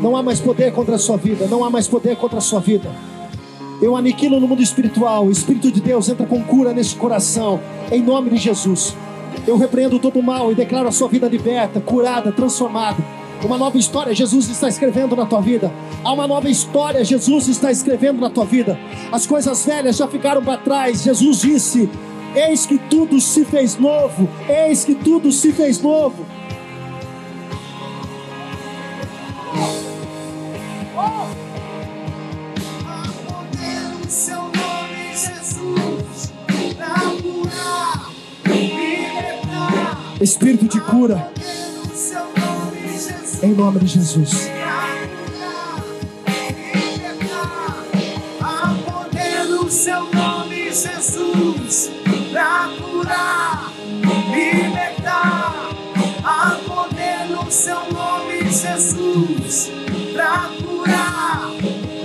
Não 0.02 0.16
há 0.16 0.22
mais 0.22 0.40
poder 0.40 0.74
contra 0.74 0.96
a 0.96 1.00
sua 1.00 1.18
vida. 1.18 1.48
Não 1.48 1.64
há 1.64 1.70
mais 1.70 1.88
poder 1.88 2.16
contra 2.18 2.38
a 2.38 2.42
sua 2.42 2.60
vida. 2.60 2.90
Eu 3.80 3.96
aniquilo 3.96 4.40
no 4.40 4.48
mundo 4.48 4.62
espiritual. 4.62 5.26
O 5.26 5.32
Espírito 5.32 5.72
de 5.72 5.80
Deus 5.80 6.10
entra 6.10 6.26
com 6.26 6.44
cura 6.44 6.74
nesse 6.74 6.96
coração. 6.96 7.60
Em 7.92 8.02
nome 8.02 8.32
de 8.32 8.38
Jesus. 8.38 8.96
Eu 9.46 9.56
repreendo 9.58 10.00
todo 10.00 10.20
o 10.20 10.24
mal 10.24 10.52
e 10.52 10.56
declaro 10.56 10.88
a 10.88 10.92
sua 10.92 11.08
vida 11.08 11.28
liberta, 11.28 11.80
curada, 11.80 12.32
transformada. 12.32 13.04
Uma 13.44 13.58
nova 13.58 13.78
história 13.78 14.16
Jesus 14.16 14.50
está 14.50 14.68
escrevendo 14.68 15.16
na 15.16 15.28
tua 15.28 15.42
vida. 15.42 15.72
Há 16.04 16.12
uma 16.12 16.28
nova 16.28 16.50
história 16.50 17.06
Jesus 17.06 17.48
está 17.48 17.72
escrevendo 17.72 18.20
na 18.20 18.32
tua 18.32 18.46
vida. 18.46 18.80
As 19.12 19.28
coisas 19.28 19.64
velhas 19.64 19.98
já 19.98 20.08
ficaram 20.08 20.44
para 20.44 20.58
trás. 20.58 21.04
Jesus 21.04 21.42
disse: 21.42 21.88
Eis 22.36 22.66
que 22.66 22.80
tudo 22.80 23.22
se 23.22 23.46
fez 23.46 23.78
novo. 23.78 24.28
Eis 24.50 24.84
que 24.84 24.96
tudo 24.96 25.32
se 25.32 25.52
fez 25.52 25.80
novo. 25.80 26.26
Espírito 40.20 40.68
de 40.68 40.82
cura. 40.82 41.32
Em 43.44 43.54
nome 43.54 43.80
de 43.80 43.88
Jesus. 43.88 44.50
seu 49.88 50.04
nome, 50.12 50.72
Jesus, 50.72 51.92
pra 52.32 52.70
curar, 52.78 53.72
libertar. 54.34 55.54
Há 56.24 56.58
poder 56.66 57.30
no 57.30 57.50
seu 57.52 57.80
nome, 57.92 58.50
Jesus, 58.50 59.72
pra 60.14 60.50
curar, 60.62 61.52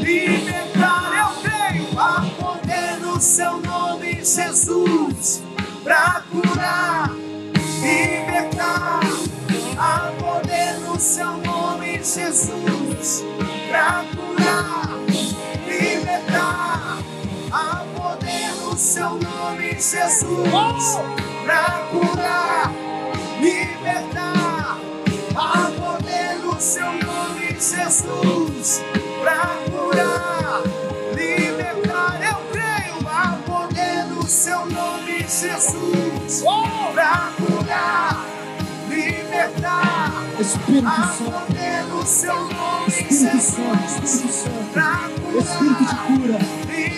libertar. 0.00 1.12
Eu 1.18 1.42
creio, 1.42 1.98
há 1.98 2.24
poder 2.38 3.00
no 3.00 3.20
seu 3.20 3.58
nome, 3.60 4.24
Jesus, 4.24 5.42
pra 5.82 6.22
curar, 6.30 7.11
seu 11.02 11.36
nome, 11.38 11.98
Jesus, 11.98 13.24
pra 13.68 14.04
curar, 14.14 14.88
libertar. 15.66 16.98
Há 17.50 17.84
poder 17.92 18.54
no 18.62 18.76
seu 18.76 19.10
nome, 19.16 19.72
Jesus, 19.72 21.00
pra 21.44 21.88
curar, 21.90 22.72
libertar. 23.40 24.78
Há 25.34 25.72
poder 25.76 26.38
no 26.44 26.60
seu 26.60 26.92
nome, 26.92 27.48
Jesus, 27.48 28.80
pra 29.20 29.56
curar, 29.72 30.62
libertar. 31.16 32.20
Eu 32.22 32.36
creio, 32.52 33.08
há 33.08 33.38
poder 33.44 34.04
no 34.04 34.22
seu 34.22 34.66
nome, 34.66 35.26
Jesus, 35.28 36.44
pra 36.94 37.32
curar, 37.36 38.24
Espírito 40.40 40.90
Santo. 40.90 41.30
poder 41.30 41.84
no 41.88 42.06
seu 42.06 42.34
nome, 42.34 42.88
Espírito 42.88 43.40
Santo. 43.40 44.04
Espírito 44.04 44.32
Santo. 44.32 44.78
Espírito 45.38 45.84
de 45.84 45.96
cura. 46.06 46.38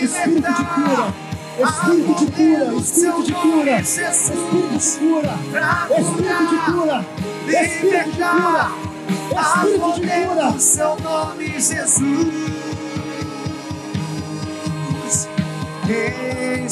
Espírito 0.03 0.53
de 0.53 0.65
cura. 0.65 1.15
Espírito 1.59 2.15
de 2.15 2.27
cura. 2.27 2.73
Espírito 2.81 3.23
de 3.23 3.33
cura. 3.33 3.81
Espírito 3.81 4.19
de 4.19 4.95
cura. 4.99 5.35
Espírito 5.99 6.39
de 6.51 6.59
cura. 6.73 6.97
Espírito 7.47 8.11
de 8.11 8.19
cura. 8.19 8.67
Espírito 9.31 9.89
de 9.95 10.07
cura. 10.27 10.47
Seu 10.59 10.97
nome, 11.01 11.49
Jesus. 11.61 12.55
Em 15.87 16.69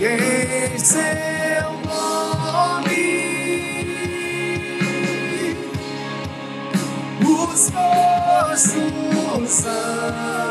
E 0.00 0.02
em 0.04 0.78
seu 0.78 1.72
nome 1.86 3.08
os 7.24 7.70
andam. 9.66 10.47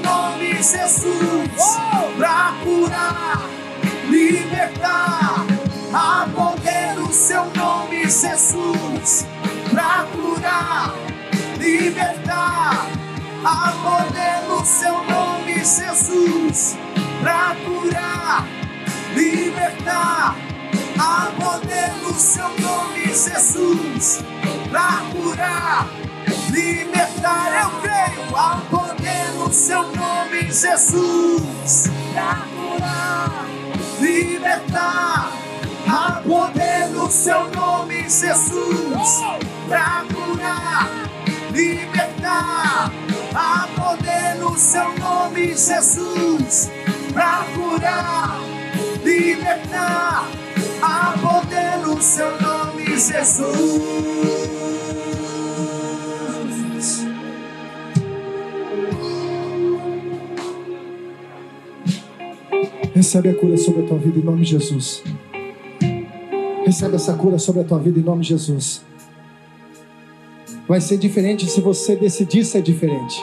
Nome, 0.00 0.54
Jesus, 0.62 1.78
pra 2.16 2.54
curar, 2.62 3.48
libertar. 4.08 5.55
A 5.98 6.28
poder 6.28 6.94
no 6.94 7.10
seu 7.10 7.46
nome, 7.54 8.02
Jesus, 8.02 9.26
pra 9.70 10.06
curar, 10.12 10.94
libertar. 11.56 12.86
A 13.42 13.72
poder 13.82 14.46
no 14.46 14.62
seu 14.62 14.92
nome, 15.04 15.54
Jesus, 15.54 16.76
pra 17.22 17.56
curar, 17.64 18.46
libertar. 19.14 20.36
Há 20.98 21.32
poder 21.42 21.94
no 22.02 22.12
seu 22.12 22.50
nome, 22.60 23.06
Jesus, 23.06 24.22
pra 24.68 25.00
curar, 25.12 25.88
libertar. 26.50 27.62
Eu 27.62 27.80
creio, 27.80 28.36
há 28.36 28.60
poder 28.68 29.32
no 29.38 29.50
seu 29.50 29.82
nome, 29.96 30.42
Jesus, 30.52 31.85
seu 37.26 37.50
nome, 37.50 38.02
Jesus, 38.02 39.20
pra 39.66 40.04
curar, 40.14 40.88
libertar. 41.50 42.92
Há 43.34 43.68
poder 43.74 44.36
no 44.38 44.56
seu 44.56 44.96
nome, 44.96 45.48
Jesus, 45.48 46.70
pra 47.12 47.44
curar, 47.52 48.38
libertar. 49.04 50.30
Há 50.80 51.14
poder 51.20 51.78
no 51.84 52.00
seu 52.00 52.30
nome, 52.40 52.84
Jesus. 52.96 53.82
Recebe 62.94 63.30
a 63.30 63.34
cura 63.34 63.56
sobre 63.56 63.82
a 63.82 63.88
tua 63.88 63.98
vida 63.98 64.20
em 64.20 64.22
nome 64.22 64.42
de 64.42 64.50
Jesus. 64.52 65.02
Recebe 66.66 66.96
essa 66.96 67.12
cura 67.14 67.38
sobre 67.38 67.60
a 67.60 67.64
tua 67.64 67.78
vida 67.78 68.00
em 68.00 68.02
nome 68.02 68.22
de 68.22 68.30
Jesus. 68.30 68.82
Vai 70.66 70.80
ser 70.80 70.96
diferente 70.96 71.46
se 71.48 71.60
você 71.60 71.94
decidir 71.94 72.44
ser 72.44 72.60
diferente. 72.60 73.22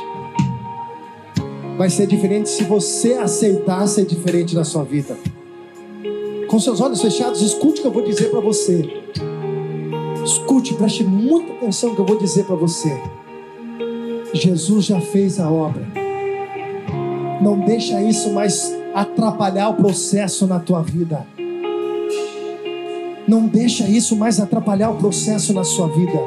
Vai 1.78 1.90
ser 1.90 2.08
diferente 2.08 2.48
se 2.48 2.64
você 2.64 3.16
aceitar 3.16 3.86
ser 3.86 4.06
diferente 4.06 4.56
na 4.56 4.64
sua 4.64 4.86
vida. 4.86 5.18
Com 6.48 6.58
seus 6.58 6.80
olhos 6.80 7.02
fechados, 7.02 7.42
escute 7.42 7.80
o 7.80 7.82
que 7.82 7.88
eu 7.88 7.92
vou 7.92 8.06
dizer 8.06 8.32
para 8.32 8.40
você. 8.40 9.04
Escute, 10.24 10.74
preste 10.76 11.04
muita 11.04 11.52
atenção 11.52 11.90
no 11.90 11.96
que 11.96 12.02
eu 12.02 12.06
vou 12.06 12.18
dizer 12.18 12.46
para 12.46 12.56
você. 12.56 12.98
Jesus 14.34 14.86
já 14.86 15.02
fez 15.02 15.38
a 15.38 15.52
obra. 15.52 15.86
Não 17.42 17.60
deixa 17.60 18.02
isso 18.02 18.32
mais 18.32 18.74
atrapalhar 18.96 19.68
o 19.68 19.74
processo 19.74 20.48
na 20.48 20.60
tua 20.60 20.82
vida. 20.82 21.28
Não 23.28 23.48
deixa 23.48 23.88
isso 23.88 24.16
mais 24.16 24.40
atrapalhar 24.40 24.90
o 24.90 24.98
processo 24.98 25.54
na 25.54 25.64
sua 25.64 25.88
vida. 25.88 26.20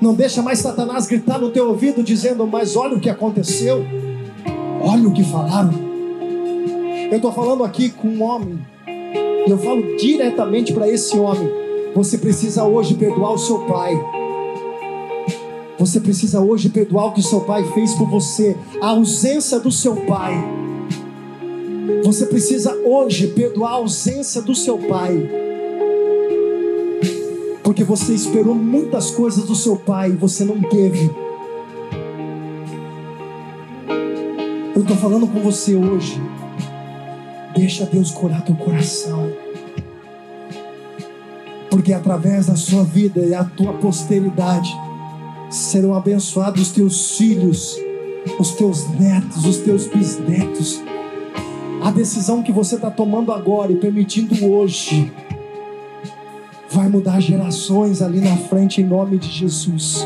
Não 0.00 0.14
deixa 0.14 0.42
mais 0.42 0.58
Satanás 0.58 1.06
gritar 1.06 1.38
no 1.38 1.50
teu 1.50 1.68
ouvido 1.68 2.02
dizendo: 2.02 2.46
"Mas 2.46 2.76
olha 2.76 2.96
o 2.96 3.00
que 3.00 3.08
aconteceu. 3.08 3.84
Olha 4.82 5.08
o 5.08 5.12
que 5.12 5.24
falaram". 5.24 5.72
Eu 7.10 7.16
estou 7.16 7.32
falando 7.32 7.62
aqui 7.62 7.90
com 7.90 8.08
um 8.08 8.22
homem. 8.22 8.58
E 9.46 9.50
eu 9.50 9.58
falo 9.58 9.96
diretamente 9.96 10.72
para 10.72 10.88
esse 10.88 11.16
homem. 11.16 11.48
Você 11.94 12.18
precisa 12.18 12.64
hoje 12.64 12.94
perdoar 12.94 13.32
o 13.32 13.38
seu 13.38 13.60
pai. 13.60 13.94
Você 15.78 16.00
precisa 16.00 16.40
hoje 16.40 16.68
perdoar 16.68 17.06
o 17.06 17.12
que 17.12 17.22
seu 17.22 17.40
pai 17.40 17.62
fez 17.72 17.94
por 17.94 18.08
você, 18.08 18.56
a 18.80 18.88
ausência 18.88 19.60
do 19.60 19.70
seu 19.70 19.94
pai. 19.94 20.65
Você 22.04 22.26
precisa 22.26 22.74
hoje 22.84 23.28
perdoar 23.28 23.70
a 23.70 23.74
ausência 23.74 24.40
do 24.40 24.54
seu 24.54 24.78
pai. 24.78 25.28
Porque 27.62 27.82
você 27.82 28.14
esperou 28.14 28.54
muitas 28.54 29.10
coisas 29.10 29.44
do 29.44 29.54
seu 29.54 29.76
pai 29.76 30.10
e 30.10 30.16
você 30.16 30.44
não 30.44 30.60
teve. 30.62 31.10
Eu 34.74 34.82
estou 34.82 34.96
falando 34.96 35.26
com 35.26 35.40
você 35.40 35.74
hoje. 35.74 36.20
Deixa 37.56 37.84
Deus 37.86 38.10
curar 38.10 38.44
teu 38.44 38.54
coração. 38.54 39.32
Porque 41.70 41.92
através 41.92 42.46
da 42.46 42.56
sua 42.56 42.84
vida 42.84 43.20
e 43.20 43.34
a 43.34 43.44
tua 43.44 43.72
posteridade 43.74 44.70
serão 45.50 45.94
abençoados 45.94 46.62
os 46.62 46.70
teus 46.70 47.16
filhos 47.16 47.78
os 48.38 48.50
teus 48.52 48.88
netos, 48.90 49.44
os 49.44 49.58
teus 49.58 49.86
bisnetos. 49.86 50.82
A 51.86 51.90
decisão 51.92 52.42
que 52.42 52.50
você 52.50 52.74
está 52.74 52.90
tomando 52.90 53.30
agora 53.30 53.70
e 53.70 53.76
permitindo 53.76 54.44
hoje 54.44 55.12
vai 56.68 56.88
mudar 56.88 57.20
gerações 57.20 58.02
ali 58.02 58.20
na 58.20 58.36
frente 58.36 58.80
em 58.80 58.84
nome 58.84 59.18
de 59.18 59.28
Jesus. 59.28 60.04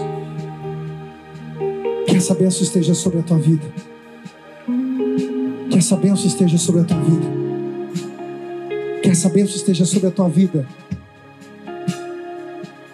Que 2.07 2.17
essa 2.17 2.35
bênção 2.35 2.65
esteja 2.65 2.93
sobre 2.93 3.21
a 3.21 3.23
tua 3.23 3.39
vida. 3.39 3.67
Que 5.71 5.79
essa 5.79 5.97
bênção 5.97 6.27
esteja 6.27 6.59
sobre 6.59 6.83
a 6.83 6.85
tua 6.85 7.01
vida. 7.01 7.27
Que 9.03 9.09
essa 9.09 9.31
bênção 9.31 9.57
esteja 9.57 9.87
sobre 9.87 10.09
a 10.09 10.11
tua 10.11 10.29
vida. 10.29 10.67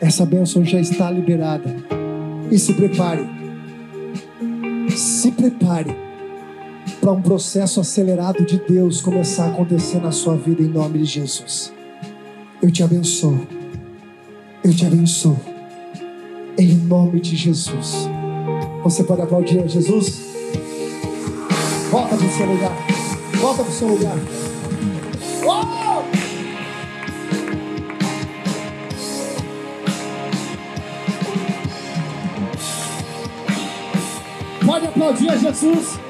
Essa 0.01 0.24
bênção 0.24 0.64
já 0.64 0.78
está 0.78 1.11
liberada. 1.11 1.74
E 2.53 2.57
se 2.57 2.72
prepare. 2.72 3.26
Se 4.95 5.32
prepare 5.32 6.05
para 7.07 7.12
um 7.12 7.22
processo 7.22 7.78
acelerado 7.78 8.44
de 8.44 8.59
Deus 8.59 9.00
começar 9.00 9.44
a 9.44 9.48
acontecer 9.50 10.00
na 10.00 10.11
sua 10.11 10.36
vida 10.36 10.61
em 10.61 10.66
nome 10.66 10.98
de 10.98 11.04
Jesus. 11.04 11.72
Eu 12.61 12.68
te 12.68 12.82
abençoo. 12.82 13.46
Eu 14.64 14.74
te 14.74 14.84
abençoo. 14.84 15.38
Em 16.59 16.74
nome 16.74 17.20
de 17.20 17.36
Jesus. 17.36 18.09
Você 18.82 19.04
pode 19.04 19.22
aplaudir 19.22 19.62
a 19.62 19.68
Jesus? 19.68 20.20
Volta 21.92 22.16
para 22.16 22.26
o 22.26 22.30
seu 22.30 22.46
lugar. 22.46 22.72
Volta 23.36 23.62
para 23.62 23.70
o 23.70 23.72
seu 23.72 23.86
lugar. 23.86 24.16
Oh! 25.46 26.02
Pode 34.66 34.86
aplaudir 34.86 35.30
a 35.30 35.36
Jesus. 35.36 36.05